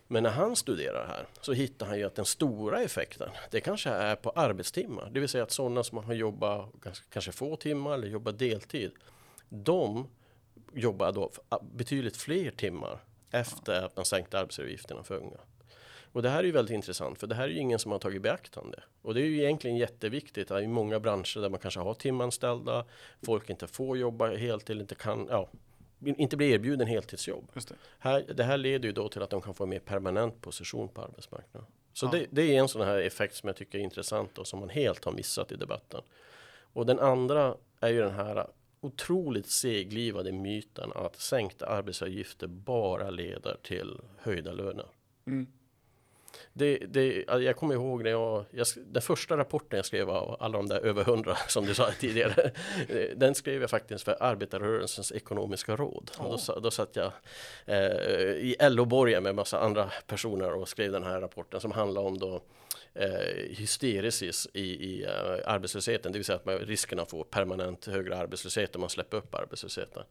Men 0.08 0.24
när 0.24 0.30
han 0.30 0.56
studerar 0.56 1.08
här 1.08 1.28
så 1.42 1.54
hittar 1.54 1.86
han 1.86 1.98
ju 1.98 2.04
att 2.04 2.16
den 2.16 2.26
stora 2.26 2.82
effekten, 2.82 3.30
det 3.52 3.62
kanske 3.62 3.90
är 3.90 4.16
på 4.16 4.30
arbetstimmar. 4.30 5.10
Det 5.12 5.20
vill 5.20 5.30
säga 5.30 5.44
att 5.44 5.52
sådana 5.52 5.84
som 5.84 5.98
har 5.98 6.14
jobbat 6.14 6.70
kanske 7.10 7.32
få 7.32 7.56
timmar 7.56 7.94
eller 7.94 8.08
jobbar 8.08 8.32
deltid, 8.32 8.92
de 9.50 10.08
jobbar 10.74 11.12
då 11.12 11.32
betydligt 11.62 12.18
fler 12.18 12.52
timmar 12.52 13.00
efter 13.32 13.86
att 13.86 13.96
man 13.96 14.06
sänkte 14.06 14.40
arbetsgivaravgifterna 14.40 15.04
för 15.04 15.16
unga. 15.16 15.38
Och 16.12 16.22
det 16.22 16.30
här 16.30 16.40
är 16.40 16.44
ju 16.44 16.52
väldigt 16.52 16.76
intressant 16.76 17.20
för 17.20 17.28
det 17.28 17.36
här 17.36 17.44
är 17.44 17.48
ju 17.48 17.58
ingen 17.58 17.80
som 17.80 17.92
har 17.92 18.00
tagit 18.00 18.22
beaktande. 18.22 18.84
Och 19.02 19.14
det 19.14 19.22
är 19.22 19.26
ju 19.26 19.38
egentligen 19.38 19.78
jätteviktigt 19.78 20.52
i 20.52 20.68
många 20.68 21.00
branscher 21.00 21.42
där 21.42 21.50
man 21.50 21.60
kanske 21.60 21.80
har 21.80 21.94
timanställda, 21.94 22.86
folk 23.26 23.50
inte 23.50 23.68
får 23.68 23.98
jobba 23.98 24.36
heltid, 24.36 24.82
inte 24.82 24.96
kan, 24.96 25.28
ja, 25.30 25.50
inte 26.06 26.38
blir 26.38 26.54
erbjuden 26.54 26.88
heltidsjobb. 26.88 27.52
Det. 27.54 27.76
Här, 28.00 28.26
det 28.36 28.44
här 28.44 28.58
leder 28.58 28.88
ju 28.88 28.94
då 28.94 29.10
till 29.10 29.22
att 29.22 29.30
de 29.30 29.42
kan 29.42 29.54
få 29.54 29.64
en 29.64 29.70
mer 29.70 29.80
permanent 29.80 30.42
position 30.42 30.90
på 30.90 31.02
arbetsmarknaden. 31.02 31.72
Så 31.94 32.06
ja. 32.06 32.12
det, 32.12 32.26
det, 32.30 32.56
är 32.56 32.60
en 32.60 32.68
sån 32.68 32.82
här 32.82 32.98
effekt 32.98 33.36
som 33.36 33.48
jag 33.48 33.56
tycker 33.56 33.80
är 33.80 33.84
intressant 33.84 34.38
och 34.38 34.48
som 34.48 34.60
man 34.60 34.70
helt 34.70 35.06
har 35.06 35.12
missat 35.12 35.52
i 35.52 35.56
debatten. 35.56 36.02
Och 36.74 36.86
den 36.86 37.00
andra 37.00 37.56
är 37.80 37.90
ju 37.90 38.02
den 38.02 38.14
här 38.14 38.48
otroligt 38.82 39.48
seglivade 39.48 40.32
myten 40.32 40.92
att 40.96 41.16
sänkta 41.16 41.66
arbetsavgifter 41.66 42.48
bara 42.48 43.10
leder 43.10 43.58
till 43.64 44.00
höjda 44.18 44.52
löner. 44.52 44.86
Mm. 45.28 45.48
Det, 46.54 46.78
det, 46.78 47.26
jag 47.28 47.56
kommer 47.56 47.74
ihåg 47.74 48.04
när 48.04 48.12
jag, 48.12 48.46
jag, 48.52 48.68
den 48.76 49.02
första 49.02 49.38
rapporten 49.38 49.78
jag 49.78 49.86
skrev 49.86 50.10
av 50.10 50.38
alla 50.40 50.58
de 50.58 50.68
där 50.68 50.80
över 50.80 51.04
hundra 51.04 51.36
som 51.48 51.66
du 51.66 51.74
sa 51.74 51.92
tidigare. 52.00 52.52
den 53.16 53.36
skrev 53.36 53.62
jag 53.62 53.70
faktiskt 53.70 54.04
för 54.04 54.18
arbetarrörelsens 54.20 55.12
ekonomiska 55.12 55.76
råd. 55.76 56.12
Oh. 56.20 56.38
Då, 56.48 56.60
då 56.60 56.72
satt 56.72 56.96
jag 56.96 57.12
eh, 57.66 57.78
i 58.32 58.56
LO-borgen 58.60 59.24
med 59.24 59.36
massa 59.36 59.60
andra 59.60 59.92
personer 60.08 60.54
och 60.54 60.70
skrev 60.70 60.92
den 60.92 61.04
här 61.04 61.22
rapporten 61.22 61.60
som 61.60 61.72
handlar 61.72 62.02
om 62.02 62.18
då 62.18 62.42
eh, 62.94 63.10
hysteresis 63.50 64.48
i, 64.54 64.62
i 64.62 65.06
uh, 65.06 65.12
arbetslösheten, 65.46 66.12
det 66.12 66.18
vill 66.20 66.26
säga 66.26 66.36
att 66.36 66.46
man 66.46 66.58
risken 66.58 67.00
att 67.00 67.10
få 67.10 67.24
permanent 67.24 67.86
högre 67.86 68.18
arbetslöshet 68.18 68.76
om 68.76 68.82
man 68.82 68.90
släpper 68.90 69.18
upp 69.18 69.36
arbetslösheten. 69.36 70.04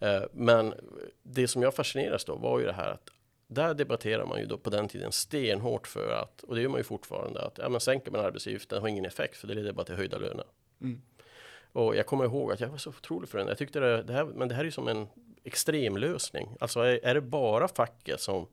Eh, 0.00 0.22
men 0.32 0.74
det 1.22 1.48
som 1.48 1.62
jag 1.62 1.74
fascineras 1.74 2.24
då 2.24 2.34
var 2.34 2.60
ju 2.60 2.66
det 2.66 2.72
här 2.72 2.90
att 2.90 3.10
där 3.54 3.74
debatterar 3.74 4.26
man 4.26 4.40
ju 4.40 4.46
då 4.46 4.58
på 4.58 4.70
den 4.70 4.88
tiden 4.88 5.12
stenhårt 5.12 5.86
för 5.86 6.12
att, 6.12 6.42
och 6.42 6.54
det 6.54 6.62
gör 6.62 6.68
man 6.68 6.80
ju 6.80 6.84
fortfarande, 6.84 7.42
att 7.42 7.58
ja, 7.58 7.68
men 7.68 7.80
sänker 7.80 8.10
man 8.10 8.20
arbetsgivaravgiften 8.20 8.80
har 8.80 8.88
ingen 8.88 9.04
effekt 9.04 9.36
för 9.36 9.48
det 9.48 9.54
leder 9.54 9.72
bara 9.72 9.84
till 9.84 9.94
höjda 9.94 10.18
löner. 10.18 10.44
Mm. 10.80 11.02
Och 11.72 11.96
jag 11.96 12.06
kommer 12.06 12.24
ihåg 12.24 12.52
att 12.52 12.60
jag 12.60 12.68
var 12.68 12.78
så 12.78 12.90
otrolig 12.90 13.28
för 13.28 13.38
den. 13.38 13.48
Jag 13.48 13.58
tyckte 13.58 13.80
det, 13.80 14.02
det 14.02 14.12
här, 14.12 14.24
men 14.24 14.48
det 14.48 14.54
här 14.54 14.60
är 14.60 14.64
ju 14.64 14.70
som 14.70 14.88
en 14.88 15.06
extrem 15.44 15.96
lösning. 15.96 16.56
Alltså 16.60 16.80
är, 16.80 17.04
är 17.04 17.14
det 17.14 17.20
bara 17.20 17.68
facket 17.68 18.20
som 18.20 18.46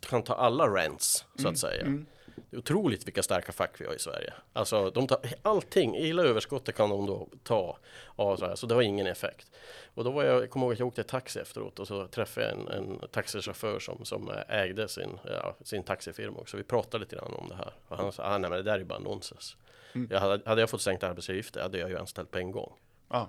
kan 0.00 0.22
ta 0.22 0.34
alla 0.34 0.66
rents 0.66 1.16
så 1.16 1.24
att 1.34 1.40
mm. 1.40 1.56
säga. 1.56 1.80
Mm. 1.80 2.06
Det 2.50 2.56
är 2.56 2.58
otroligt 2.58 3.06
vilka 3.06 3.22
starka 3.22 3.52
fack 3.52 3.80
vi 3.80 3.86
har 3.86 3.94
i 3.94 3.98
Sverige. 3.98 4.32
Alltså 4.52 4.90
de 4.90 5.06
tar 5.06 5.18
allting, 5.42 5.94
hela 5.94 6.22
överskottet 6.22 6.76
kan 6.76 6.90
de 6.90 7.06
då 7.06 7.28
ta. 7.42 7.78
Och 8.04 8.38
så, 8.38 8.46
här, 8.46 8.54
så 8.54 8.66
det 8.66 8.74
har 8.74 8.82
ingen 8.82 9.06
effekt. 9.06 9.50
Och 9.94 10.04
då 10.04 10.10
var 10.10 10.24
jag, 10.24 10.42
jag 10.42 10.50
kommer 10.50 10.66
ihåg 10.66 10.72
att 10.72 10.78
jag 10.78 10.88
åkte 10.88 11.02
taxi 11.02 11.38
efteråt 11.38 11.78
och 11.78 11.88
så 11.88 12.06
träffade 12.06 12.46
jag 12.46 12.58
en, 12.58 12.68
en 12.68 13.08
taxichaufför 13.08 13.78
som, 13.78 14.04
som 14.04 14.32
ägde 14.48 14.88
sin, 14.88 15.18
ja, 15.24 15.56
sin 15.64 15.82
taxifirma 15.82 16.38
också. 16.38 16.56
Vi 16.56 16.62
pratade 16.62 17.04
lite 17.04 17.16
grann 17.16 17.34
om 17.34 17.48
det 17.48 17.56
här. 17.56 17.72
Och 17.88 17.96
han 17.96 18.12
sa, 18.12 18.22
ah, 18.24 18.38
nej 18.38 18.50
men 18.50 18.64
det 18.64 18.70
där 18.70 18.80
är 18.80 18.84
bara 18.84 18.98
nonsens. 18.98 19.56
Mm. 19.92 20.08
Jag 20.10 20.20
hade, 20.20 20.48
hade 20.48 20.60
jag 20.62 20.70
fått 20.70 20.82
sänkt 20.82 21.04
arbetsgivaravgifter 21.04 21.62
hade 21.62 21.78
jag 21.78 21.90
ju 21.90 21.98
anställt 21.98 22.30
på 22.30 22.38
en 22.38 22.50
gång. 22.50 22.72
Ah. 23.08 23.26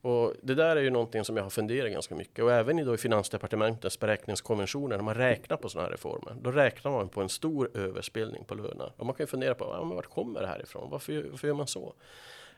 Och 0.00 0.34
det 0.42 0.54
där 0.54 0.76
är 0.76 0.80
ju 0.80 0.90
någonting 0.90 1.24
som 1.24 1.36
jag 1.36 1.44
har 1.44 1.50
funderat 1.50 1.92
ganska 1.92 2.14
mycket 2.14 2.44
och 2.44 2.52
även 2.52 2.78
i, 2.78 2.84
då 2.84 2.94
i 2.94 2.98
Finansdepartementets 2.98 4.00
beräkningskonventioner 4.00 4.96
när 4.96 5.04
man 5.04 5.14
räknar 5.14 5.56
på 5.56 5.68
sådana 5.68 5.86
här 5.86 5.92
reformer. 5.92 6.36
Då 6.40 6.52
räknar 6.52 6.90
man 6.90 7.08
på 7.08 7.22
en 7.22 7.28
stor 7.28 7.70
överspelning 7.74 8.44
på 8.44 8.54
löner 8.54 8.92
och 8.96 9.06
man 9.06 9.14
kan 9.14 9.24
ju 9.24 9.28
fundera 9.28 9.54
på 9.54 9.64
ja, 9.64 9.84
men 9.84 9.96
vart 9.96 10.06
kommer 10.06 10.40
det 10.40 10.46
här 10.46 10.62
ifrån? 10.62 10.90
Varför, 10.90 11.26
varför 11.30 11.46
gör 11.48 11.54
man 11.54 11.66
så? 11.66 11.94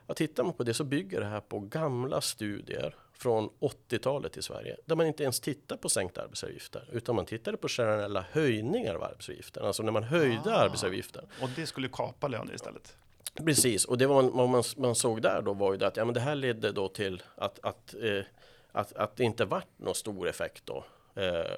Ja, 0.06 0.14
tittar 0.14 0.44
man 0.44 0.52
på 0.52 0.64
det 0.64 0.74
så 0.74 0.84
bygger 0.84 1.20
det 1.20 1.26
här 1.26 1.40
på 1.40 1.60
gamla 1.60 2.20
studier 2.20 2.94
från 3.12 3.50
80-talet 3.60 4.36
i 4.36 4.42
Sverige 4.42 4.76
där 4.84 4.96
man 4.96 5.06
inte 5.06 5.22
ens 5.22 5.40
tittar 5.40 5.76
på 5.76 5.88
sänkta 5.88 6.22
arbetsavgifter 6.22 6.88
utan 6.92 7.16
man 7.16 7.26
tittade 7.26 7.56
på 7.56 7.68
generella 7.68 8.24
höjningar 8.30 8.94
av 8.94 9.02
arbetsavgiften, 9.02 9.64
alltså 9.64 9.82
när 9.82 9.92
man 9.92 10.02
höjde 10.02 10.54
ah, 10.54 10.58
arbetsavgiften. 10.58 11.24
Och 11.42 11.48
det 11.56 11.66
skulle 11.66 11.88
kapa 11.88 12.28
löner 12.28 12.54
istället? 12.54 12.96
Precis, 13.34 13.84
och 13.84 13.98
det 13.98 14.06
var, 14.06 14.22
vad 14.22 14.48
man, 14.48 14.64
man 14.76 14.94
såg 14.94 15.22
där 15.22 15.42
då 15.42 15.52
var 15.52 15.72
ju 15.72 15.78
det 15.78 15.86
att 15.86 15.96
ja, 15.96 16.04
men 16.04 16.14
det 16.14 16.20
här 16.20 16.34
ledde 16.34 16.72
då 16.72 16.88
till 16.88 17.22
att, 17.34 17.58
att, 17.62 17.94
eh, 18.02 18.24
att, 18.72 18.92
att 18.92 19.16
det 19.16 19.24
inte 19.24 19.44
vart 19.44 19.78
någon 19.78 19.94
stor 19.94 20.28
effekt 20.28 20.66
då 20.66 20.84
eh, 21.14 21.52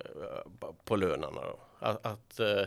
på 0.84 0.96
lönerna. 0.96 1.40
Då. 1.40 1.60
Att, 1.78 2.06
att, 2.06 2.40
eh, 2.40 2.64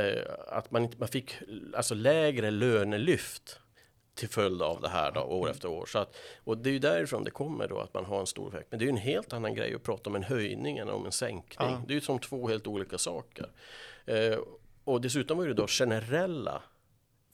eh, 0.00 0.22
att 0.48 0.70
man, 0.70 0.82
inte, 0.82 0.98
man 0.98 1.08
fick 1.08 1.34
alltså 1.74 1.94
lägre 1.94 2.50
lönelyft 2.50 3.60
till 4.14 4.28
följd 4.28 4.62
av 4.62 4.80
det 4.80 4.88
här 4.88 5.12
då, 5.12 5.20
år 5.20 5.50
efter 5.50 5.68
år. 5.68 5.86
Så 5.86 5.98
att, 5.98 6.16
och 6.44 6.58
det 6.58 6.70
är 6.70 6.72
ju 6.72 6.78
därifrån 6.78 7.24
det 7.24 7.30
kommer 7.30 7.68
då 7.68 7.80
att 7.80 7.94
man 7.94 8.04
har 8.04 8.20
en 8.20 8.26
stor 8.26 8.48
effekt. 8.48 8.66
Men 8.70 8.78
det 8.78 8.82
är 8.82 8.86
ju 8.86 8.90
en 8.90 8.96
helt 8.96 9.32
annan 9.32 9.54
grej 9.54 9.74
att 9.74 9.82
prata 9.82 10.10
om 10.10 10.16
en 10.16 10.22
höjning 10.22 10.78
än 10.78 10.88
om 10.88 11.06
en 11.06 11.12
sänkning. 11.12 11.68
Ja. 11.70 11.82
Det 11.86 11.92
är 11.92 11.94
ju 11.94 12.00
som 12.00 12.18
två 12.18 12.48
helt 12.48 12.66
olika 12.66 12.98
saker. 12.98 13.48
Eh, 14.06 14.38
och 14.84 15.00
dessutom 15.00 15.38
var 15.38 15.46
det 15.46 15.54
då 15.54 15.66
generella 15.66 16.62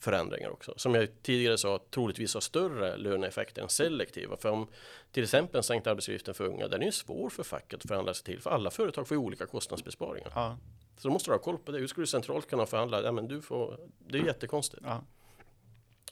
förändringar 0.01 0.49
också. 0.49 0.73
Som 0.77 0.95
jag 0.95 1.07
tidigare 1.21 1.57
sa, 1.57 1.79
troligtvis 1.89 2.33
har 2.33 2.41
större 2.41 2.97
löneeffekter 2.97 3.61
än 3.61 3.69
selektiva. 3.69 4.37
För 4.37 4.49
om 4.49 4.67
till 5.11 5.23
exempel 5.23 5.63
sänkt 5.63 5.87
arbetsgivaravgiften 5.87 6.33
för 6.33 6.45
unga, 6.45 6.67
den 6.67 6.81
är 6.81 6.85
ju 6.85 6.91
svår 6.91 7.29
för 7.29 7.43
facket 7.43 7.79
att 7.79 7.87
förhandla 7.87 8.13
sig 8.13 8.25
till. 8.25 8.41
För 8.41 8.49
alla 8.49 8.71
företag 8.71 9.07
får 9.07 9.15
ju 9.15 9.21
olika 9.23 9.45
kostnadsbesparingar. 9.45 10.31
Ja. 10.35 10.57
Så 10.97 11.07
då 11.07 11.13
måste 11.13 11.29
du 11.29 11.33
ha 11.33 11.39
koll 11.39 11.57
på 11.57 11.71
det. 11.71 11.79
Hur 11.79 11.87
ska 11.87 12.01
du 12.01 12.07
centralt 12.07 12.49
kunna 12.49 12.65
förhandla? 12.65 13.03
Ja, 13.03 13.11
men 13.11 13.27
du 13.27 13.41
får, 13.41 13.79
det 13.99 14.17
är 14.17 14.23
jättekonstigt. 14.23 14.83
Ja. 14.85 15.03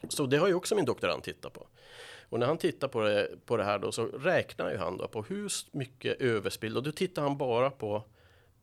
Så 0.10 0.26
det 0.26 0.38
har 0.38 0.48
ju 0.48 0.54
också 0.54 0.76
min 0.76 0.86
doktorand 0.86 1.24
tittat 1.24 1.54
på. 1.54 1.68
Och 2.30 2.40
när 2.40 2.48
han 2.48 2.58
tittar 2.58 2.88
på 2.88 3.02
det, 3.02 3.30
på 3.46 3.58
det 3.58 3.64
här 3.64 3.80
då 3.80 3.92
så 3.92 4.06
räknar 4.06 4.72
ju 4.72 4.78
han 4.78 4.98
då 4.98 5.08
på 5.08 5.24
hur 5.24 5.52
mycket 5.72 6.22
överspill 6.22 6.78
och 6.78 6.84
då 6.84 6.92
tittar 6.92 7.22
han 7.22 7.38
bara 7.38 7.70
på 7.70 8.04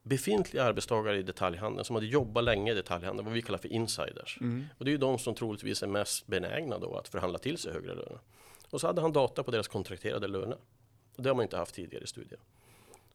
befintliga 0.08 0.64
arbetstagare 0.64 1.18
i 1.18 1.22
detaljhandeln 1.22 1.84
som 1.84 1.96
hade 1.96 2.06
jobbat 2.06 2.44
länge 2.44 2.72
i 2.72 2.74
detaljhandeln, 2.74 3.24
vad 3.24 3.34
vi 3.34 3.42
kallar 3.42 3.58
för 3.58 3.72
insiders. 3.72 4.38
Mm. 4.40 4.64
Och 4.78 4.84
det 4.84 4.88
är 4.88 4.92
ju 4.92 4.98
de 4.98 5.18
som 5.18 5.34
troligtvis 5.34 5.82
är 5.82 5.86
mest 5.86 6.26
benägna 6.26 6.78
då 6.78 6.96
att 6.96 7.08
förhandla 7.08 7.38
till 7.38 7.58
sig 7.58 7.72
högre 7.72 7.94
löner. 7.94 8.18
Och 8.70 8.80
så 8.80 8.86
hade 8.86 9.00
han 9.00 9.12
data 9.12 9.42
på 9.42 9.50
deras 9.50 9.68
kontrakterade 9.68 10.28
löner. 10.28 10.58
Och 11.16 11.22
det 11.22 11.28
har 11.28 11.34
man 11.34 11.42
inte 11.42 11.56
haft 11.56 11.74
tidigare 11.74 12.04
i 12.04 12.06
studier. 12.06 12.40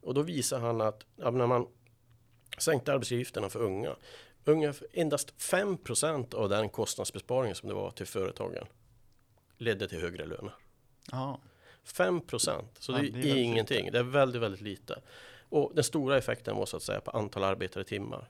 Och 0.01 0.13
då 0.13 0.21
visar 0.21 0.59
han 0.59 0.81
att 0.81 1.05
ja, 1.15 1.31
när 1.31 1.47
man 1.47 1.67
sänkte 2.57 2.93
arbetsgivarna 2.93 3.49
för 3.49 3.59
unga, 3.59 3.95
ungefär 4.45 4.87
endast 4.93 5.33
5% 5.37 6.35
av 6.35 6.49
den 6.49 6.69
kostnadsbesparingen 6.69 7.55
som 7.55 7.69
det 7.69 7.75
var 7.75 7.91
till 7.91 8.07
företagen 8.07 8.65
ledde 9.57 9.87
till 9.87 10.01
högre 10.01 10.25
löner. 10.25 10.53
Ah. 11.11 11.35
5 11.83 12.21
så 12.29 12.37
ja, 12.39 12.61
det 12.87 13.07
är, 13.07 13.11
det 13.11 13.31
är 13.31 13.35
ingenting. 13.35 13.85
Lite. 13.85 13.91
Det 13.91 13.99
är 13.99 14.03
väldigt, 14.03 14.41
väldigt 14.41 14.61
lite. 14.61 15.01
Och 15.51 15.71
den 15.75 15.83
stora 15.83 16.17
effekten 16.17 16.55
var 16.55 16.65
så 16.65 16.77
att 16.77 16.83
säga 16.83 17.01
på 17.01 17.11
antal 17.11 17.43
arbetade 17.43 17.85
timmar. 17.85 18.29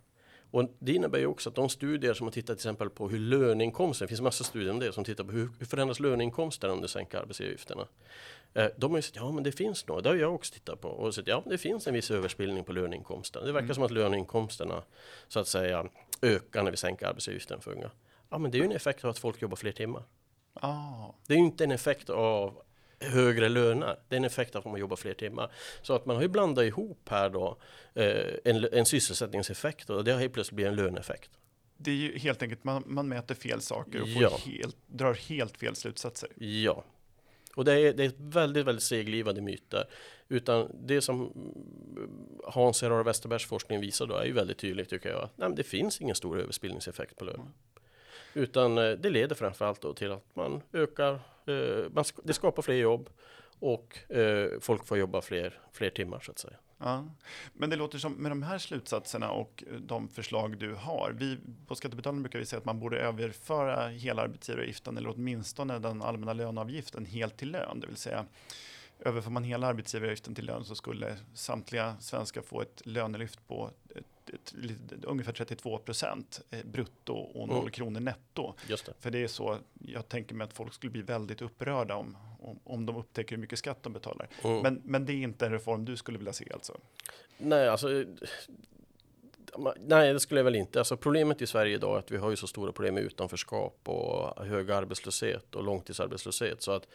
Och 0.51 0.75
det 0.79 0.93
innebär 0.93 1.19
ju 1.19 1.25
också 1.25 1.49
att 1.49 1.55
de 1.55 1.69
studier 1.69 2.13
som 2.13 2.27
har 2.27 2.31
tittat 2.31 2.47
till 2.47 2.53
exempel 2.53 2.89
på 2.89 3.09
hur 3.09 3.19
löneinkomsten, 3.19 4.05
det 4.05 4.09
finns 4.09 4.21
massa 4.21 4.43
studier 4.43 4.71
om 4.71 4.79
det 4.79 4.93
som 4.93 5.03
tittar 5.03 5.23
på 5.23 5.31
hur, 5.31 5.49
hur 5.59 5.65
förändras 5.65 5.99
löneinkomsten 5.99 6.71
om 6.71 6.81
du 6.81 6.87
sänker 6.87 7.17
arbetsgivaravgifterna. 7.17 7.87
Eh, 8.53 8.67
de 8.77 8.91
har 8.91 8.97
ju 8.97 9.01
sagt, 9.01 9.15
ja 9.15 9.31
men 9.31 9.43
det 9.43 9.51
finns 9.51 9.87
nog, 9.87 10.03
det 10.03 10.09
har 10.09 10.15
jag 10.15 10.35
också 10.35 10.53
tittat 10.53 10.81
på 10.81 10.87
och 10.87 11.15
sett, 11.15 11.27
ja 11.27 11.43
det 11.45 11.57
finns 11.57 11.87
en 11.87 11.93
viss 11.93 12.11
överspillning 12.11 12.63
på 12.63 12.73
löneinkomsten. 12.73 13.45
Det 13.45 13.51
verkar 13.51 13.65
mm. 13.65 13.75
som 13.75 13.83
att 13.83 13.91
löneinkomsterna 13.91 14.83
så 15.27 15.39
att 15.39 15.47
säga 15.47 15.85
ökar 16.21 16.63
när 16.63 16.71
vi 16.71 16.77
sänker 16.77 17.07
arbetsgivaravgiften 17.07 17.61
för 17.61 17.71
unga. 17.71 17.91
Ja 18.29 18.37
men 18.37 18.51
det 18.51 18.57
är 18.57 18.59
ju 18.59 18.65
en 18.65 18.71
effekt 18.71 19.03
av 19.03 19.09
att 19.09 19.19
folk 19.19 19.41
jobbar 19.41 19.55
fler 19.55 19.71
timmar. 19.71 20.03
Oh. 20.61 21.15
Det 21.27 21.33
är 21.33 21.37
ju 21.37 21.43
inte 21.43 21.63
en 21.63 21.71
effekt 21.71 22.09
av 22.09 22.61
högre 23.01 23.49
löner. 23.49 23.99
Det 24.09 24.15
är 24.15 24.17
en 24.17 24.25
effekt 24.25 24.55
av 24.55 24.59
att 24.59 24.71
man 24.71 24.79
jobbar 24.79 24.95
fler 24.95 25.13
timmar. 25.13 25.51
Så 25.81 25.93
att 25.93 26.05
man 26.05 26.15
har 26.15 26.23
ju 26.23 26.29
blandat 26.29 26.65
ihop 26.65 27.09
här 27.09 27.29
då 27.29 27.57
eh, 27.93 28.33
en, 28.43 28.67
en 28.71 28.85
sysselsättningseffekt 28.85 29.89
och 29.89 30.03
det 30.03 30.11
har 30.11 30.19
helt 30.19 30.33
plötsligt 30.33 30.55
blivit 30.55 30.69
en 30.69 30.75
löneeffekt. 30.75 31.31
Det 31.77 31.91
är 31.91 31.95
ju 31.95 32.17
helt 32.17 32.41
enkelt 32.41 32.63
man, 32.63 32.83
man 32.87 33.07
mäter 33.07 33.35
fel 33.35 33.61
saker 33.61 34.01
och 34.01 34.09
får 34.13 34.21
ja. 34.21 34.37
helt, 34.45 34.77
drar 34.87 35.13
helt 35.13 35.57
fel 35.57 35.75
slutsatser. 35.75 36.29
Ja. 36.35 36.83
Och 37.55 37.65
det 37.65 37.73
är, 37.73 37.93
det 37.93 38.05
är 38.05 38.11
väldigt, 38.17 38.65
väldigt 38.65 38.83
seglivade 38.83 39.41
myter. 39.41 39.83
Utan 40.27 40.71
det 40.83 41.01
som 41.01 41.33
Hans 42.43 42.81
Herrar 42.81 43.03
Westerbergs 43.03 43.45
forskning 43.45 43.81
visar 43.81 44.07
då 44.07 44.15
är 44.15 44.25
ju 44.25 44.33
väldigt 44.33 44.57
tydligt 44.57 44.89
tycker 44.89 45.09
jag. 45.09 45.29
Nej, 45.35 45.49
det 45.55 45.63
finns 45.63 46.01
ingen 46.01 46.15
stor 46.15 46.39
överspillningseffekt 46.39 47.15
på 47.15 47.25
lön. 47.25 47.35
Mm. 47.35 47.47
Utan 48.33 48.77
eh, 48.77 48.91
det 48.91 49.09
leder 49.09 49.35
framförallt 49.35 49.81
då 49.81 49.93
till 49.93 50.11
att 50.11 50.35
man 50.35 50.61
ökar, 50.73 51.13
eh, 51.45 51.91
man, 51.91 52.03
det 52.23 52.33
skapar 52.33 52.61
fler 52.61 52.75
jobb 52.75 53.09
och 53.59 54.11
eh, 54.11 54.49
folk 54.59 54.85
får 54.85 54.97
jobba 54.97 55.21
fler, 55.21 55.59
fler 55.71 55.89
timmar 55.89 56.19
så 56.19 56.31
att 56.31 56.39
säga. 56.39 56.55
Ja. 56.77 57.05
Men 57.53 57.69
det 57.69 57.75
låter 57.75 57.97
som 57.97 58.13
med 58.13 58.31
de 58.31 58.43
här 58.43 58.57
slutsatserna 58.57 59.31
och 59.31 59.63
de 59.79 60.07
förslag 60.07 60.57
du 60.57 60.73
har. 60.73 61.15
Vi 61.17 61.37
på 61.67 61.75
Skattebetalarna 61.75 62.21
brukar 62.21 62.39
vi 62.39 62.45
säga 62.45 62.57
att 62.57 62.65
man 62.65 62.79
borde 62.79 62.99
överföra 62.99 63.87
hela 63.87 64.21
arbetsgivaravgiften 64.21 64.97
eller 64.97 65.09
åtminstone 65.09 65.79
den 65.79 66.01
allmänna 66.01 66.33
löneavgiften 66.33 67.05
helt 67.05 67.37
till 67.37 67.51
lön, 67.51 67.79
det 67.79 67.87
vill 67.87 67.95
säga 67.95 68.25
överför 69.05 69.31
man 69.31 69.43
hela 69.43 69.67
arbetsgivaravgiften 69.67 70.35
till 70.35 70.45
lön 70.45 70.65
så 70.65 70.75
skulle 70.75 71.17
samtliga 71.33 71.95
svenskar 71.99 72.41
få 72.41 72.61
ett 72.61 72.81
lönelyft 72.85 73.47
på 73.47 73.71
eh, 73.95 74.01
ungefär 75.03 75.33
32 75.33 75.77
procent 75.77 76.41
eh, 76.51 76.65
brutto 76.65 77.13
och 77.13 77.47
0 77.47 77.57
mm. 77.57 77.71
kronor 77.71 77.99
netto. 77.99 78.53
Just 78.67 78.85
det. 78.85 78.93
För 78.99 79.11
det 79.11 79.23
är 79.23 79.27
så, 79.27 79.57
jag 79.73 80.09
tänker 80.09 80.35
mig 80.35 80.45
att 80.45 80.53
folk 80.53 80.73
skulle 80.73 80.91
bli 80.91 81.01
väldigt 81.01 81.41
upprörda 81.41 81.95
om, 81.95 82.17
om, 82.39 82.59
om 82.63 82.85
de 82.85 82.95
upptäcker 82.95 83.35
hur 83.35 83.41
mycket 83.41 83.59
skatt 83.59 83.83
de 83.83 83.93
betalar. 83.93 84.27
Mm. 84.43 84.61
Men, 84.61 84.81
men 84.85 85.05
det 85.05 85.13
är 85.13 85.23
inte 85.23 85.45
en 85.45 85.51
reform 85.51 85.85
du 85.85 85.97
skulle 85.97 86.17
vilja 86.17 86.33
se 86.33 86.47
alltså? 86.53 86.77
Nej, 87.37 87.67
alltså 87.67 88.05
Nej, 89.79 90.13
det 90.13 90.19
skulle 90.19 90.39
jag 90.39 90.45
väl 90.45 90.55
inte. 90.55 90.79
Alltså 90.79 90.97
problemet 90.97 91.41
i 91.41 91.47
Sverige 91.47 91.75
idag 91.75 91.95
är 91.95 91.99
att 91.99 92.11
vi 92.11 92.17
har 92.17 92.29
ju 92.29 92.35
så 92.35 92.47
stora 92.47 92.71
problem 92.71 92.93
med 92.93 93.03
utanförskap 93.03 93.79
och 93.83 94.45
hög 94.45 94.71
arbetslöshet 94.71 95.55
och 95.55 95.63
långtidsarbetslöshet. 95.63 96.61
Så 96.61 96.71
att 96.71 96.87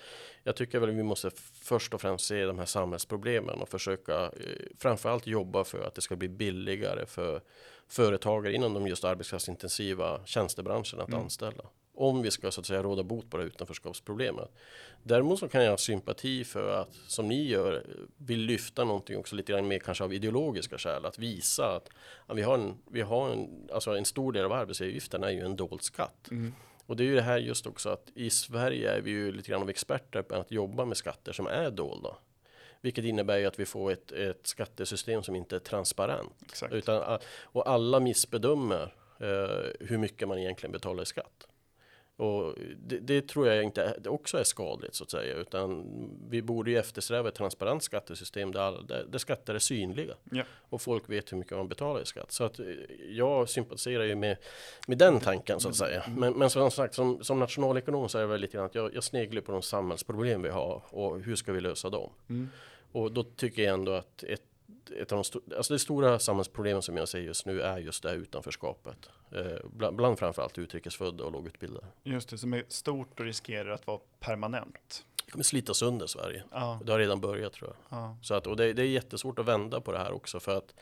jag 0.42 0.56
tycker 0.56 0.78
väl 0.78 0.90
att 0.90 0.96
vi 0.96 1.02
måste 1.02 1.30
först 1.62 1.94
och 1.94 2.00
främst 2.00 2.24
se 2.24 2.44
de 2.44 2.58
här 2.58 2.66
samhällsproblemen 2.66 3.60
och 3.60 3.68
försöka 3.68 4.22
eh, 4.22 4.30
framförallt 4.78 5.26
jobba 5.26 5.64
för 5.64 5.86
att 5.86 5.94
det 5.94 6.00
ska 6.00 6.16
bli 6.16 6.28
billigare 6.28 7.06
för 7.06 7.40
företagare 7.88 8.54
inom 8.54 8.74
de 8.74 8.86
just 8.86 9.04
arbetskraftsintensiva 9.04 10.20
tjänstebranscherna 10.24 11.02
att 11.02 11.08
mm. 11.08 11.20
anställa 11.20 11.64
om 11.96 12.22
vi 12.22 12.30
ska 12.30 12.50
så 12.50 12.60
att 12.60 12.66
säga 12.66 12.82
råda 12.82 13.02
bot 13.02 13.30
på 13.30 13.36
det 13.36 13.44
utanförskapsproblemet. 13.44 14.50
Däremot 15.02 15.38
så 15.38 15.48
kan 15.48 15.64
jag 15.64 15.70
ha 15.70 15.78
sympati 15.78 16.44
för 16.44 16.80
att 16.80 16.94
som 17.06 17.28
ni 17.28 17.48
gör 17.48 17.84
vill 18.16 18.40
lyfta 18.40 18.84
någonting 18.84 19.18
också 19.18 19.36
lite 19.36 19.52
grann 19.52 19.68
mer 19.68 19.78
kanske 19.78 20.04
av 20.04 20.12
ideologiska 20.12 20.78
skäl 20.78 21.06
att 21.06 21.18
visa 21.18 21.76
att, 21.76 21.88
att 22.26 22.36
vi 22.36 22.42
har 22.42 22.54
en, 22.54 22.74
vi 22.90 23.00
har 23.00 23.30
en, 23.30 23.68
alltså 23.72 23.96
en 23.96 24.04
stor 24.04 24.32
del 24.32 24.44
av 24.44 24.52
arbetsgivaravgiften 24.52 25.24
är 25.24 25.30
ju 25.30 25.40
en 25.40 25.56
dold 25.56 25.82
skatt. 25.82 26.30
Mm. 26.30 26.52
Och 26.86 26.96
det 26.96 27.02
är 27.02 27.06
ju 27.06 27.14
det 27.14 27.22
här 27.22 27.38
just 27.38 27.66
också 27.66 27.88
att 27.88 28.10
i 28.14 28.30
Sverige 28.30 28.90
är 28.90 29.00
vi 29.00 29.10
ju 29.10 29.32
lite 29.32 29.50
grann 29.50 29.62
av 29.62 29.70
experter 29.70 30.22
på 30.22 30.34
att 30.34 30.50
jobba 30.50 30.84
med 30.84 30.96
skatter 30.96 31.32
som 31.32 31.46
är 31.46 31.70
dolda. 31.70 32.16
Vilket 32.80 33.04
innebär 33.04 33.38
ju 33.38 33.46
att 33.46 33.58
vi 33.58 33.64
får 33.64 33.92
ett, 33.92 34.12
ett 34.12 34.46
skattesystem 34.46 35.22
som 35.22 35.36
inte 35.36 35.56
är 35.56 35.60
transparent. 35.60 36.32
Exakt. 36.42 36.72
Utan, 36.72 37.18
och 37.42 37.70
alla 37.70 38.00
missbedömer 38.00 38.94
eh, 39.20 39.86
hur 39.88 39.98
mycket 39.98 40.28
man 40.28 40.38
egentligen 40.38 40.72
betalar 40.72 41.02
i 41.02 41.06
skatt. 41.06 41.46
Och 42.16 42.54
det, 42.86 42.98
det, 42.98 43.28
tror 43.28 43.48
jag 43.48 43.64
inte 43.64 43.96
också 44.06 44.38
är 44.38 44.44
skadligt 44.44 44.94
så 44.94 45.04
att 45.04 45.10
säga, 45.10 45.34
utan 45.34 45.84
vi 46.30 46.42
borde 46.42 46.70
ju 46.70 46.78
eftersträva 46.78 47.28
ett 47.28 47.34
transparent 47.34 47.82
skattesystem 47.82 48.52
där, 48.52 48.82
där, 48.88 49.06
där 49.08 49.18
skatter 49.18 49.54
är 49.54 49.58
synliga 49.58 50.14
ja. 50.30 50.42
och 50.68 50.82
folk 50.82 51.10
vet 51.10 51.32
hur 51.32 51.36
mycket 51.36 51.56
man 51.56 51.68
betalar 51.68 52.02
i 52.02 52.06
skatt. 52.06 52.32
Så 52.32 52.44
att 52.44 52.58
eh, 52.58 52.66
jag 53.08 53.48
sympatiserar 53.48 54.04
ju 54.04 54.14
med, 54.14 54.36
med 54.86 54.98
den 54.98 55.20
tanken 55.20 55.60
så 55.60 55.68
att 55.68 55.76
säga. 55.76 56.02
Mm. 56.02 56.20
Men, 56.20 56.32
men 56.32 56.50
som 56.50 56.70
sagt, 56.70 56.94
som, 56.94 57.24
som 57.24 57.38
nationalekonom 57.38 58.08
så 58.08 58.18
är 58.18 58.22
det 58.22 58.28
väl 58.28 58.40
lite 58.40 58.56
grann 58.56 58.66
att 58.66 58.74
jag, 58.74 58.94
jag 58.94 59.04
sneglar 59.04 59.42
på 59.42 59.52
de 59.52 59.62
samhällsproblem 59.62 60.42
vi 60.42 60.48
har 60.48 60.82
och 60.90 61.20
hur 61.20 61.36
ska 61.36 61.52
vi 61.52 61.60
lösa 61.60 61.90
dem? 61.90 62.10
Mm. 62.28 62.48
Och 62.92 63.12
då 63.12 63.22
tycker 63.22 63.62
jag 63.62 63.74
ändå 63.74 63.92
att 63.92 64.22
ett 64.22 64.42
ett 64.90 65.12
av 65.12 65.24
de 65.32 65.40
alltså 65.56 65.72
det 65.72 65.78
stora 65.78 66.18
samhällsproblemen 66.18 66.82
som 66.82 66.96
jag 66.96 67.08
ser 67.08 67.18
just 67.18 67.46
nu 67.46 67.60
är 67.60 67.78
just 67.78 68.02
det 68.02 68.08
här 68.08 68.16
utanförskapet. 68.16 69.10
Eh, 69.32 69.44
bland, 69.64 69.96
bland 69.96 70.18
framförallt 70.18 70.58
utrikesfödda 70.58 71.24
och 71.24 71.32
lågutbildade. 71.32 71.86
Just 72.02 72.28
det, 72.28 72.38
som 72.38 72.54
är 72.54 72.64
stort 72.68 73.20
och 73.20 73.26
riskerar 73.26 73.70
att 73.70 73.86
vara 73.86 74.00
permanent. 74.20 75.04
Det 75.24 75.32
kommer 75.32 75.44
slita 75.44 75.74
sönder 75.74 76.06
Sverige. 76.06 76.42
Ja. 76.50 76.80
Det 76.84 76.92
har 76.92 76.98
redan 76.98 77.20
börjat 77.20 77.52
tror 77.52 77.70
jag. 77.70 77.98
Ja. 77.98 78.16
Så 78.22 78.34
att, 78.34 78.46
och 78.46 78.56
det, 78.56 78.72
det, 78.72 78.82
är 78.82 78.86
jättesvårt 78.86 79.38
att 79.38 79.46
vända 79.46 79.80
på 79.80 79.92
det 79.92 79.98
här 79.98 80.12
också 80.12 80.40
för 80.40 80.56
att 80.56 80.74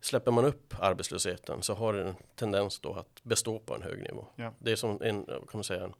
släpper 0.00 0.30
man 0.30 0.44
upp 0.44 0.74
arbetslösheten 0.80 1.62
så 1.62 1.74
har 1.74 1.92
den 1.92 2.06
en 2.06 2.14
tendens 2.34 2.80
då 2.80 2.92
att 2.92 3.22
bestå 3.22 3.58
på 3.58 3.74
en 3.74 3.82
hög 3.82 4.02
nivå. 4.02 4.26
Ja. 4.36 4.52
Det 4.58 4.72
är 4.72 4.76
som 4.76 5.02
en, 5.02 5.24
kan 5.24 5.48
man 5.52 5.64
säga, 5.64 5.90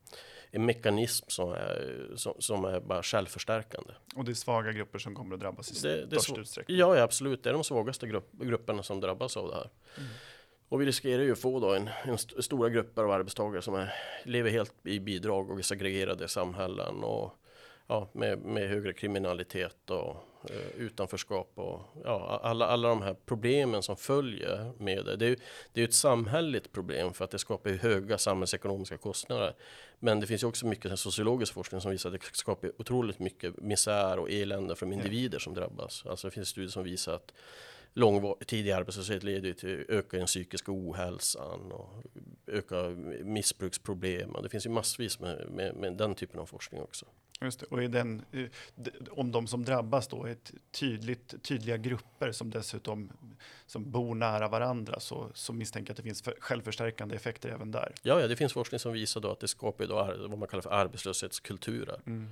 en 0.50 0.66
mekanism 0.66 1.24
som 1.28 1.52
är, 1.52 2.08
som, 2.16 2.34
som, 2.38 2.64
är 2.64 2.80
bara 2.80 3.02
självförstärkande. 3.02 3.92
Och 4.16 4.24
det 4.24 4.32
är 4.32 4.34
svaga 4.34 4.72
grupper 4.72 4.98
som 4.98 5.14
kommer 5.14 5.34
att 5.34 5.40
drabbas 5.40 5.84
i 5.84 5.88
det, 5.88 6.06
det 6.06 6.20
störst 6.20 6.38
utsträckning? 6.38 6.78
Ja, 6.78 6.96
ja, 6.96 7.02
absolut. 7.02 7.42
Det 7.42 7.50
är 7.50 7.54
de 7.54 7.64
svagaste 7.64 8.06
grupp, 8.06 8.32
grupperna 8.32 8.82
som 8.82 9.00
drabbas 9.00 9.36
av 9.36 9.48
det 9.48 9.54
här. 9.54 9.70
Mm. 9.96 10.08
Och 10.68 10.80
vi 10.80 10.86
riskerar 10.86 11.22
ju 11.22 11.32
att 11.32 11.38
få 11.38 11.60
då 11.60 11.74
en, 11.74 11.90
en 12.04 12.14
st 12.14 12.42
stora 12.42 12.68
grupper 12.68 13.02
av 13.02 13.10
arbetstagare 13.10 13.62
som 13.62 13.74
är, 13.74 13.94
lever 14.24 14.50
helt 14.50 14.86
i 14.86 15.00
bidrag 15.00 15.50
och 15.50 15.64
segregerade 15.64 16.28
samhällen 16.28 17.04
och 17.04 17.32
ja, 17.86 18.08
med, 18.12 18.38
med 18.38 18.68
högre 18.68 18.92
kriminalitet 18.92 19.90
och 19.90 20.16
eh, 20.50 20.80
utanförskap 20.80 21.52
och 21.54 21.80
ja, 22.04 22.40
alla, 22.42 22.66
alla 22.66 22.88
de 22.88 23.02
här 23.02 23.16
problemen 23.26 23.82
som 23.82 23.96
följer 23.96 24.72
med 24.78 25.04
det. 25.04 25.16
Det 25.16 25.26
är, 25.26 25.36
det 25.72 25.80
är 25.80 25.84
ett 25.84 25.94
samhälleligt 25.94 26.72
problem 26.72 27.12
för 27.14 27.24
att 27.24 27.30
det 27.30 27.38
skapar 27.38 27.70
höga 27.70 28.18
samhällsekonomiska 28.18 28.96
kostnader. 28.96 29.54
Men 29.98 30.20
det 30.20 30.26
finns 30.26 30.42
ju 30.42 30.46
också 30.46 30.66
mycket 30.66 30.98
sociologisk 30.98 31.52
forskning 31.52 31.80
som 31.80 31.90
visar 31.90 32.10
att 32.10 32.20
det 32.20 32.36
skapar 32.36 32.72
otroligt 32.78 33.18
mycket 33.18 33.56
misär 33.62 34.18
och 34.18 34.30
elände 34.30 34.76
för 34.76 34.86
de 34.86 34.92
individer 34.92 35.38
som 35.38 35.54
drabbas. 35.54 36.06
Alltså 36.06 36.26
det 36.26 36.30
finns 36.30 36.48
studier 36.48 36.70
som 36.70 36.84
visar 36.84 37.14
att 37.14 37.32
långtidig 37.92 38.70
arbetslöshet 38.70 39.22
leder 39.22 39.52
till 39.52 39.84
ökad 39.88 40.20
den 40.20 40.26
psykiska 40.26 40.72
ohälsan 40.72 41.72
och 41.72 41.88
ökar 42.46 42.90
missbruksproblem. 43.24 44.36
Det 44.42 44.48
finns 44.48 44.66
ju 44.66 44.70
massvis 44.70 45.20
med, 45.20 45.50
med, 45.50 45.74
med 45.74 45.96
den 45.96 46.14
typen 46.14 46.40
av 46.40 46.46
forskning 46.46 46.82
också. 46.82 47.06
Just 47.40 47.60
det. 47.60 47.66
Och 47.66 47.82
i 47.82 47.88
den, 47.88 48.24
om 49.10 49.32
de 49.32 49.46
som 49.46 49.64
drabbas 49.64 50.08
då 50.08 50.24
är 50.24 50.36
tydligt, 50.70 51.42
tydliga 51.42 51.76
grupper 51.76 52.32
som 52.32 52.50
dessutom 52.50 53.12
som 53.66 53.90
bor 53.90 54.14
nära 54.14 54.48
varandra 54.48 55.00
så, 55.00 55.30
så 55.34 55.52
misstänker 55.52 55.90
jag 55.90 55.92
att 55.92 55.96
det 55.96 56.02
finns 56.02 56.22
självförstärkande 56.40 57.16
effekter 57.16 57.48
även 57.48 57.70
där. 57.70 57.92
Ja, 58.02 58.20
ja, 58.20 58.28
det 58.28 58.36
finns 58.36 58.52
forskning 58.52 58.78
som 58.78 58.92
visar 58.92 59.20
då 59.20 59.30
att 59.30 59.40
det 59.40 59.48
skapar 59.48 59.86
då 59.86 60.14
vad 60.28 60.38
man 60.38 60.48
kallar 60.48 60.62
för 60.62 60.70
arbetslöshetskulturer. 60.70 62.00
Mm. 62.06 62.28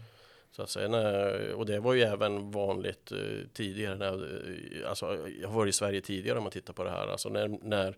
Så 0.50 0.62
att 0.62 0.70
säga, 0.70 1.56
och 1.56 1.66
det 1.66 1.80
var 1.80 1.94
ju 1.94 2.02
även 2.02 2.50
vanligt 2.50 3.12
eh, 3.12 3.18
tidigare, 3.52 3.96
när, 3.96 4.14
eh, 4.82 4.88
alltså, 4.88 5.28
jag 5.40 5.48
har 5.48 5.54
varit 5.54 5.74
i 5.74 5.76
Sverige 5.76 6.00
tidigare 6.00 6.38
om 6.38 6.44
man 6.44 6.52
tittar 6.52 6.72
på 6.72 6.84
det 6.84 6.90
här, 6.90 7.08
alltså 7.08 7.28
när, 7.28 7.48
när 7.62 7.96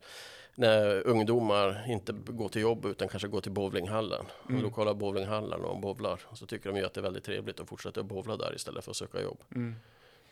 när 0.58 1.06
ungdomar 1.06 1.84
inte 1.88 2.12
går 2.12 2.48
till 2.48 2.62
jobb 2.62 2.84
utan 2.84 3.08
kanske 3.08 3.28
går 3.28 3.40
till 3.40 3.52
bowlinghallen, 3.52 4.26
mm. 4.48 4.62
lokala 4.62 4.94
bowlinghallen 4.94 5.60
och 5.60 5.80
bowlar. 5.80 6.20
Så 6.34 6.46
tycker 6.46 6.72
de 6.72 6.78
ju 6.78 6.86
att 6.86 6.94
det 6.94 7.00
är 7.00 7.02
väldigt 7.02 7.24
trevligt 7.24 7.60
att 7.60 7.68
fortsätta 7.68 8.02
bowla 8.02 8.36
där 8.36 8.54
istället 8.54 8.84
för 8.84 8.90
att 8.90 8.96
söka 8.96 9.22
jobb. 9.22 9.38
Mm. 9.54 9.74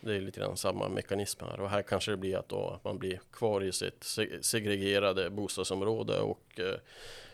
Det 0.00 0.16
är 0.16 0.20
lite 0.20 0.40
grann 0.40 0.56
samma 0.56 0.88
mekanism 0.88 1.44
här 1.44 1.60
och 1.60 1.70
här 1.70 1.82
kanske 1.82 2.10
det 2.10 2.16
blir 2.16 2.36
att, 2.36 2.48
då, 2.48 2.68
att 2.68 2.84
man 2.84 2.98
blir 2.98 3.20
kvar 3.32 3.64
i 3.64 3.72
sitt 3.72 4.04
segregerade 4.40 5.30
bostadsområde 5.30 6.20
och 6.20 6.60
eh, 6.60 6.74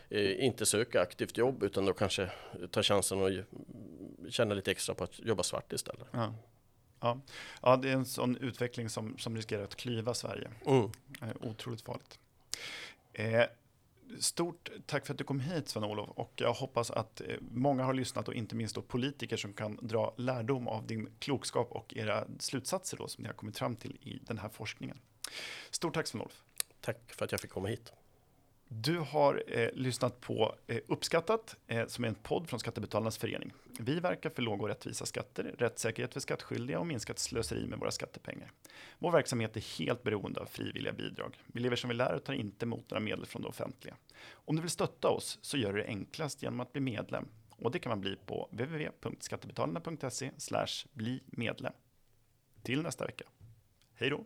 eh, 0.09 0.45
inte 0.45 0.65
söka 0.65 1.01
aktivt 1.01 1.37
jobb 1.37 1.63
utan 1.63 1.85
då 1.85 1.93
kanske 1.93 2.29
ta 2.71 2.83
chansen 2.83 3.23
att 3.23 4.33
känna 4.33 4.55
lite 4.55 4.71
extra 4.71 4.95
på 4.95 5.03
att 5.03 5.19
jobba 5.19 5.43
svart 5.43 5.73
istället. 5.73 6.07
Ja. 6.11 6.33
Ja. 6.99 7.21
ja, 7.61 7.77
det 7.77 7.89
är 7.89 7.93
en 7.93 8.05
sån 8.05 8.37
utveckling 8.37 8.89
som, 8.89 9.17
som 9.17 9.35
riskerar 9.35 9.63
att 9.63 9.75
klyva 9.75 10.13
Sverige. 10.13 10.51
Mm. 10.65 10.91
Otroligt 11.41 11.81
farligt. 11.81 12.19
Eh, 13.13 13.43
stort 14.19 14.69
tack 14.85 15.05
för 15.05 15.13
att 15.13 15.17
du 15.17 15.23
kom 15.23 15.39
hit 15.39 15.69
Sven-Olof 15.69 16.09
och 16.09 16.33
jag 16.35 16.53
hoppas 16.53 16.91
att 16.91 17.21
eh, 17.21 17.35
många 17.39 17.83
har 17.83 17.93
lyssnat 17.93 18.27
och 18.27 18.33
inte 18.33 18.55
minst 18.55 18.75
då 18.75 18.81
politiker 18.81 19.37
som 19.37 19.53
kan 19.53 19.79
dra 19.81 20.13
lärdom 20.17 20.67
av 20.67 20.87
din 20.87 21.09
klokskap 21.19 21.71
och 21.71 21.93
era 21.97 22.27
slutsatser 22.39 22.97
då 22.97 23.07
som 23.07 23.21
ni 23.21 23.27
har 23.27 23.35
kommit 23.35 23.57
fram 23.57 23.75
till 23.75 23.97
i 24.01 24.19
den 24.21 24.37
här 24.37 24.49
forskningen. 24.49 24.97
Stort 25.71 25.93
tack 25.93 26.07
Sven-Olof. 26.07 26.43
Tack 26.81 27.13
för 27.13 27.25
att 27.25 27.31
jag 27.31 27.41
fick 27.41 27.51
komma 27.51 27.67
hit. 27.67 27.93
Du 28.73 28.97
har 28.97 29.43
eh, 29.47 29.69
lyssnat 29.73 30.21
på 30.21 30.55
eh, 30.67 30.77
Uppskattat, 30.87 31.55
eh, 31.67 31.87
som 31.87 32.03
är 32.03 32.07
en 32.07 32.15
podd 32.15 32.49
från 32.49 32.59
Skattebetalarnas 32.59 33.17
förening. 33.17 33.53
Vi 33.79 33.99
verkar 33.99 34.29
för 34.29 34.41
låga 34.41 34.61
och 34.61 34.67
rättvisa 34.67 35.05
skatter, 35.05 35.55
rättssäkerhet 35.57 36.13
för 36.13 36.19
skattskyldiga 36.19 36.79
och 36.79 36.87
minskat 36.87 37.19
slöseri 37.19 37.67
med 37.67 37.79
våra 37.79 37.91
skattepengar. 37.91 38.51
Vår 38.99 39.11
verksamhet 39.11 39.57
är 39.57 39.79
helt 39.79 40.03
beroende 40.03 40.39
av 40.39 40.45
frivilliga 40.45 40.93
bidrag. 40.93 41.37
Vi 41.47 41.59
lever 41.59 41.75
som 41.75 41.89
vi 41.89 41.95
lär 41.95 42.13
och 42.13 42.23
tar 42.23 42.33
inte 42.33 42.65
emot 42.65 42.89
några 42.89 42.99
medel 42.99 43.25
från 43.25 43.41
det 43.41 43.47
offentliga. 43.47 43.95
Om 44.31 44.55
du 44.55 44.61
vill 44.61 44.71
stötta 44.71 45.09
oss 45.09 45.39
så 45.41 45.57
gör 45.57 45.73
du 45.73 45.79
det 45.79 45.87
enklast 45.87 46.43
genom 46.43 46.59
att 46.59 46.73
bli 46.73 46.81
medlem. 46.81 47.27
Och 47.49 47.71
det 47.71 47.79
kan 47.79 47.89
man 47.89 48.01
bli 48.01 48.15
på 48.25 48.49
www.skattebetalarna.se 48.51 50.31
bli 50.93 51.23
medlem. 51.25 51.73
Till 52.63 52.81
nästa 52.81 53.05
vecka. 53.05 53.25
Hej 53.95 54.09
då! 54.09 54.25